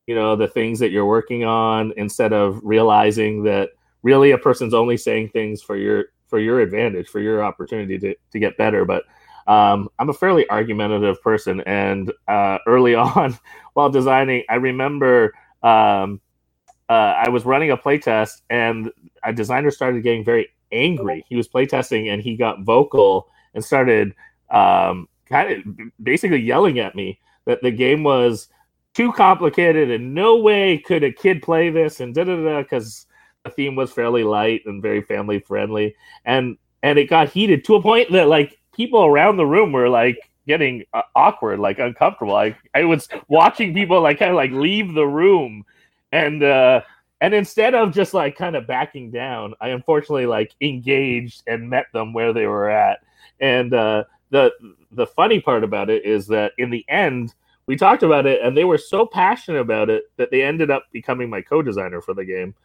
you 0.06 0.16
know, 0.16 0.36
the 0.36 0.48
things 0.48 0.80
that 0.80 0.92
you're 0.92 1.06
working 1.06 1.46
on 1.46 1.94
instead 1.96 2.34
of 2.34 2.60
realizing 2.64 3.44
that 3.44 3.70
really 4.04 4.32
a 4.32 4.38
person's 4.38 4.74
only 4.74 4.98
saying 4.98 5.30
things 5.30 5.62
for 5.62 5.78
your 5.78 6.06
for 6.28 6.40
your 6.40 6.60
advantage, 6.60 7.08
for 7.08 7.20
your 7.20 7.44
opportunity 7.44 7.98
to, 8.00 8.16
to 8.32 8.40
get 8.40 8.58
better. 8.58 8.86
But 8.86 9.04
um, 9.50 9.90
I'm 9.98 10.10
a 10.10 10.14
fairly 10.14 10.48
argumentative 10.50 11.22
person, 11.24 11.62
and 11.62 12.14
uh, 12.28 12.60
early 12.68 12.94
on 12.96 13.38
while 13.74 13.90
designing, 13.90 14.44
I 14.48 14.56
remember 14.56 15.34
um, 15.64 16.22
uh, 16.88 17.16
I 17.18 17.30
was 17.30 17.46
running 17.46 17.72
a 17.72 17.78
playtest, 17.78 18.42
and 18.52 18.92
a 19.24 19.34
designer 19.34 19.72
started 19.72 20.04
getting 20.04 20.24
very 20.24 20.50
angry. 20.72 21.26
He 21.28 21.36
was 21.36 21.48
playtesting, 21.48 22.14
and 22.14 22.22
he 22.22 22.38
got 22.38 22.62
vocal 22.62 23.28
and 23.56 23.66
started 23.66 24.14
um, 24.52 25.10
kind 25.26 25.52
of 25.52 26.04
basically 26.04 26.42
yelling 26.42 26.78
at 26.78 26.96
me 26.96 27.20
that 27.46 27.64
the 27.64 27.72
game 27.72 28.04
was 28.04 28.50
too 28.94 29.12
complicated 29.14 29.90
and 29.90 30.14
no 30.14 30.36
way 30.38 30.78
could 30.78 31.04
a 31.04 31.12
kid 31.12 31.42
play 31.42 31.70
this 31.70 32.00
and 32.00 32.16
da 32.16 32.24
da 32.24 32.36
da 32.36 32.62
because 32.62 33.06
the 33.44 33.50
theme 33.52 33.76
was 33.76 33.92
fairly 33.92 34.24
light 34.24 34.62
and 34.66 34.82
very 34.82 35.02
family 35.02 35.40
friendly 35.40 35.96
and 36.26 36.58
and 36.82 36.98
it 36.98 37.10
got 37.10 37.30
heated 37.30 37.64
to 37.64 37.76
a 37.76 37.82
point 37.82 38.12
that 38.12 38.28
like 38.28 38.59
people 38.80 39.04
around 39.04 39.36
the 39.36 39.46
room 39.46 39.74
were 39.74 39.90
like 39.90 40.18
getting 40.48 40.86
uh, 40.94 41.02
awkward, 41.14 41.60
like 41.60 41.80
uncomfortable. 41.80 42.32
Like 42.32 42.56
I 42.74 42.86
was 42.86 43.10
watching 43.28 43.74
people 43.74 44.00
like 44.00 44.20
kind 44.20 44.32
of 44.32 44.38
like 44.38 44.52
leave 44.52 44.94
the 44.94 45.06
room, 45.06 45.66
and 46.14 46.42
uh, 46.42 46.82
and 47.20 47.34
instead 47.34 47.76
of 47.76 47.94
just 47.94 48.14
like 48.14 48.38
kind 48.38 48.56
of 48.56 48.66
backing 48.66 49.12
down, 49.12 49.54
I 49.60 49.70
unfortunately 49.70 50.28
like 50.28 50.56
engaged 50.62 51.44
and 51.46 51.70
met 51.70 51.88
them 51.92 52.14
where 52.14 52.32
they 52.32 52.46
were 52.46 52.70
at. 52.70 53.00
And 53.42 53.74
uh, 53.74 54.06
the 54.30 54.54
the 54.94 55.08
funny 55.08 55.42
part 55.42 55.66
about 55.66 55.90
it 55.90 56.06
is 56.06 56.26
that 56.28 56.54
in 56.58 56.70
the 56.70 56.86
end, 56.88 57.34
we 57.66 57.76
talked 57.76 58.04
about 58.04 58.26
it, 58.26 58.42
and 58.42 58.56
they 58.56 58.64
were 58.64 58.78
so 58.78 59.06
passionate 59.06 59.60
about 59.60 59.90
it 59.90 60.04
that 60.16 60.32
they 60.32 60.42
ended 60.42 60.72
up 60.72 60.86
becoming 60.94 61.30
my 61.30 61.42
co-designer 61.42 62.02
for 62.02 62.14
the 62.14 62.24
game. 62.24 62.56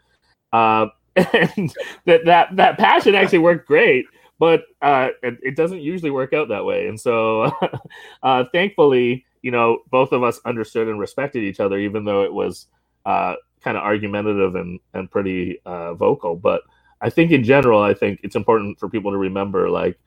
Uh, 0.52 0.86
and 1.16 1.74
that 2.04 2.24
that 2.24 2.54
that 2.54 2.78
passion 2.78 3.16
actually 3.16 3.38
worked 3.38 3.66
great 3.66 4.06
but 4.38 4.64
uh, 4.82 5.08
it, 5.22 5.38
it, 5.42 5.56
doesn't 5.56 5.80
usually 5.80 6.10
work 6.10 6.32
out 6.32 6.48
that 6.48 6.64
way. 6.64 6.88
And 6.88 7.00
so, 7.00 7.50
uh, 8.22 8.44
thankfully, 8.52 9.24
you 9.42 9.50
know, 9.50 9.78
both 9.90 10.12
of 10.12 10.22
us 10.22 10.40
understood 10.44 10.88
and 10.88 10.98
respected 10.98 11.42
each 11.42 11.60
other, 11.60 11.78
even 11.78 12.04
though 12.04 12.22
it 12.22 12.32
was 12.32 12.66
uh, 13.06 13.34
kind 13.62 13.76
of 13.76 13.82
argumentative 13.82 14.54
and 14.54 14.80
and 14.92 15.10
pretty 15.10 15.60
uh, 15.64 15.94
vocal. 15.94 16.36
But 16.36 16.62
I 17.00 17.10
think 17.10 17.30
in 17.30 17.44
general, 17.44 17.80
I 17.80 17.94
think 17.94 18.20
it's 18.22 18.36
important 18.36 18.78
for 18.78 18.88
people 18.88 19.12
to 19.12 19.18
remember, 19.18 19.68
like, 19.70 19.98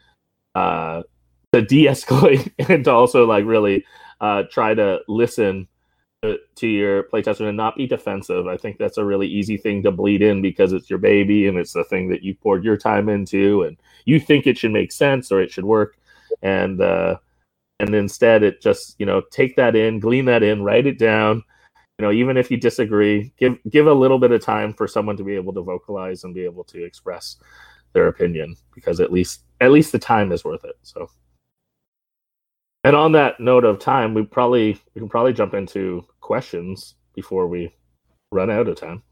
uh, 0.55 1.03
to 1.53 1.61
de-escalate 1.61 2.51
and 2.69 2.83
to 2.83 2.91
also 2.91 3.25
like 3.25 3.45
really 3.45 3.85
uh, 4.21 4.43
try 4.51 4.73
to 4.73 4.99
listen 5.07 5.67
to 6.23 6.67
your 6.67 7.03
playtester 7.03 7.47
and 7.47 7.57
not 7.57 7.75
be 7.75 7.85
defensive. 7.85 8.47
I 8.47 8.57
think 8.57 8.77
that's 8.77 8.97
a 8.97 9.05
really 9.05 9.27
easy 9.27 9.55
thing 9.55 9.83
to 9.83 9.91
bleed 9.91 10.23
in 10.23 10.41
because 10.41 10.73
it's 10.73 10.89
your 10.89 10.99
baby 10.99 11.47
and 11.47 11.57
it's 11.57 11.73
the 11.73 11.83
thing 11.83 12.09
that 12.09 12.23
you 12.23 12.33
poured 12.33 12.63
your 12.63 12.77
time 12.77 13.07
into 13.07 13.63
and 13.63 13.77
you 14.05 14.19
think 14.19 14.47
it 14.47 14.57
should 14.57 14.71
make 14.71 14.91
sense 14.91 15.31
or 15.31 15.41
it 15.41 15.51
should 15.51 15.65
work. 15.65 15.97
And 16.41 16.81
uh 16.81 17.17
and 17.79 17.93
instead 17.93 18.41
it 18.41 18.61
just, 18.61 18.95
you 18.97 19.05
know, 19.05 19.21
take 19.31 19.55
that 19.57 19.75
in, 19.75 19.99
glean 19.99 20.25
that 20.25 20.41
in, 20.41 20.63
write 20.63 20.87
it 20.87 20.97
down. 20.97 21.43
You 21.99 22.05
know, 22.05 22.11
even 22.11 22.35
if 22.35 22.49
you 22.49 22.57
disagree, 22.57 23.31
give 23.37 23.57
give 23.69 23.85
a 23.85 23.93
little 23.93 24.17
bit 24.17 24.31
of 24.31 24.41
time 24.41 24.73
for 24.73 24.87
someone 24.87 25.17
to 25.17 25.23
be 25.23 25.35
able 25.35 25.53
to 25.53 25.61
vocalize 25.61 26.23
and 26.23 26.33
be 26.33 26.45
able 26.45 26.63
to 26.65 26.83
express 26.83 27.37
their 27.93 28.07
opinion 28.07 28.55
because 28.73 28.99
at 28.99 29.11
least 29.11 29.43
at 29.61 29.71
least 29.71 29.91
the 29.91 29.99
time 29.99 30.31
is 30.31 30.43
worth 30.43 30.65
it. 30.65 30.77
So 30.81 31.11
and 32.83 32.95
on 32.95 33.11
that 33.13 33.39
note 33.39 33.65
of 33.65 33.79
time, 33.79 34.13
we 34.13 34.23
probably 34.23 34.79
we 34.93 34.99
can 34.99 35.09
probably 35.09 35.33
jump 35.33 35.53
into 35.53 36.05
questions 36.21 36.95
before 37.15 37.47
we 37.47 37.73
run 38.31 38.49
out 38.49 38.67
of 38.67 38.75
time. 38.75 39.03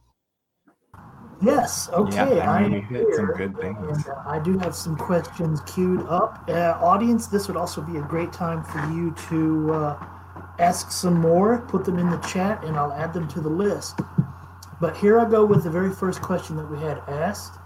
Yes. 1.42 1.90
Okay. 1.90 2.38
Yeah, 2.38 2.52
I 2.52 2.68
mean, 2.68 2.82
hit 2.84 3.06
some 3.14 3.34
good 3.34 3.58
things. 3.58 3.78
And, 3.80 4.08
uh, 4.08 4.24
I 4.26 4.40
do 4.40 4.58
have 4.60 4.74
some 4.74 4.96
questions 4.96 5.60
queued 5.62 6.02
up. 6.08 6.46
Uh, 6.48 6.78
audience, 6.82 7.28
this 7.28 7.48
would 7.48 7.58
also 7.58 7.82
be 7.82 7.98
a 7.98 8.02
great 8.02 8.32
time 8.32 8.64
for 8.64 8.80
you 8.92 9.14
to 9.30 9.74
uh, 9.74 10.06
ask 10.60 10.92
some 10.92 11.20
more. 11.20 11.60
Put 11.68 11.84
them 11.84 12.00
in 12.00 12.10
the 12.10 12.18
chat, 12.20 12.64
and 12.64 12.78
I'll 12.78 12.94
add 12.94 13.14
them 13.14 13.28
to 13.30 13.42
the 13.42 13.50
list. 13.50 14.00
But 14.80 14.96
here 14.96 15.20
I 15.20 15.30
go 15.30 15.46
with 15.46 15.64
the 15.64 15.70
very 15.70 15.92
first 15.92 16.22
question 16.22 16.56
that 16.58 16.70
we 16.70 16.78
had 16.80 17.00
asked. 17.08 17.58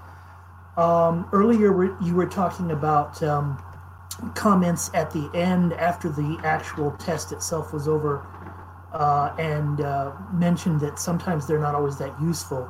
Um, 0.78 1.28
earlier, 1.32 1.98
you 2.02 2.16
were 2.16 2.26
talking 2.26 2.72
about 2.72 3.22
um, 3.22 3.62
comments 4.36 4.90
at 4.94 5.12
the 5.12 5.30
end 5.34 5.74
after 5.74 6.10
the 6.10 6.40
actual 6.44 6.92
test 6.98 7.32
itself 7.32 7.74
was 7.74 7.88
over 7.88 8.26
uh, 8.94 9.36
and 9.38 9.82
uh, 9.82 10.12
mentioned 10.34 10.80
that 10.82 11.00
sometimes 11.00 11.48
they're 11.48 11.60
not 11.60 11.76
always 11.76 11.98
that 11.98 12.14
useful. 12.22 12.70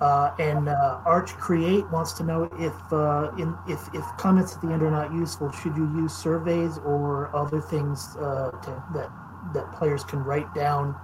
Uh, 0.00 0.34
and 0.40 0.68
uh, 0.68 1.00
Arch 1.04 1.30
Create 1.34 1.88
wants 1.90 2.12
to 2.12 2.24
know 2.24 2.44
if, 2.58 2.92
uh, 2.92 3.30
in, 3.38 3.54
if 3.68 3.88
if 3.94 4.04
comments 4.18 4.56
at 4.56 4.60
the 4.60 4.68
end 4.68 4.82
are 4.82 4.90
not 4.90 5.12
useful, 5.12 5.52
should 5.52 5.76
you 5.76 5.84
use 5.94 6.12
surveys 6.12 6.78
or 6.78 7.34
other 7.36 7.60
things 7.60 8.16
uh, 8.16 8.50
to, 8.62 8.82
that 8.94 9.10
that 9.54 9.72
players 9.72 10.02
can 10.02 10.18
write 10.24 10.52
down 10.54 10.96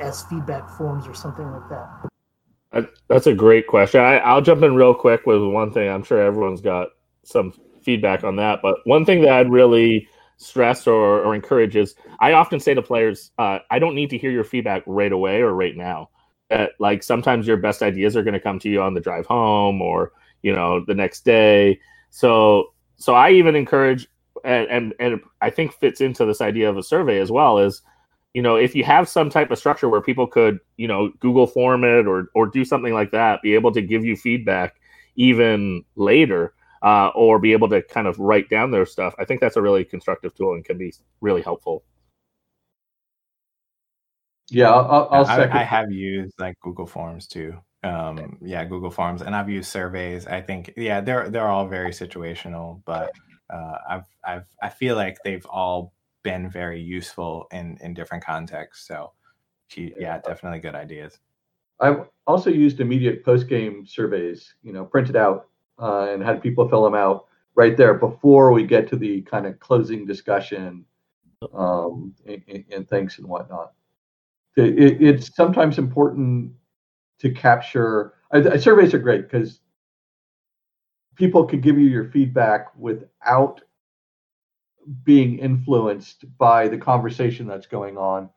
as 0.00 0.22
feedback 0.24 0.68
forms 0.68 1.06
or 1.06 1.14
something 1.14 1.48
like 1.48 1.68
that? 1.68 2.88
That's 3.08 3.26
a 3.26 3.34
great 3.34 3.66
question. 3.66 4.00
I, 4.00 4.18
I'll 4.18 4.40
jump 4.40 4.62
in 4.62 4.74
real 4.74 4.94
quick 4.94 5.26
with 5.26 5.42
one 5.42 5.72
thing. 5.72 5.88
I'm 5.88 6.02
sure 6.02 6.20
everyone's 6.20 6.60
got 6.60 6.88
some 7.24 7.52
feedback 7.82 8.24
on 8.24 8.36
that. 8.36 8.60
But 8.62 8.78
one 8.84 9.04
thing 9.04 9.22
that 9.22 9.32
I'd 9.32 9.50
really 9.50 10.08
stress 10.36 10.86
or, 10.86 11.22
or 11.22 11.34
encourage 11.34 11.76
is 11.76 11.94
I 12.20 12.32
often 12.32 12.60
say 12.60 12.74
to 12.74 12.82
players, 12.82 13.30
uh, 13.38 13.58
I 13.70 13.78
don't 13.78 13.94
need 13.94 14.10
to 14.10 14.18
hear 14.18 14.30
your 14.30 14.44
feedback 14.44 14.82
right 14.86 15.12
away 15.12 15.42
or 15.42 15.54
right 15.54 15.76
now. 15.76 16.10
Uh, 16.50 16.66
like 16.78 17.02
sometimes 17.02 17.46
your 17.46 17.56
best 17.56 17.82
ideas 17.82 18.16
are 18.16 18.22
going 18.22 18.34
to 18.34 18.40
come 18.40 18.58
to 18.58 18.68
you 18.68 18.82
on 18.82 18.94
the 18.94 19.00
drive 19.00 19.26
home 19.26 19.80
or 19.80 20.12
you 20.42 20.54
know, 20.54 20.84
the 20.86 20.94
next 20.94 21.24
day. 21.24 21.80
So 22.10 22.72
so 22.96 23.14
I 23.14 23.30
even 23.30 23.56
encourage 23.56 24.08
and 24.44 24.68
and, 24.68 24.94
and 24.98 25.20
I 25.40 25.50
think 25.50 25.72
fits 25.72 26.00
into 26.00 26.24
this 26.24 26.40
idea 26.40 26.68
of 26.68 26.76
a 26.76 26.82
survey 26.82 27.18
as 27.18 27.30
well 27.30 27.58
is 27.58 27.82
you 28.34 28.42
know 28.42 28.56
if 28.56 28.74
you 28.74 28.84
have 28.84 29.08
some 29.08 29.28
type 29.28 29.50
of 29.50 29.58
structure 29.58 29.88
where 29.88 30.00
people 30.00 30.26
could 30.26 30.58
you 30.76 30.86
know 30.88 31.10
google 31.18 31.46
form 31.46 31.84
it 31.84 32.06
or 32.06 32.28
or 32.34 32.46
do 32.46 32.64
something 32.64 32.94
like 32.94 33.10
that 33.10 33.42
be 33.42 33.54
able 33.54 33.72
to 33.72 33.82
give 33.82 34.04
you 34.04 34.16
feedback 34.16 34.76
even 35.16 35.84
later 35.96 36.54
uh, 36.82 37.08
or 37.14 37.38
be 37.38 37.52
able 37.52 37.68
to 37.68 37.82
kind 37.82 38.06
of 38.06 38.18
write 38.18 38.48
down 38.48 38.70
their 38.70 38.86
stuff 38.86 39.14
i 39.18 39.24
think 39.24 39.40
that's 39.40 39.56
a 39.56 39.62
really 39.62 39.84
constructive 39.84 40.34
tool 40.34 40.54
and 40.54 40.64
can 40.64 40.78
be 40.78 40.92
really 41.20 41.42
helpful. 41.42 41.84
Yeah 44.50 44.70
i'll, 44.70 45.08
I'll 45.12 45.26
I, 45.26 45.60
I, 45.60 45.62
have 45.62 45.92
used 45.92 46.34
like 46.40 46.58
google 46.60 46.86
forms 46.86 47.28
too. 47.28 47.56
Um 47.84 48.36
yeah 48.42 48.64
google 48.64 48.90
forms 48.90 49.22
and 49.22 49.34
i've 49.34 49.48
used 49.48 49.70
surveys. 49.70 50.26
I 50.26 50.40
think 50.40 50.72
yeah 50.76 51.00
they're 51.00 51.28
they're 51.30 51.48
all 51.48 51.68
very 51.68 51.90
situational 51.90 52.82
but 52.84 53.12
uh, 53.48 53.76
i've 53.88 54.06
i've 54.24 54.46
i 54.62 54.68
feel 54.68 54.96
like 54.96 55.18
they've 55.24 55.46
all 55.46 55.92
been 56.22 56.50
very 56.50 56.80
useful 56.80 57.46
in 57.52 57.78
in 57.80 57.94
different 57.94 58.24
contexts. 58.24 58.86
So 58.86 59.12
yeah 59.76 60.18
definitely 60.18 60.58
good 60.58 60.74
ideas. 60.74 61.18
I've 61.78 62.08
also 62.26 62.50
used 62.50 62.80
immediate 62.80 63.24
post 63.24 63.48
game 63.48 63.86
surveys 63.86 64.54
you 64.62 64.72
know 64.72 64.84
printed 64.84 65.16
out 65.16 65.49
uh, 65.80 66.08
and 66.10 66.22
had 66.22 66.42
people 66.42 66.68
fill 66.68 66.84
them 66.84 66.94
out 66.94 67.26
right 67.54 67.76
there 67.76 67.94
before 67.94 68.52
we 68.52 68.64
get 68.64 68.88
to 68.88 68.96
the 68.96 69.22
kind 69.22 69.46
of 69.46 69.58
closing 69.58 70.06
discussion 70.06 70.84
um, 71.54 72.14
and, 72.26 72.64
and 72.70 72.86
and 72.90 73.26
whatnot 73.26 73.72
it, 74.56 75.02
it's 75.02 75.34
sometimes 75.34 75.78
important 75.78 76.52
to 77.20 77.30
capture. 77.30 78.14
Uh, 78.32 78.58
surveys 78.58 78.94
are 78.94 78.98
great 78.98 79.22
because 79.30 79.60
people 81.16 81.44
can 81.44 81.60
give 81.60 81.78
you 81.78 81.86
your 81.86 82.10
feedback 82.10 82.68
without 82.76 83.60
being 85.04 85.38
influenced 85.38 86.24
by 86.38 86.66
the 86.68 86.78
conversation 86.78 87.46
that's 87.46 87.66
going 87.66 87.98
on, 87.98 88.30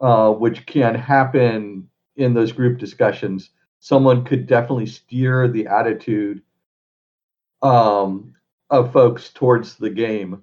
uh, 0.00 0.30
which 0.30 0.66
can 0.66 0.94
happen 0.94 1.88
in 2.16 2.34
those 2.34 2.52
group 2.52 2.78
discussions. 2.78 3.50
Someone 3.80 4.24
could 4.24 4.46
definitely 4.46 4.86
steer 4.86 5.48
the 5.48 5.66
attitude 5.66 6.42
um, 7.62 8.34
of 8.70 8.92
folks 8.92 9.30
towards 9.30 9.76
the 9.76 9.90
game 9.90 10.42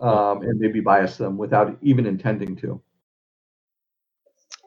um, 0.00 0.42
and 0.42 0.58
maybe 0.58 0.80
bias 0.80 1.16
them 1.16 1.36
without 1.36 1.76
even 1.82 2.06
intending 2.06 2.56
to. 2.56 2.80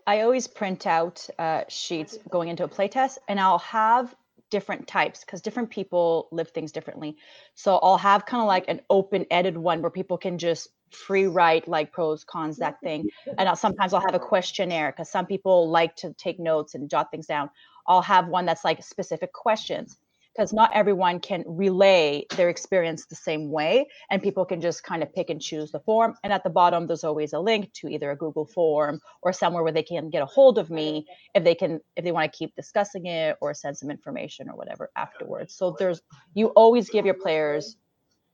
I 0.06 0.22
always 0.22 0.48
print 0.48 0.88
out 0.88 1.28
uh, 1.38 1.64
sheets 1.68 2.18
going 2.30 2.48
into 2.48 2.64
a 2.64 2.70
playtest, 2.70 3.18
and 3.28 3.40
I'll 3.40 3.60
have 3.60 4.16
different 4.50 4.88
types 4.88 5.26
because 5.26 5.42
different 5.42 5.70
people 5.70 6.30
live 6.32 6.50
things 6.52 6.72
differently. 6.72 7.18
So 7.56 7.78
I'll 7.84 7.98
have 7.98 8.26
kind 8.26 8.42
of 8.42 8.48
like 8.48 8.66
an 8.70 8.80
open 8.90 9.26
edited 9.30 9.58
one 9.58 9.82
where 9.82 9.92
people 9.92 10.18
can 10.18 10.38
just 10.38 10.70
free 10.92 11.28
write 11.28 11.68
like 11.68 11.92
pros, 11.92 12.24
cons, 12.24 12.56
that 12.58 12.80
thing. 12.82 13.10
And 13.38 13.50
I'll, 13.50 13.58
sometimes 13.58 13.94
I'll 13.94 14.02
have 14.02 14.16
a 14.16 14.20
questionnaire 14.20 14.94
because 14.94 15.12
some 15.12 15.26
people 15.26 15.70
like 15.70 15.98
to 15.98 16.14
take 16.14 16.40
notes 16.40 16.76
and 16.76 16.90
jot 16.90 17.12
things 17.12 17.26
down. 17.26 17.50
I'll 17.86 18.02
have 18.02 18.30
one 18.30 18.46
that's 18.46 18.64
like 18.64 18.82
specific 18.84 19.34
questions 19.34 19.98
because 20.38 20.54
not 20.54 20.70
everyone 20.74 21.20
can 21.20 21.44
relay 21.48 22.24
their 22.36 22.50
experience 22.50 23.06
the 23.06 23.16
same 23.16 23.50
way 23.50 23.88
and 24.12 24.22
people 24.22 24.46
can 24.46 24.62
just 24.62 24.84
kind 24.84 25.02
of 25.02 25.12
pick 25.14 25.32
and 25.32 25.42
choose 25.42 25.72
the 25.72 25.80
form 25.80 26.16
and 26.24 26.32
at 26.32 26.44
the 26.44 26.50
bottom 26.50 26.86
there's 26.86 27.04
always 27.04 27.34
a 27.34 27.40
link 27.40 27.74
to 27.74 27.88
either 27.88 28.12
a 28.12 28.16
google 28.16 28.46
form 28.46 29.02
or 29.24 29.34
somewhere 29.34 29.64
where 29.64 29.72
they 29.72 29.84
can 29.84 30.10
get 30.10 30.22
a 30.22 30.26
hold 30.26 30.60
of 30.60 30.70
me 30.70 31.06
if 31.34 31.44
they 31.44 31.56
can 31.56 31.80
if 31.96 32.04
they 32.04 32.12
want 32.12 32.32
to 32.32 32.38
keep 32.38 32.56
discussing 32.56 33.08
it 33.08 33.36
or 33.42 33.54
send 33.54 33.76
some 33.76 33.90
information 33.90 34.50
or 34.50 34.56
whatever 34.56 34.92
afterwards. 34.96 35.54
So 35.54 35.76
there's 35.78 36.02
you 36.34 36.48
always 36.50 36.90
give 36.90 37.06
your 37.06 37.16
players 37.16 37.76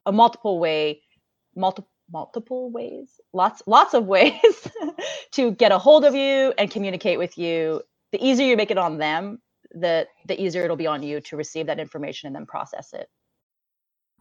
a 0.06 0.12
multiple 0.12 0.60
way 0.60 1.02
multiple 1.56 1.90
multiple 2.12 2.70
ways? 2.70 3.20
Lots 3.32 3.64
lots 3.66 3.94
of 3.94 4.06
ways 4.16 4.68
to 5.32 5.52
get 5.52 5.72
a 5.72 5.78
hold 5.78 6.04
of 6.04 6.14
you 6.16 6.54
and 6.58 6.70
communicate 6.70 7.18
with 7.18 7.38
you. 7.38 7.82
The 8.12 8.24
easier 8.24 8.48
you 8.48 8.58
make 8.58 8.72
it 8.72 8.78
on 8.78 8.98
them 8.98 9.40
the 9.74 10.08
the 10.28 10.42
easier 10.42 10.64
it'll 10.64 10.76
be 10.76 10.88
on 10.88 11.04
you 11.04 11.22
to 11.22 11.38
receive 11.38 11.68
that 11.68 11.80
information 11.80 12.28
and 12.28 12.36
then 12.36 12.46
process 12.46 12.94
it. 12.94 13.10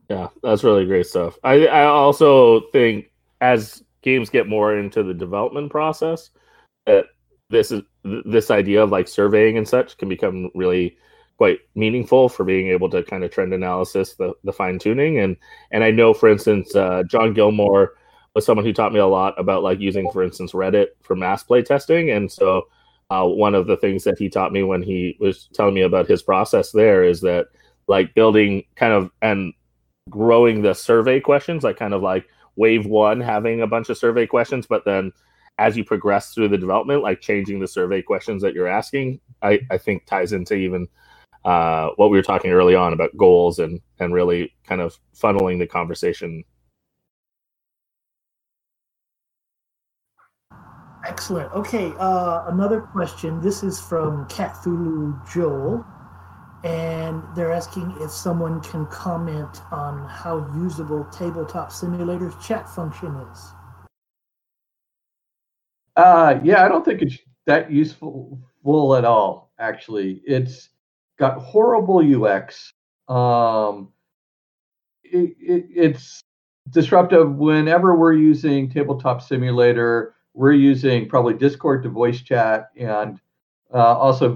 Yeah, 0.08 0.28
that's 0.42 0.64
really 0.64 0.86
great 0.86 1.06
stuff. 1.06 1.38
I 1.44 1.66
I 1.66 1.84
also 1.84 2.68
think 2.70 3.10
as 3.40 3.82
games 4.02 4.30
get 4.30 4.48
more 4.48 4.76
into 4.76 5.02
the 5.02 5.14
development 5.14 5.70
process, 5.70 6.30
that 6.86 7.06
this 7.50 7.70
is 7.70 7.82
this 8.24 8.50
idea 8.50 8.82
of 8.82 8.90
like 8.90 9.06
surveying 9.06 9.56
and 9.56 9.68
such 9.68 9.96
can 9.98 10.08
become 10.08 10.50
really 10.54 10.96
quite 11.38 11.60
meaningful 11.74 12.28
for 12.28 12.44
being 12.44 12.68
able 12.68 12.90
to 12.90 13.02
kind 13.02 13.24
of 13.24 13.30
trend 13.30 13.52
analysis 13.52 14.14
the, 14.14 14.32
the 14.44 14.52
fine 14.52 14.78
tuning 14.78 15.18
and 15.18 15.36
and 15.70 15.84
I 15.84 15.90
know 15.90 16.14
for 16.14 16.28
instance 16.28 16.74
uh, 16.74 17.02
John 17.08 17.32
Gilmore 17.34 17.92
was 18.34 18.44
someone 18.46 18.64
who 18.64 18.72
taught 18.72 18.92
me 18.92 19.00
a 19.00 19.06
lot 19.06 19.38
about 19.38 19.62
like 19.62 19.78
using 19.78 20.10
for 20.10 20.22
instance 20.22 20.52
Reddit 20.52 20.88
for 21.02 21.14
mass 21.14 21.42
play 21.42 21.62
testing 21.62 22.10
and 22.10 22.30
so 22.30 22.62
uh, 23.12 23.26
one 23.26 23.54
of 23.54 23.66
the 23.66 23.76
things 23.76 24.04
that 24.04 24.18
he 24.18 24.30
taught 24.30 24.52
me 24.52 24.62
when 24.62 24.82
he 24.82 25.16
was 25.20 25.50
telling 25.52 25.74
me 25.74 25.82
about 25.82 26.08
his 26.08 26.22
process 26.22 26.72
there 26.72 27.04
is 27.04 27.20
that 27.20 27.48
like 27.86 28.14
building 28.14 28.64
kind 28.74 28.94
of 28.94 29.10
and 29.20 29.52
growing 30.08 30.62
the 30.62 30.74
survey 30.74 31.20
questions, 31.20 31.62
like 31.62 31.76
kind 31.76 31.92
of 31.92 32.00
like 32.00 32.26
wave 32.56 32.86
one 32.86 33.20
having 33.20 33.60
a 33.60 33.66
bunch 33.66 33.90
of 33.90 33.98
survey 33.98 34.26
questions, 34.26 34.66
but 34.66 34.86
then 34.86 35.12
as 35.58 35.76
you 35.76 35.84
progress 35.84 36.32
through 36.32 36.48
the 36.48 36.56
development, 36.56 37.02
like 37.02 37.20
changing 37.20 37.60
the 37.60 37.68
survey 37.68 38.00
questions 38.00 38.40
that 38.40 38.54
you're 38.54 38.66
asking, 38.66 39.20
I, 39.42 39.60
I 39.70 39.76
think 39.76 40.06
ties 40.06 40.32
into 40.32 40.54
even 40.54 40.88
uh, 41.44 41.90
what 41.96 42.10
we 42.10 42.16
were 42.16 42.22
talking 42.22 42.50
early 42.50 42.74
on 42.74 42.94
about 42.94 43.14
goals 43.18 43.58
and 43.58 43.78
and 43.98 44.14
really 44.14 44.54
kind 44.64 44.80
of 44.80 44.98
funneling 45.14 45.58
the 45.58 45.66
conversation 45.66 46.44
Excellent. 51.04 51.52
Okay, 51.52 51.92
uh, 51.98 52.44
another 52.46 52.80
question. 52.80 53.40
This 53.40 53.64
is 53.64 53.80
from 53.80 54.26
Cthulhu 54.28 55.18
Joel, 55.32 55.84
and 56.62 57.24
they're 57.34 57.50
asking 57.50 57.92
if 58.00 58.10
someone 58.10 58.60
can 58.60 58.86
comment 58.86 59.62
on 59.72 60.08
how 60.08 60.48
usable 60.54 61.04
Tabletop 61.06 61.72
Simulator's 61.72 62.34
chat 62.44 62.68
function 62.68 63.16
is. 63.32 63.52
Uh, 65.96 66.38
yeah, 66.44 66.64
I 66.64 66.68
don't 66.68 66.84
think 66.84 67.02
it's 67.02 67.18
that 67.46 67.70
useful 67.70 68.40
at 68.96 69.04
all. 69.04 69.52
Actually, 69.58 70.22
it's 70.24 70.68
got 71.18 71.38
horrible 71.38 71.98
UX. 71.98 72.72
Um, 73.08 73.88
it, 75.02 75.34
it, 75.40 75.66
it's 75.74 76.22
disruptive 76.70 77.34
whenever 77.34 77.96
we're 77.96 78.12
using 78.12 78.70
Tabletop 78.70 79.20
Simulator 79.20 80.14
we're 80.34 80.52
using 80.52 81.08
probably 81.08 81.34
Discord 81.34 81.82
to 81.82 81.88
voice 81.88 82.20
chat 82.22 82.70
and 82.76 83.20
uh, 83.72 83.96
also 83.98 84.34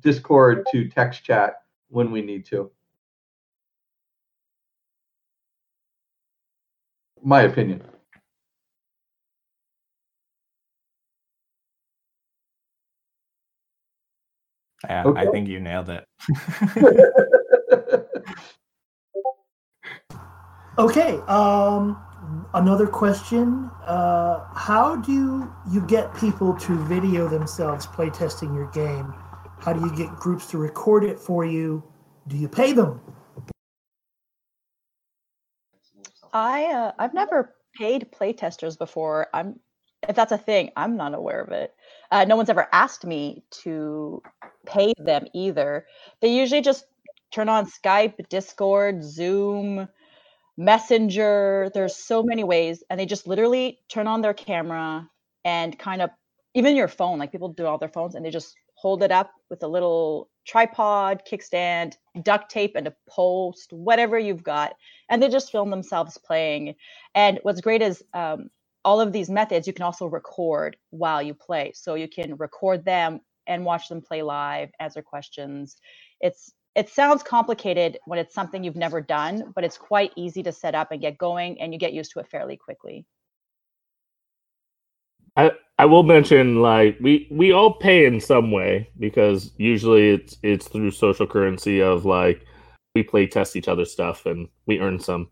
Discord 0.00 0.64
to 0.72 0.88
text 0.88 1.24
chat 1.24 1.54
when 1.88 2.10
we 2.10 2.22
need 2.22 2.44
to. 2.46 2.70
My 7.22 7.42
opinion. 7.42 7.82
Yeah, 14.84 15.04
okay. 15.04 15.20
I 15.20 15.26
think 15.26 15.48
you 15.48 15.60
nailed 15.60 15.90
it. 15.90 16.06
okay. 20.78 21.16
Um, 21.28 22.00
another 22.54 22.86
question 22.86 23.70
uh, 23.86 24.44
how 24.54 24.96
do 24.96 25.52
you 25.70 25.80
get 25.82 26.14
people 26.14 26.54
to 26.54 26.76
video 26.84 27.28
themselves 27.28 27.86
playtesting 27.86 28.54
your 28.54 28.70
game? 28.70 29.14
How 29.58 29.72
do 29.72 29.80
you 29.80 29.94
get 29.94 30.14
groups 30.16 30.46
to 30.48 30.58
record 30.58 31.04
it 31.04 31.18
for 31.18 31.44
you? 31.44 31.82
Do 32.28 32.36
you 32.36 32.48
pay 32.48 32.72
them? 32.72 33.00
I 36.32 36.66
uh, 36.66 36.92
i've 36.98 37.14
never 37.14 37.54
paid 37.76 38.08
playtesters 38.12 38.78
before. 38.78 39.26
I'm 39.34 39.58
if 40.08 40.16
that's 40.16 40.32
a 40.32 40.38
thing 40.38 40.70
i'm 40.76 40.96
not 40.96 41.14
aware 41.14 41.40
of 41.40 41.50
it. 41.50 41.74
Uh, 42.10 42.24
no 42.24 42.36
one's 42.36 42.50
ever 42.50 42.68
asked 42.72 43.04
me 43.04 43.42
to 43.62 44.22
pay 44.66 44.92
them 44.98 45.26
either. 45.34 45.86
They 46.20 46.32
usually 46.32 46.62
just 46.62 46.84
turn 47.32 47.48
on 47.48 47.66
skype 47.66 48.28
discord 48.28 49.02
zoom 49.04 49.88
messenger 50.60 51.70
there's 51.74 51.96
so 51.96 52.22
many 52.22 52.44
ways 52.44 52.84
and 52.90 53.00
they 53.00 53.06
just 53.06 53.26
literally 53.26 53.80
turn 53.88 54.06
on 54.06 54.20
their 54.20 54.34
camera 54.34 55.08
and 55.44 55.78
kind 55.78 56.02
of 56.02 56.10
even 56.54 56.76
your 56.76 56.88
phone 56.88 57.18
like 57.18 57.32
people 57.32 57.48
do 57.48 57.66
all 57.66 57.78
their 57.78 57.88
phones 57.88 58.14
and 58.14 58.24
they 58.24 58.30
just 58.30 58.56
hold 58.74 59.02
it 59.02 59.12
up 59.12 59.32
with 59.50 59.62
a 59.62 59.68
little 59.68 60.28
tripod 60.46 61.22
kickstand 61.30 61.94
duct 62.22 62.50
tape 62.50 62.74
and 62.76 62.86
a 62.86 62.94
post 63.08 63.72
whatever 63.72 64.18
you've 64.18 64.42
got 64.42 64.74
and 65.10 65.22
they 65.22 65.28
just 65.28 65.52
film 65.52 65.70
themselves 65.70 66.16
playing. 66.18 66.74
And 67.14 67.40
what's 67.42 67.60
great 67.60 67.82
is 67.82 68.02
um, 68.14 68.48
all 68.84 69.00
of 69.00 69.12
these 69.12 69.28
methods 69.28 69.66
you 69.66 69.72
can 69.74 69.84
also 69.84 70.06
record 70.06 70.76
while 70.90 71.22
you 71.22 71.34
play. 71.34 71.72
So 71.74 71.94
you 71.94 72.08
can 72.08 72.36
record 72.36 72.84
them 72.84 73.20
and 73.46 73.64
watch 73.64 73.88
them 73.88 74.00
play 74.00 74.22
live 74.22 74.70
answer 74.80 75.02
questions. 75.02 75.76
It's 76.20 76.52
it 76.74 76.88
sounds 76.88 77.22
complicated 77.22 77.98
when 78.06 78.18
it's 78.18 78.34
something 78.34 78.62
you've 78.62 78.76
never 78.76 79.00
done, 79.00 79.52
but 79.54 79.64
it's 79.64 79.76
quite 79.76 80.12
easy 80.16 80.42
to 80.44 80.52
set 80.52 80.74
up 80.74 80.92
and 80.92 81.00
get 81.00 81.18
going, 81.18 81.60
and 81.60 81.72
you 81.72 81.78
get 81.78 81.92
used 81.92 82.12
to 82.12 82.20
it 82.20 82.28
fairly 82.28 82.56
quickly. 82.56 83.04
I 85.36 85.52
I 85.78 85.86
will 85.86 86.02
mention 86.02 86.60
like 86.60 86.98
we 87.00 87.26
we 87.30 87.52
all 87.52 87.72
pay 87.72 88.04
in 88.04 88.20
some 88.20 88.50
way 88.50 88.90
because 88.98 89.52
usually 89.56 90.10
it's 90.10 90.36
it's 90.42 90.68
through 90.68 90.90
social 90.90 91.26
currency 91.26 91.80
of 91.80 92.04
like 92.04 92.44
we 92.94 93.02
play 93.02 93.26
test 93.26 93.56
each 93.56 93.68
other's 93.68 93.92
stuff 93.92 94.26
and 94.26 94.48
we 94.66 94.80
earn 94.80 95.00
some 95.00 95.28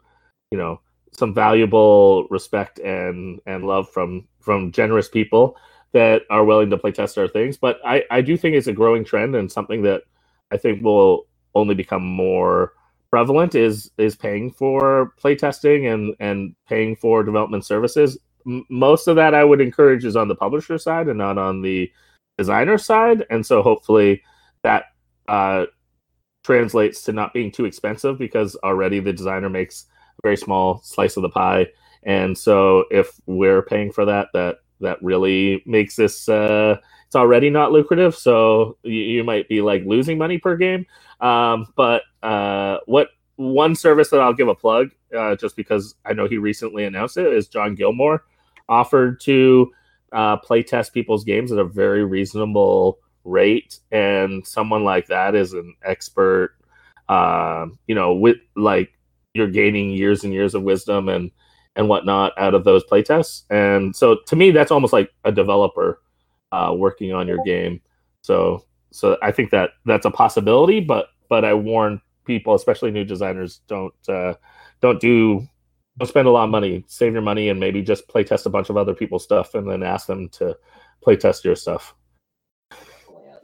you 0.50 0.58
know 0.58 0.80
some 1.12 1.34
valuable 1.34 2.26
respect 2.30 2.78
and 2.78 3.40
and 3.46 3.64
love 3.64 3.90
from 3.90 4.26
from 4.40 4.72
generous 4.72 5.08
people 5.08 5.56
that 5.92 6.22
are 6.30 6.44
willing 6.44 6.70
to 6.70 6.78
play 6.78 6.92
test 6.92 7.18
our 7.18 7.28
things 7.28 7.56
but 7.56 7.78
i 7.84 8.04
i 8.10 8.20
do 8.20 8.36
think 8.36 8.54
it's 8.54 8.66
a 8.66 8.72
growing 8.72 9.04
trend 9.04 9.34
and 9.34 9.50
something 9.50 9.82
that 9.82 10.02
i 10.50 10.56
think 10.56 10.82
will 10.82 11.26
only 11.58 11.76
become 11.76 12.04
more 12.04 12.74
prevalent 13.10 13.56
is 13.56 13.90
is 13.98 14.16
paying 14.16 14.52
for 14.52 15.14
playtesting 15.22 15.92
and 15.92 16.16
and 16.20 16.56
paying 16.68 16.96
for 16.96 17.24
development 17.24 17.66
services. 17.66 18.18
M- 18.46 18.66
most 18.70 19.08
of 19.08 19.16
that 19.16 19.34
i 19.34 19.44
would 19.44 19.60
encourage 19.62 20.04
is 20.06 20.16
on 20.16 20.28
the 20.28 20.36
publisher 20.36 20.78
side 20.78 21.08
and 21.08 21.18
not 21.18 21.38
on 21.38 21.62
the 21.62 21.92
designer 22.38 22.78
side. 22.78 23.26
And 23.30 23.46
so 23.46 23.62
hopefully 23.62 24.22
that 24.64 24.84
uh 25.28 25.66
translates 26.44 27.02
to 27.04 27.12
not 27.12 27.34
being 27.34 27.52
too 27.52 27.66
expensive 27.66 28.18
because 28.18 28.56
already 28.64 29.00
the 29.00 29.12
designer 29.12 29.50
makes 29.50 29.86
a 30.18 30.28
very 30.28 30.36
small 30.36 30.80
slice 30.84 31.16
of 31.18 31.22
the 31.22 31.30
pie. 31.30 31.68
And 32.04 32.36
so 32.38 32.86
if 32.90 33.10
we're 33.26 33.62
paying 33.62 33.92
for 33.92 34.06
that 34.06 34.28
that 34.34 34.58
that 34.80 35.02
really 35.02 35.62
makes 35.66 35.96
this 35.96 36.28
uh 36.28 36.78
it's 37.08 37.16
already 37.16 37.48
not 37.48 37.72
lucrative 37.72 38.14
so 38.14 38.76
you, 38.82 38.92
you 38.92 39.24
might 39.24 39.48
be 39.48 39.62
like 39.62 39.82
losing 39.86 40.18
money 40.18 40.36
per 40.36 40.56
game 40.56 40.84
um 41.20 41.66
but 41.74 42.02
uh 42.22 42.76
what 42.84 43.08
one 43.36 43.74
service 43.74 44.10
that 44.10 44.20
i'll 44.20 44.34
give 44.34 44.48
a 44.48 44.54
plug 44.54 44.90
uh 45.16 45.34
just 45.34 45.56
because 45.56 45.94
i 46.04 46.12
know 46.12 46.28
he 46.28 46.36
recently 46.36 46.84
announced 46.84 47.16
it 47.16 47.32
is 47.32 47.48
john 47.48 47.74
gilmore 47.74 48.24
offered 48.68 49.18
to 49.20 49.72
uh 50.12 50.36
play 50.36 50.62
test 50.62 50.92
people's 50.92 51.24
games 51.24 51.50
at 51.50 51.58
a 51.58 51.64
very 51.64 52.04
reasonable 52.04 52.98
rate 53.24 53.80
and 53.90 54.46
someone 54.46 54.84
like 54.84 55.06
that 55.06 55.34
is 55.34 55.54
an 55.54 55.74
expert 55.84 56.56
um 57.08 57.78
you 57.86 57.94
know 57.94 58.12
with 58.12 58.36
like 58.54 58.92
you're 59.32 59.48
gaining 59.48 59.90
years 59.90 60.24
and 60.24 60.34
years 60.34 60.54
of 60.54 60.62
wisdom 60.62 61.08
and 61.08 61.30
and 61.78 61.88
whatnot 61.88 62.32
out 62.36 62.54
of 62.54 62.64
those 62.64 62.84
playtests. 62.84 63.44
And 63.50 63.94
so 63.94 64.16
to 64.26 64.36
me, 64.36 64.50
that's 64.50 64.72
almost 64.72 64.92
like 64.92 65.10
a 65.24 65.30
developer 65.30 66.02
uh, 66.52 66.74
working 66.76 67.12
on 67.12 67.28
your 67.28 67.42
game. 67.44 67.80
So 68.22 68.64
so 68.90 69.16
I 69.22 69.32
think 69.32 69.50
that 69.50 69.70
that's 69.84 70.06
a 70.06 70.10
possibility, 70.10 70.80
but 70.80 71.08
but 71.28 71.44
I 71.44 71.54
warn 71.54 72.00
people, 72.24 72.54
especially 72.54 72.90
new 72.90 73.04
designers, 73.04 73.60
don't 73.68 73.94
uh, 74.08 74.34
don't 74.80 75.00
do 75.00 75.46
don't 75.98 76.06
spend 76.08 76.28
a 76.28 76.30
lot 76.30 76.44
of 76.44 76.50
money. 76.50 76.84
Save 76.86 77.12
your 77.12 77.22
money 77.22 77.48
and 77.48 77.58
maybe 77.58 77.82
just 77.82 78.08
play 78.08 78.24
test 78.24 78.46
a 78.46 78.50
bunch 78.50 78.70
of 78.70 78.76
other 78.76 78.94
people's 78.94 79.24
stuff 79.24 79.54
and 79.54 79.68
then 79.68 79.82
ask 79.82 80.06
them 80.06 80.28
to 80.30 80.56
play 81.02 81.16
test 81.16 81.44
your 81.44 81.56
stuff. 81.56 81.94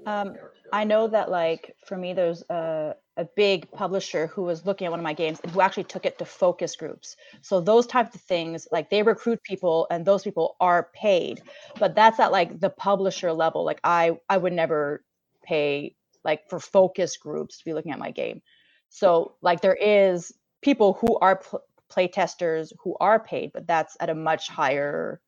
Um, 0.07 0.37
I 0.75 0.83
know 0.83 1.07
that 1.07 1.31
like 1.31 1.77
for 1.87 1.97
me, 1.97 2.15
there's 2.15 2.43
a, 2.51 2.97
a 3.17 3.25
big 3.37 3.71
publisher 3.71 4.27
who 4.27 4.43
was 4.43 4.67
looking 4.67 4.87
at 4.87 4.91
one 4.91 4.99
of 4.99 5.05
my 5.05 5.13
games 5.13 5.39
and 5.41 5.53
who 5.53 5.61
actually 5.61 5.85
took 5.85 6.05
it 6.05 6.19
to 6.19 6.25
focus 6.25 6.75
groups. 6.75 7.15
So 7.43 7.61
those 7.61 7.87
types 7.87 8.17
of 8.17 8.23
things, 8.23 8.67
like 8.73 8.91
they 8.91 9.05
recruit 9.05 9.41
people 9.45 9.87
and 9.89 10.05
those 10.05 10.25
people 10.25 10.57
are 10.61 10.91
paid, 10.93 11.43
but 11.79 11.95
that's 11.95 12.19
at 12.19 12.33
like 12.33 12.59
the 12.59 12.71
publisher 12.71 13.33
level. 13.33 13.65
Like 13.65 13.79
I, 13.85 14.19
I 14.29 14.37
would 14.37 14.53
never 14.53 15.05
pay 15.45 15.95
like 16.25 16.51
for 16.51 16.59
focus 16.59 17.19
groups 17.19 17.59
to 17.59 17.65
be 17.65 17.73
looking 17.73 17.93
at 17.93 18.01
my 18.01 18.11
game. 18.11 18.43
So 18.89 19.37
like 19.43 19.61
there 19.61 19.79
is 19.81 20.33
people 20.61 20.95
who 20.95 21.17
are 21.21 21.37
pl- 21.37 21.63
play 21.89 22.09
testers 22.09 22.73
who 22.83 22.97
are 22.99 23.21
paid, 23.21 23.53
but 23.53 23.69
that's 23.69 23.97
at 24.01 24.11
a 24.11 24.15
much 24.17 24.49
higher 24.49 25.21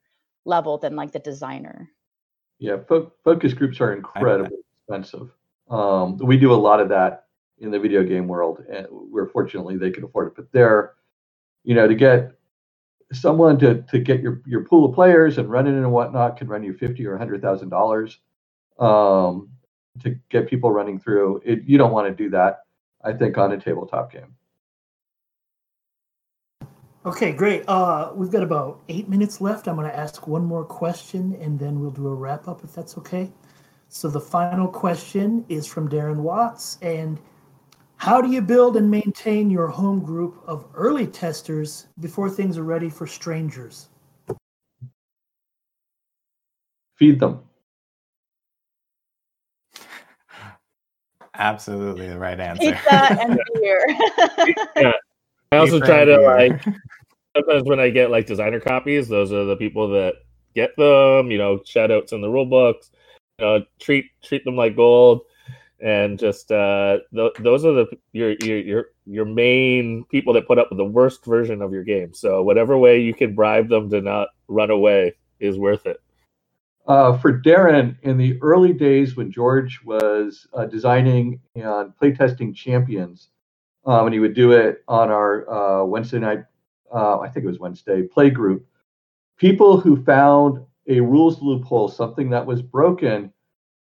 level 0.44 0.78
than 0.78 0.96
like 0.96 1.12
the 1.12 1.20
designer. 1.20 1.88
Yeah, 2.58 2.78
fo- 2.88 3.12
focus 3.22 3.54
groups 3.54 3.80
are 3.80 3.92
incredibly 3.92 4.56
expensive. 4.88 5.30
Um, 5.68 6.18
we 6.18 6.36
do 6.36 6.52
a 6.52 6.54
lot 6.54 6.80
of 6.80 6.88
that 6.90 7.26
in 7.58 7.70
the 7.70 7.78
video 7.78 8.02
game 8.02 8.28
world, 8.28 8.64
and 8.70 8.86
we're 8.90 9.28
fortunately 9.28 9.76
they 9.76 9.90
can 9.90 10.04
afford 10.04 10.28
it. 10.28 10.34
But 10.36 10.52
they're, 10.52 10.94
you 11.64 11.74
know, 11.74 11.88
to 11.88 11.94
get 11.94 12.32
someone 13.12 13.58
to 13.58 13.82
to 13.82 13.98
get 13.98 14.20
your 14.20 14.42
your 14.46 14.64
pool 14.64 14.88
of 14.88 14.94
players 14.94 15.38
and 15.38 15.50
run 15.50 15.66
it 15.66 15.74
and 15.74 15.92
whatnot 15.92 16.36
can 16.36 16.48
run 16.48 16.62
you 16.62 16.74
fifty 16.74 17.06
or 17.06 17.16
hundred 17.16 17.42
thousand 17.42 17.70
dollars. 17.70 18.18
Um, 18.78 19.50
to 20.02 20.16
get 20.28 20.48
people 20.48 20.70
running 20.70 20.98
through 20.98 21.40
it, 21.44 21.62
you 21.64 21.78
don't 21.78 21.92
want 21.92 22.06
to 22.06 22.14
do 22.14 22.30
that. 22.30 22.64
I 23.02 23.12
think 23.12 23.38
on 23.38 23.52
a 23.52 23.58
tabletop 23.58 24.12
game. 24.12 24.34
Okay, 27.06 27.32
great. 27.32 27.62
Uh, 27.68 28.12
we've 28.16 28.32
got 28.32 28.42
about 28.42 28.82
eight 28.88 29.08
minutes 29.08 29.40
left. 29.40 29.68
I'm 29.68 29.76
going 29.76 29.88
to 29.88 29.96
ask 29.96 30.26
one 30.26 30.44
more 30.44 30.64
question 30.64 31.38
and 31.40 31.56
then 31.56 31.78
we'll 31.78 31.92
do 31.92 32.08
a 32.08 32.14
wrap 32.14 32.48
up 32.48 32.64
if 32.64 32.74
that's 32.74 32.98
okay. 32.98 33.30
So 33.88 34.08
the 34.08 34.20
final 34.20 34.68
question 34.68 35.44
is 35.48 35.66
from 35.66 35.88
Darren 35.88 36.16
Watts. 36.16 36.78
And 36.82 37.18
how 37.96 38.20
do 38.20 38.30
you 38.30 38.42
build 38.42 38.76
and 38.76 38.90
maintain 38.90 39.50
your 39.50 39.68
home 39.68 40.00
group 40.00 40.42
of 40.46 40.66
early 40.74 41.06
testers 41.06 41.86
before 42.00 42.28
things 42.28 42.58
are 42.58 42.64
ready 42.64 42.90
for 42.90 43.06
strangers? 43.06 43.88
Feed 46.96 47.20
them. 47.20 47.40
Absolutely 51.34 52.08
the 52.08 52.18
right 52.18 52.40
answer. 52.40 52.72
Pizza 52.72 53.18
and 53.20 53.38
beer. 53.54 53.86
yeah. 54.76 54.92
I 55.52 55.58
also 55.58 55.78
try 55.78 56.04
to 56.04 56.16
beer. 56.16 56.36
like 56.36 56.64
sometimes 57.36 57.64
when 57.64 57.78
I 57.78 57.90
get 57.90 58.10
like 58.10 58.26
designer 58.26 58.60
copies, 58.60 59.08
those 59.08 59.32
are 59.32 59.44
the 59.44 59.56
people 59.56 59.88
that 59.90 60.14
get 60.54 60.74
them. 60.76 61.30
You 61.30 61.38
know, 61.38 61.60
shout 61.64 61.90
outs 61.90 62.12
in 62.12 62.20
the 62.20 62.28
rule 62.28 62.46
books. 62.46 62.90
Treat 63.78 64.06
treat 64.22 64.44
them 64.46 64.56
like 64.56 64.76
gold, 64.76 65.20
and 65.80 66.18
just 66.18 66.50
uh, 66.50 66.98
th- 67.14 67.34
those 67.40 67.66
are 67.66 67.72
the 67.74 67.86
your 68.12 68.34
your 68.40 68.58
your 68.58 68.84
your 69.04 69.24
main 69.26 70.04
people 70.04 70.32
that 70.32 70.46
put 70.46 70.58
up 70.58 70.70
with 70.70 70.78
the 70.78 70.84
worst 70.84 71.22
version 71.26 71.60
of 71.60 71.70
your 71.70 71.84
game. 71.84 72.14
So 72.14 72.42
whatever 72.42 72.78
way 72.78 72.98
you 73.00 73.12
can 73.12 73.34
bribe 73.34 73.68
them 73.68 73.90
to 73.90 74.00
not 74.00 74.28
run 74.48 74.70
away 74.70 75.16
is 75.38 75.58
worth 75.58 75.84
it. 75.84 76.00
Uh, 76.86 77.18
for 77.18 77.38
Darren, 77.42 77.96
in 78.02 78.16
the 78.16 78.38
early 78.40 78.72
days 78.72 79.16
when 79.16 79.30
George 79.30 79.82
was 79.84 80.46
uh, 80.54 80.64
designing 80.64 81.38
and 81.56 81.92
playtesting 82.00 82.54
champions, 82.54 83.28
um, 83.84 84.06
and 84.06 84.14
he 84.14 84.20
would 84.20 84.34
do 84.34 84.52
it 84.52 84.82
on 84.88 85.10
our 85.10 85.50
uh, 85.50 85.84
Wednesday 85.84 86.20
night, 86.20 86.44
uh, 86.94 87.18
I 87.18 87.28
think 87.28 87.44
it 87.44 87.48
was 87.48 87.58
Wednesday, 87.58 88.02
play 88.02 88.30
group, 88.30 88.66
people 89.36 89.78
who 89.78 90.02
found 90.04 90.64
a 90.88 91.00
rules 91.00 91.42
loophole, 91.42 91.88
something 91.88 92.30
that 92.30 92.46
was 92.46 92.62
broken, 92.62 93.32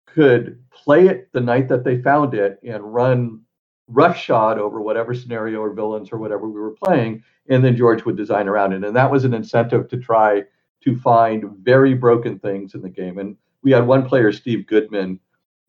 could 0.07 0.63
play 0.71 1.09
it 1.09 1.33
the 1.33 1.41
night 1.41 1.69
that 1.69 1.85
they 1.85 2.01
found 2.01 2.35
it 2.35 2.61
and 2.63 2.95
run 2.95 3.41
roughshod 3.89 4.59
over 4.59 4.81
whatever 4.81 5.15
scenario 5.15 5.61
or 5.61 5.73
villains 5.73 6.13
or 6.13 6.19
whatever 6.19 6.49
we 6.49 6.61
were 6.61 6.71
playing, 6.71 7.23
and 7.49 7.65
then 7.65 7.77
George 7.77 8.05
would 8.05 8.17
design 8.17 8.49
around 8.49 8.73
it. 8.73 8.85
And 8.85 8.97
that 8.97 9.11
was 9.11 9.25
an 9.25 9.35
incentive 9.35 9.89
to 9.89 9.99
try 9.99 10.45
to 10.83 10.97
find 10.97 11.45
very 11.63 11.95
broken 11.95 12.39
things 12.39 12.75
in 12.75 12.83
the 12.83 12.89
game. 12.89 13.19
And 13.19 13.37
we 13.63 13.73
had 13.73 13.87
one 13.87 14.07
player, 14.07 14.33
Steve 14.33 14.67
Goodman, 14.67 15.19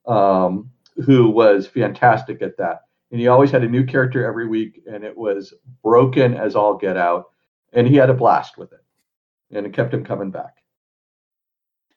um, 0.05 0.69
who 1.05 1.29
was 1.29 1.67
fantastic 1.67 2.41
at 2.41 2.57
that. 2.57 2.81
And 3.11 3.19
he 3.19 3.27
always 3.27 3.51
had 3.51 3.63
a 3.63 3.69
new 3.69 3.85
character 3.85 4.25
every 4.25 4.47
week, 4.47 4.81
and 4.89 5.03
it 5.03 5.15
was 5.15 5.53
broken 5.83 6.33
as 6.35 6.55
all 6.55 6.75
get 6.77 6.97
out. 6.97 7.25
And 7.73 7.87
he 7.87 7.95
had 7.95 8.09
a 8.09 8.13
blast 8.13 8.57
with 8.57 8.73
it, 8.73 8.83
and 9.51 9.65
it 9.65 9.73
kept 9.73 9.93
him 9.93 10.03
coming 10.05 10.31
back. 10.31 10.55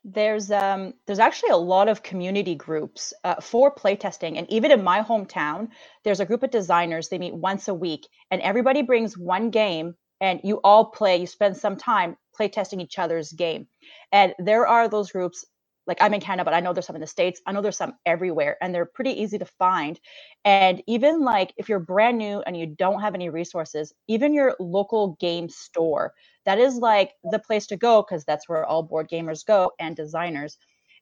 There's 0.04 0.50
um 0.50 0.94
there's 1.06 1.18
actually 1.18 1.50
a 1.50 1.56
lot 1.56 1.88
of 1.88 2.02
community 2.02 2.54
groups 2.54 3.12
uh, 3.24 3.36
for 3.40 3.74
playtesting. 3.74 4.38
And 4.38 4.50
even 4.50 4.70
in 4.70 4.82
my 4.84 5.02
hometown 5.02 5.68
there's 6.04 6.20
a 6.20 6.26
group 6.26 6.42
of 6.42 6.50
designers 6.50 7.08
they 7.08 7.18
meet 7.18 7.34
once 7.34 7.68
a 7.68 7.74
week 7.74 8.06
and 8.30 8.40
everybody 8.42 8.82
brings 8.82 9.18
one 9.18 9.50
game 9.50 9.94
and 10.20 10.40
you 10.44 10.60
all 10.64 10.86
play 10.86 11.16
you 11.18 11.26
spend 11.26 11.56
some 11.56 11.76
time 11.76 12.16
playtesting 12.38 12.80
each 12.80 12.98
other's 12.98 13.32
game. 13.32 13.66
And 14.12 14.34
there 14.38 14.66
are 14.66 14.88
those 14.88 15.10
groups 15.12 15.44
like 15.86 15.98
i'm 16.00 16.14
in 16.14 16.20
canada 16.20 16.44
but 16.44 16.54
i 16.54 16.60
know 16.60 16.72
there's 16.72 16.86
some 16.86 16.96
in 16.96 17.00
the 17.00 17.06
states 17.06 17.40
i 17.46 17.52
know 17.52 17.62
there's 17.62 17.76
some 17.76 17.94
everywhere 18.06 18.56
and 18.60 18.74
they're 18.74 18.86
pretty 18.86 19.20
easy 19.22 19.38
to 19.38 19.46
find. 19.46 19.98
And 20.44 20.82
even 20.86 21.22
like 21.22 21.52
if 21.56 21.68
you're 21.68 21.80
brand 21.80 22.18
new 22.18 22.40
and 22.46 22.56
you 22.56 22.66
don't 22.66 23.00
have 23.00 23.14
any 23.14 23.30
resources 23.30 23.92
even 24.06 24.32
your 24.34 24.54
local 24.60 25.16
game 25.20 25.48
store 25.48 26.14
that 26.48 26.58
is 26.58 26.76
like 26.76 27.12
the 27.30 27.38
place 27.38 27.66
to 27.66 27.76
go 27.76 28.02
because 28.02 28.24
that's 28.24 28.48
where 28.48 28.64
all 28.64 28.82
board 28.82 29.10
gamers 29.10 29.44
go 29.44 29.70
and 29.78 29.94
designers. 29.94 30.56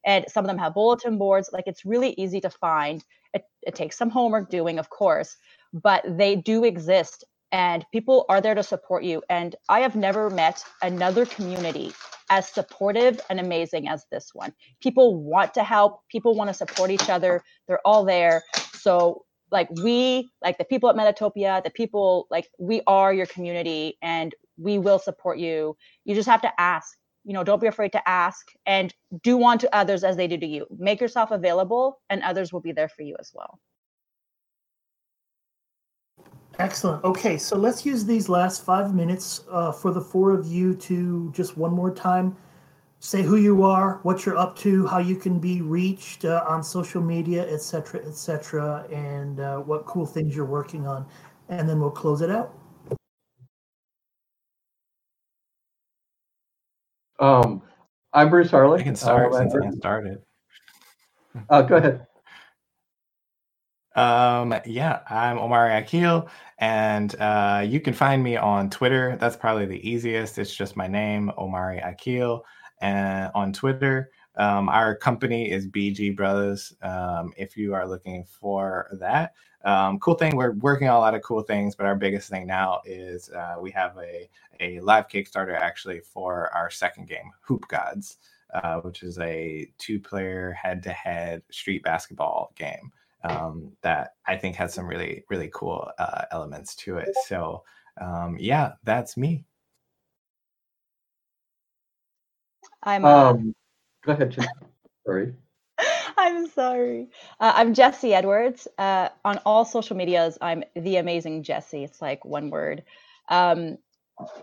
And 0.05 0.24
some 0.28 0.44
of 0.44 0.49
them 0.49 0.59
have 0.59 0.74
bulletin 0.74 1.18
boards 1.18 1.51
like 1.53 1.68
it's 1.68 1.84
really 1.84 2.14
easy 2.18 2.40
to 2.40 2.51
find. 2.51 3.05
It, 3.32 3.44
it 3.62 3.76
takes 3.76 3.97
some 3.97 4.11
homework 4.11 4.51
doing 4.51 4.80
of 4.80 4.90
course 4.90 5.36
but 5.72 6.05
they 6.09 6.34
do 6.34 6.64
exist 6.64 7.24
and 7.53 7.84
people 7.92 8.26
are 8.28 8.40
there 8.40 8.57
to 8.57 8.62
support 8.64 9.05
you. 9.05 9.22
And 9.30 9.55
i 9.68 9.80
have 9.80 9.94
never 9.94 10.30
met 10.30 10.64
another 10.82 11.24
community 11.24 11.92
as 12.28 12.49
supportive 12.49 13.20
and 13.30 13.38
amazing 13.38 13.86
as 13.88 14.05
this 14.11 14.30
one. 14.34 14.53
People 14.82 15.14
want 15.14 15.55
to 15.55 15.62
help. 15.62 16.01
People 16.11 16.34
want 16.34 16.49
to 16.49 16.55
support 16.55 16.90
each 16.90 17.09
other. 17.09 17.44
They're 17.68 17.86
all 17.86 18.05
there. 18.05 18.42
So 18.74 19.26
like 19.51 19.68
we 19.82 20.30
like 20.42 20.59
the 20.59 20.64
people 20.64 20.88
at 20.88 20.97
metatopia 20.97 21.62
the 21.62 21.70
people 21.70 22.26
like 22.30 22.49
we 22.59 22.82
are 22.86 23.12
your 23.12 23.26
community 23.26 23.97
and 24.03 24.34
we 24.59 24.78
will 24.78 24.99
support 24.99 25.38
you. 25.38 25.76
You 26.05 26.14
just 26.14 26.28
have 26.28 26.42
to 26.42 26.61
ask 26.61 26.97
you 27.24 27.32
know 27.32 27.44
don't 27.44 27.61
be 27.61 27.66
afraid 27.66 27.92
to 27.92 28.09
ask 28.09 28.47
and 28.66 28.94
do 29.22 29.44
unto 29.44 29.66
others 29.72 30.05
as 30.05 30.16
they 30.16 30.28
do 30.28 30.38
to 30.38 30.47
you. 30.47 30.66
Make 30.78 31.01
yourself 31.01 31.30
available 31.30 32.01
and 32.09 32.22
others 32.22 32.53
will 32.53 32.61
be 32.61 32.72
there 32.72 32.88
for 32.88 33.03
you 33.03 33.16
as 33.18 33.32
well. 33.34 33.59
Excellent. 36.59 37.05
Okay, 37.05 37.36
so 37.36 37.55
let's 37.55 37.84
use 37.84 38.07
these 38.07 38.30
last 38.30 38.64
five 38.64 38.94
minutes 38.94 39.44
uh, 39.51 39.72
for 39.72 39.90
the 39.90 40.01
four 40.01 40.30
of 40.32 40.47
you 40.47 40.74
to 40.76 41.30
just 41.32 41.59
one 41.59 41.72
more 41.72 41.90
time 41.90 42.34
say 43.07 43.22
who 43.22 43.36
you 43.36 43.62
are, 43.62 44.00
what 44.02 44.26
you're 44.26 44.36
up 44.36 44.59
to, 44.59 44.84
how 44.88 44.98
you 44.98 45.14
can 45.14 45.38
be 45.38 45.62
reached 45.62 46.24
uh, 46.24 46.44
on 46.48 46.61
social 46.61 47.00
media, 47.00 47.48
etc., 47.48 48.04
etc., 48.04 48.84
and 48.90 49.38
uh, 49.38 49.59
what 49.59 49.86
cool 49.86 50.04
things 50.04 50.34
you're 50.34 50.44
working 50.44 50.88
on, 50.88 51.07
and 51.48 51.68
then 51.68 51.80
we'll 51.80 51.88
close 51.88 52.20
it 52.20 52.30
out. 52.30 52.52
Um, 57.20 57.62
I'm 58.12 58.28
Bruce 58.28 58.50
Harlick. 58.50 58.80
I 58.80 58.82
can 58.82 58.96
start 58.96 59.32
Uh, 59.32 59.38
since 59.38 59.54
I 59.54 59.70
started. 59.70 60.18
uh, 61.48 61.62
go 61.62 61.76
ahead. 61.76 62.07
Um, 63.94 64.52
yeah, 64.66 65.00
I'm 65.09 65.38
Omari 65.38 65.74
Akil, 65.74 66.28
and 66.59 67.14
uh, 67.20 67.62
you 67.64 67.80
can 67.80 67.94
find 67.94 68.22
me 68.22 68.36
on 68.36 68.68
Twitter. 68.68 69.16
That's 69.20 69.36
probably 69.36 69.66
the 69.66 69.88
easiest. 69.88 70.38
It's 70.38 70.54
just 70.54 70.76
my 70.76 70.88
name, 70.88 71.30
Omari 71.38 71.78
Akil, 71.78 72.44
and 72.81 73.31
on 73.35 73.53
Twitter. 73.53 74.11
Um, 74.37 74.68
our 74.68 74.95
company 74.95 75.51
is 75.51 75.66
BG 75.66 76.14
Brothers. 76.14 76.74
Um, 76.83 77.33
if 77.37 77.57
you 77.57 77.74
are 77.74 77.89
looking 77.89 78.24
for 78.24 78.89
that, 79.01 79.33
um, 79.66 79.99
cool 79.99 80.14
thing, 80.14 80.37
we're 80.37 80.53
working 80.53 80.89
on 80.89 80.95
a 80.97 81.01
lot 81.01 81.14
of 81.14 81.22
cool 81.22 81.43
things, 81.43 81.74
but 81.74 81.87
our 81.87 81.97
biggest 81.97 82.31
thing 82.31 82.47
now 82.47 82.81
is 82.85 83.31
uh, 83.31 83.57
we 83.61 83.70
have 83.72 83.97
a 83.99 84.29
a 84.61 84.81
live 84.81 85.09
Kickstarter 85.09 85.59
actually 85.59 86.01
for 86.01 86.55
our 86.55 86.70
second 86.70 87.09
game, 87.09 87.31
Hoop 87.43 87.66
Gods, 87.68 88.18
uh, 88.55 88.77
which 88.81 89.03
is 89.03 89.18
a 89.18 89.68
two-player 89.77 90.53
head-to-head 90.53 91.43
street 91.51 91.83
basketball 91.83 92.53
game 92.57 92.93
um, 93.24 93.72
that 93.83 94.14
I 94.27 94.37
think 94.37 94.57
has 94.57 94.72
some 94.72 94.87
really 94.87 95.24
really 95.29 95.51
cool 95.53 95.91
uh, 95.99 96.27
elements 96.31 96.74
to 96.77 96.99
it. 96.99 97.09
So 97.27 97.64
um, 98.01 98.37
yeah, 98.39 98.74
that's 98.85 99.16
me. 99.16 99.45
I'm 102.87 103.05
uh, 103.05 103.30
Um, 103.32 103.55
go 104.05 104.12
ahead, 104.12 104.30
Jim. 104.30 104.47
Sorry. 105.05 105.34
I'm 106.16 106.49
sorry. 106.49 107.09
Uh, 107.39 107.53
I'm 107.55 107.74
Jesse 107.74 108.14
Edwards. 108.14 108.66
Uh, 108.78 109.11
on 109.24 109.39
all 109.45 109.64
social 109.64 109.97
medias, 109.97 110.39
I'm 110.41 110.64
the 110.74 110.97
amazing 110.97 111.43
Jesse. 111.43 111.84
It's 111.84 112.01
like 112.01 112.24
one 112.24 112.51
word. 112.51 112.84
Um, 113.28 113.76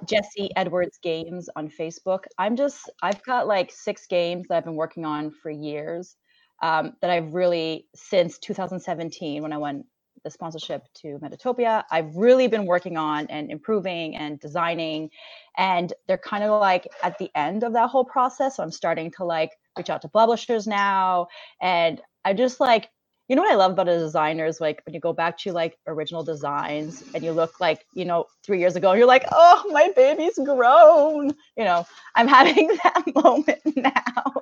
Jesse 0.06 0.52
Edwards 0.56 1.00
Games 1.02 1.50
on 1.56 1.70
Facebook. 1.70 2.26
I'm 2.38 2.56
just, 2.56 2.90
I've 3.02 3.24
got 3.24 3.48
like 3.48 3.72
six 3.72 4.06
games 4.06 4.48
that 4.48 4.58
I've 4.58 4.66
been 4.66 4.76
working 4.76 5.06
on 5.06 5.32
for 5.32 5.50
years 5.50 6.16
um, 6.62 6.94
that 7.02 7.10
I've 7.10 7.34
really, 7.34 7.88
since 7.96 8.38
2017, 8.38 9.42
when 9.42 9.52
I 9.52 9.58
won 9.58 9.86
the 10.24 10.30
sponsorship 10.30 10.84
to 10.96 11.20
Metatopia, 11.20 11.84
I've 11.92 12.16
really 12.16 12.48
been 12.48 12.66
working 12.66 12.98
on 12.98 13.28
and 13.28 13.52
improving 13.52 14.16
and 14.16 14.40
designing. 14.40 15.10
And 15.58 15.94
they're 16.08 16.18
kind 16.18 16.44
of 16.44 16.60
like 16.60 16.88
at 17.04 17.18
the 17.18 17.30
end 17.36 17.64
of 17.64 17.74
that 17.74 17.90
whole 17.90 18.06
process. 18.06 18.58
So 18.58 18.64
I'm 18.64 18.72
starting 18.72 19.12
to 19.18 19.26
like 19.26 19.52
reach 19.78 19.90
out 19.90 20.02
to 20.04 20.10
publishers 20.10 20.68
now. 20.68 21.28
And 21.62 22.02
I 22.26 22.34
just 22.34 22.60
like, 22.60 22.90
you 23.30 23.36
know 23.36 23.42
what 23.42 23.52
I 23.54 23.56
love 23.56 23.72
about 23.72 23.88
a 23.88 23.98
designer 23.98 24.46
is 24.46 24.60
like 24.60 24.82
when 24.86 24.94
you 24.94 25.00
go 25.00 25.14
back 25.14 25.38
to 25.40 25.54
like 25.54 25.78
original 25.88 26.24
designs 26.24 27.04
and 27.16 27.24
you 27.24 27.32
look 27.32 27.60
like, 27.62 27.86
you 27.94 28.04
know, 28.04 28.26
three 28.44 28.60
years 28.60 28.76
ago, 28.76 28.94
you're 28.94 29.08
like, 29.08 29.26
oh, 29.32 29.64
my 29.72 29.92
baby's 29.96 30.38
grown. 30.38 31.34
You 31.58 31.64
know, 31.64 31.86
I'm 32.16 32.28
having 32.40 32.68
that 32.84 33.04
moment 33.16 33.62
now. 33.76 34.34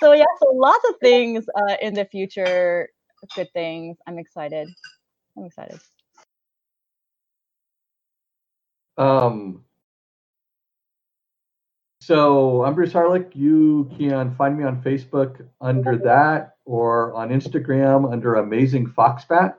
so 0.00 0.12
yeah, 0.12 0.24
so 0.40 0.52
lots 0.52 0.84
of 0.88 0.94
things 1.00 1.44
uh, 1.56 1.74
in 1.82 1.94
the 1.94 2.04
future, 2.04 2.88
good 3.34 3.52
things. 3.52 3.96
I'm 4.06 4.18
excited. 4.18 4.68
I'm 5.36 5.44
excited. 5.44 5.80
Um, 8.98 9.64
so 12.00 12.64
I'm 12.64 12.74
Bruce 12.74 12.92
Harlick. 12.92 13.34
You 13.34 13.90
can 13.98 14.34
find 14.34 14.58
me 14.58 14.64
on 14.64 14.82
Facebook 14.82 15.46
under 15.60 15.96
that 15.98 16.56
or 16.64 17.14
on 17.14 17.30
Instagram 17.30 18.12
under 18.12 18.34
Amazing 18.36 18.88
Foxbat. 18.88 19.54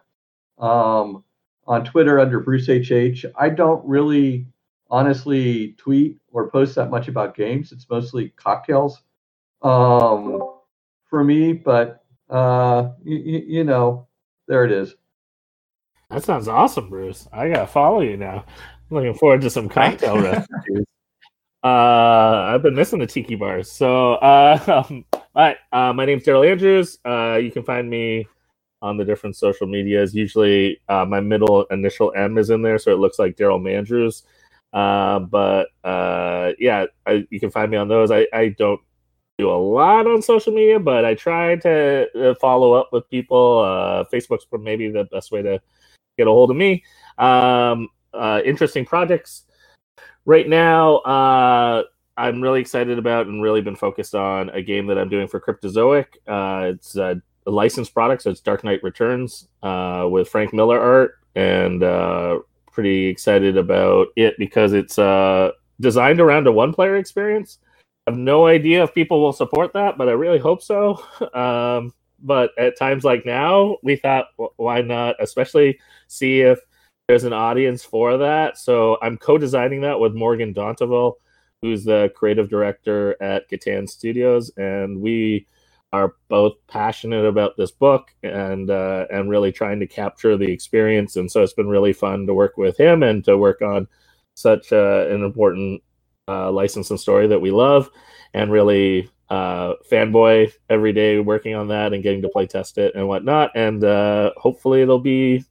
Um, 0.57 1.23
on 1.65 1.85
Twitter 1.85 2.19
under 2.19 2.39
Bruce 2.39 2.67
HH. 2.67 3.25
I 3.37 3.49
don't 3.49 3.85
really 3.85 4.47
honestly 4.89 5.73
tweet 5.77 6.17
or 6.31 6.49
post 6.49 6.75
that 6.75 6.89
much 6.89 7.07
about 7.07 7.35
games. 7.35 7.71
It's 7.71 7.89
mostly 7.89 8.29
cocktails 8.29 9.01
um, 9.61 10.41
for 11.09 11.23
me, 11.23 11.53
but 11.53 12.02
uh, 12.29 12.89
y- 13.05 13.43
you 13.47 13.63
know, 13.63 14.07
there 14.47 14.65
it 14.65 14.71
is. 14.71 14.95
That 16.09 16.23
sounds 16.23 16.47
awesome, 16.47 16.89
Bruce. 16.89 17.27
I 17.33 17.49
gotta 17.49 17.67
follow 17.67 18.01
you 18.01 18.17
now. 18.17 18.45
I'm 18.47 18.97
looking 18.97 19.13
forward 19.15 19.41
to 19.41 19.49
some 19.49 19.67
cocktail 19.69 20.21
recipes. 20.21 20.85
Uh, 21.63 21.67
I've 22.53 22.61
been 22.61 22.75
missing 22.75 22.99
the 22.99 23.07
tiki 23.07 23.35
bars. 23.35 23.71
So, 23.71 24.13
uh, 24.15 24.83
um, 24.89 25.05
hi, 25.35 25.55
uh, 25.71 25.93
my 25.93 26.05
name's 26.05 26.23
Daryl 26.23 26.49
Andrews. 26.49 26.99
Uh, 27.05 27.39
you 27.41 27.51
can 27.51 27.63
find 27.63 27.89
me 27.89 28.27
on 28.81 28.97
the 28.97 29.05
different 29.05 29.35
social 29.35 29.65
medias. 29.65 30.13
Usually, 30.13 30.81
uh, 30.89 31.05
my 31.05 31.21
middle 31.21 31.63
initial 31.71 32.13
M 32.15 32.37
is 32.37 32.49
in 32.49 32.61
there, 32.61 32.77
so 32.77 32.91
it 32.91 32.99
looks 32.99 33.17
like 33.17 33.37
Daryl 33.37 33.61
Mandrews. 33.61 34.23
Uh, 34.73 35.19
but 35.19 35.67
uh, 35.83 36.51
yeah, 36.59 36.85
I, 37.07 37.25
you 37.29 37.39
can 37.39 37.49
find 37.49 37.71
me 37.71 37.77
on 37.77 37.87
those. 37.87 38.11
I, 38.11 38.27
I 38.33 38.49
don't 38.49 38.81
do 39.37 39.49
a 39.49 39.53
lot 39.53 40.05
on 40.05 40.21
social 40.21 40.53
media, 40.53 40.79
but 40.79 41.05
I 41.05 41.15
try 41.15 41.55
to 41.57 42.07
uh, 42.15 42.35
follow 42.35 42.73
up 42.73 42.89
with 42.91 43.09
people. 43.09 43.59
Uh, 43.59 44.03
Facebook's 44.13 44.45
maybe 44.51 44.89
the 44.89 45.05
best 45.05 45.31
way 45.31 45.41
to 45.41 45.59
get 46.17 46.27
a 46.27 46.31
hold 46.31 46.51
of 46.51 46.57
me. 46.57 46.83
Um, 47.17 47.89
uh, 48.13 48.41
interesting 48.45 48.85
projects 48.85 49.43
right 50.25 50.47
now. 50.47 50.97
Uh, 50.97 51.83
I'm 52.15 52.41
really 52.41 52.61
excited 52.61 52.99
about 52.99 53.25
and 53.25 53.41
really 53.41 53.61
been 53.61 53.75
focused 53.75 54.13
on 54.13 54.49
a 54.51 54.61
game 54.61 54.85
that 54.87 54.99
I'm 54.99 55.09
doing 55.09 55.27
for 55.27 55.39
Cryptozoic. 55.39 56.05
Uh, 56.27 56.73
it's 56.73 56.95
a, 56.95 57.21
licensed 57.45 57.93
product, 57.93 58.21
so 58.21 58.29
it's 58.29 58.39
Dark 58.39 58.63
Knight 58.63 58.81
Returns 58.83 59.49
uh, 59.63 60.07
with 60.09 60.29
Frank 60.29 60.53
Miller 60.53 60.79
art, 60.79 61.19
and 61.35 61.81
pretty 62.71 63.07
excited 63.07 63.57
about 63.57 64.07
it 64.15 64.35
because 64.37 64.71
it's 64.71 64.95
designed 65.81 66.21
around 66.21 66.47
a 66.47 66.51
one-player 66.53 66.95
experience. 66.95 67.59
I 68.05 68.11
have 68.11 68.19
no 68.19 68.47
idea 68.47 68.83
if 68.83 68.93
people 68.93 69.21
will 69.21 69.33
support 69.33 69.73
that, 69.73 69.97
but 69.97 70.09
I 70.09 70.13
really 70.13 70.39
hope 70.39 70.61
so. 70.61 71.03
Um, 71.33 71.93
but 72.25 72.51
at 72.57 72.77
times 72.77 73.03
like 73.03 73.25
now, 73.25 73.77
we 73.83 73.97
thought, 73.97 74.27
wh- 74.37 74.57
why 74.57 74.81
not? 74.81 75.15
Especially 75.19 75.77
see 76.07 76.39
if 76.39 76.59
there's 77.07 77.25
an 77.25 77.33
audience 77.33 77.83
for 77.83 78.17
that. 78.17 78.57
So 78.57 78.97
I'm 79.01 79.17
co-designing 79.17 79.81
that 79.81 79.99
with 79.99 80.13
Morgan 80.13 80.53
Dontanville, 80.53 81.15
who's 81.61 81.83
the 81.83 82.11
creative 82.15 82.49
director 82.49 83.21
at 83.21 83.49
Catan 83.49 83.89
Studios, 83.89 84.51
and 84.57 85.01
we 85.01 85.47
are 85.91 86.15
both 86.29 86.53
passionate 86.67 87.25
about 87.25 87.55
this 87.57 87.71
book 87.71 88.09
and 88.23 88.69
uh, 88.71 89.05
and 89.11 89.29
really 89.29 89.51
trying 89.51 89.79
to 89.79 89.87
capture 89.87 90.37
the 90.37 90.51
experience. 90.51 91.17
And 91.17 91.31
so 91.31 91.43
it's 91.43 91.53
been 91.53 91.69
really 91.69 91.93
fun 91.93 92.25
to 92.27 92.33
work 92.33 92.57
with 92.57 92.79
him 92.79 93.03
and 93.03 93.23
to 93.25 93.37
work 93.37 93.61
on 93.61 93.87
such 94.33 94.71
uh, 94.73 95.07
an 95.09 95.23
important 95.23 95.83
uh, 96.27 96.51
license 96.51 96.89
and 96.89 96.99
story 96.99 97.27
that 97.27 97.41
we 97.41 97.51
love, 97.51 97.89
and 98.33 98.51
really 98.51 99.09
uh, 99.29 99.73
fanboy 99.89 100.51
every 100.69 100.93
day 100.93 101.19
working 101.19 101.55
on 101.55 101.67
that 101.67 101.93
and 101.93 102.03
getting 102.03 102.21
to 102.21 102.29
play 102.29 102.45
test 102.45 102.77
it 102.77 102.93
and 102.95 103.07
whatnot. 103.07 103.51
And 103.55 103.83
uh, 103.83 104.31
hopefully 104.37 104.81
it'll 104.81 104.99
be 104.99 105.43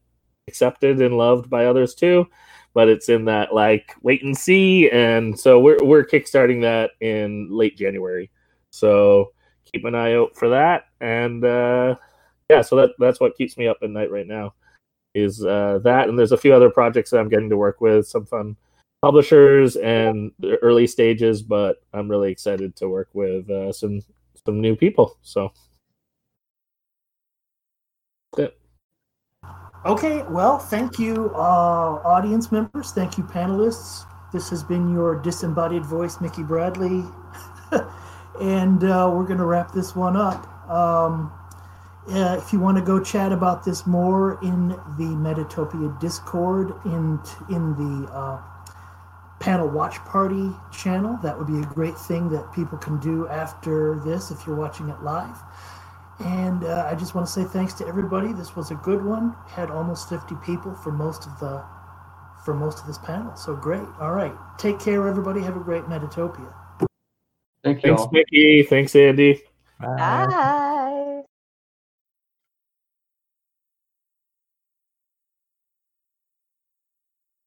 accepted 0.49 1.01
and 1.01 1.17
loved 1.17 1.51
by 1.51 1.67
others 1.67 1.95
too. 1.95 2.27
But 2.75 2.89
it's 2.89 3.09
in 3.11 3.27
that 3.27 3.55
like 3.55 3.95
wait 4.03 4.23
and 4.23 4.37
see, 4.37 4.91
and 4.91 5.39
so 5.39 5.61
we're 5.61 5.79
we're 5.83 6.07
kickstarting 6.07 6.63
that 6.63 6.93
in 7.01 7.49
late 7.51 7.77
January. 7.77 8.31
So 8.71 9.33
keep 9.71 9.85
an 9.85 9.95
eye 9.95 10.15
out 10.15 10.35
for 10.35 10.49
that. 10.49 10.87
And 11.01 11.45
uh, 11.45 11.97
yeah, 12.49 12.63
so 12.63 12.77
that 12.77 12.91
that's 12.99 13.21
what 13.21 13.37
keeps 13.37 13.59
me 13.59 13.69
up 13.69 13.77
at 13.83 13.91
night 13.91 14.11
right 14.11 14.27
now 14.27 14.55
is 15.15 15.45
uh, 15.45 15.81
that. 15.85 16.09
And 16.09 16.19
there's 16.19 16.33
a 16.33 16.39
few 16.39 16.55
other 16.55 16.71
projects 16.71 17.11
that 17.11 17.19
I'm 17.19 17.29
getting 17.29 17.51
to 17.51 17.59
work 17.59 17.83
with, 17.83 18.09
some 18.09 18.25
fun 18.25 18.57
publishers 19.03 19.75
and 19.77 20.31
the 20.39 20.57
early 20.59 20.87
stages, 20.87 21.43
but 21.43 21.83
I'm 21.93 22.09
really 22.09 22.31
excited 22.31 22.77
to 22.77 22.89
work 22.89 23.09
with 23.13 23.51
uh, 23.51 23.73
some 23.73 24.01
some 24.47 24.61
new 24.61 24.77
people. 24.77 25.19
So 25.23 25.53
yeah. 28.39 28.49
Okay, 29.85 30.23
well, 30.31 30.59
thank 30.59 30.99
you, 30.99 31.33
uh, 31.35 32.01
audience 32.05 32.53
members. 32.53 32.93
Thank 32.93 33.19
you, 33.19 33.25
panelists. 33.25 34.07
This 34.33 34.49
has 34.49 34.63
been 34.63 34.93
your 34.93 35.21
disembodied 35.21 35.85
voice, 35.85 36.21
Mickey 36.21 36.45
Bradley. 36.45 37.05
and 38.41 38.85
uh, 38.85 39.11
we're 39.13 39.27
going 39.27 39.39
to 39.39 39.45
wrap 39.45 39.73
this 39.73 39.95
one 39.95 40.17
up. 40.17 40.47
Um, 40.71 41.33
uh, 42.09 42.37
if 42.41 42.53
you 42.53 42.59
want 42.59 42.79
to 42.79 42.83
go 42.83 43.03
chat 43.03 43.31
about 43.33 43.65
this 43.65 43.87
more 43.87 44.39
in 44.43 44.69
the 44.69 45.15
Metatopia 45.19 46.01
Discord, 46.01 46.73
in 46.85 47.21
in 47.51 47.75
the 47.77 48.11
uh, 48.11 48.43
panel 49.43 49.69
watch 49.69 49.97
party 50.05 50.51
channel, 50.73 51.19
that 51.23 51.37
would 51.37 51.49
be 51.49 51.59
a 51.59 51.65
great 51.75 51.99
thing 51.99 52.29
that 52.31 52.53
people 52.53 52.79
can 52.79 52.99
do 53.01 53.27
after 53.29 54.01
this 54.05 54.31
if 54.31 54.47
you're 54.47 54.55
watching 54.55 54.89
it 54.89 55.03
live. 55.03 55.37
And 56.21 56.63
uh, 56.63 56.89
I 56.89 56.95
just 56.95 57.17
want 57.17 57.27
to 57.27 57.33
say 57.33 57.43
thanks 57.43 57.75
to 57.75 57.87
everybody. 57.87 58.33
This 58.33 58.55
was 58.55 58.71
a 58.71 58.77
good 58.77 59.05
one. 59.05 59.35
Had 59.49 59.71
almost 59.71 60.09
50 60.09 60.37
people 60.45 60.75
for 60.75 60.93
most 60.93 61.27
of 61.27 61.39
the 61.41 61.65
for 62.45 62.55
most 62.55 62.81
of 62.81 62.87
this 62.87 62.99
panel. 62.99 63.35
So 63.37 63.55
great. 63.57 63.87
All 64.01 64.13
right. 64.13 64.35
Take 64.59 64.79
care, 64.79 65.07
everybody. 65.09 65.41
Have 65.41 65.57
a 65.57 65.61
great 65.61 65.85
Metatopia. 65.85 66.53
Thank 67.65 67.83
you 67.85 67.91
Thanks, 67.91 68.03
all. 68.03 68.11
Mickey. 68.13 68.63
Thanks, 68.63 68.95
Andy. 68.95 69.43
Bye. 69.81 69.97
Bye. 69.97 70.59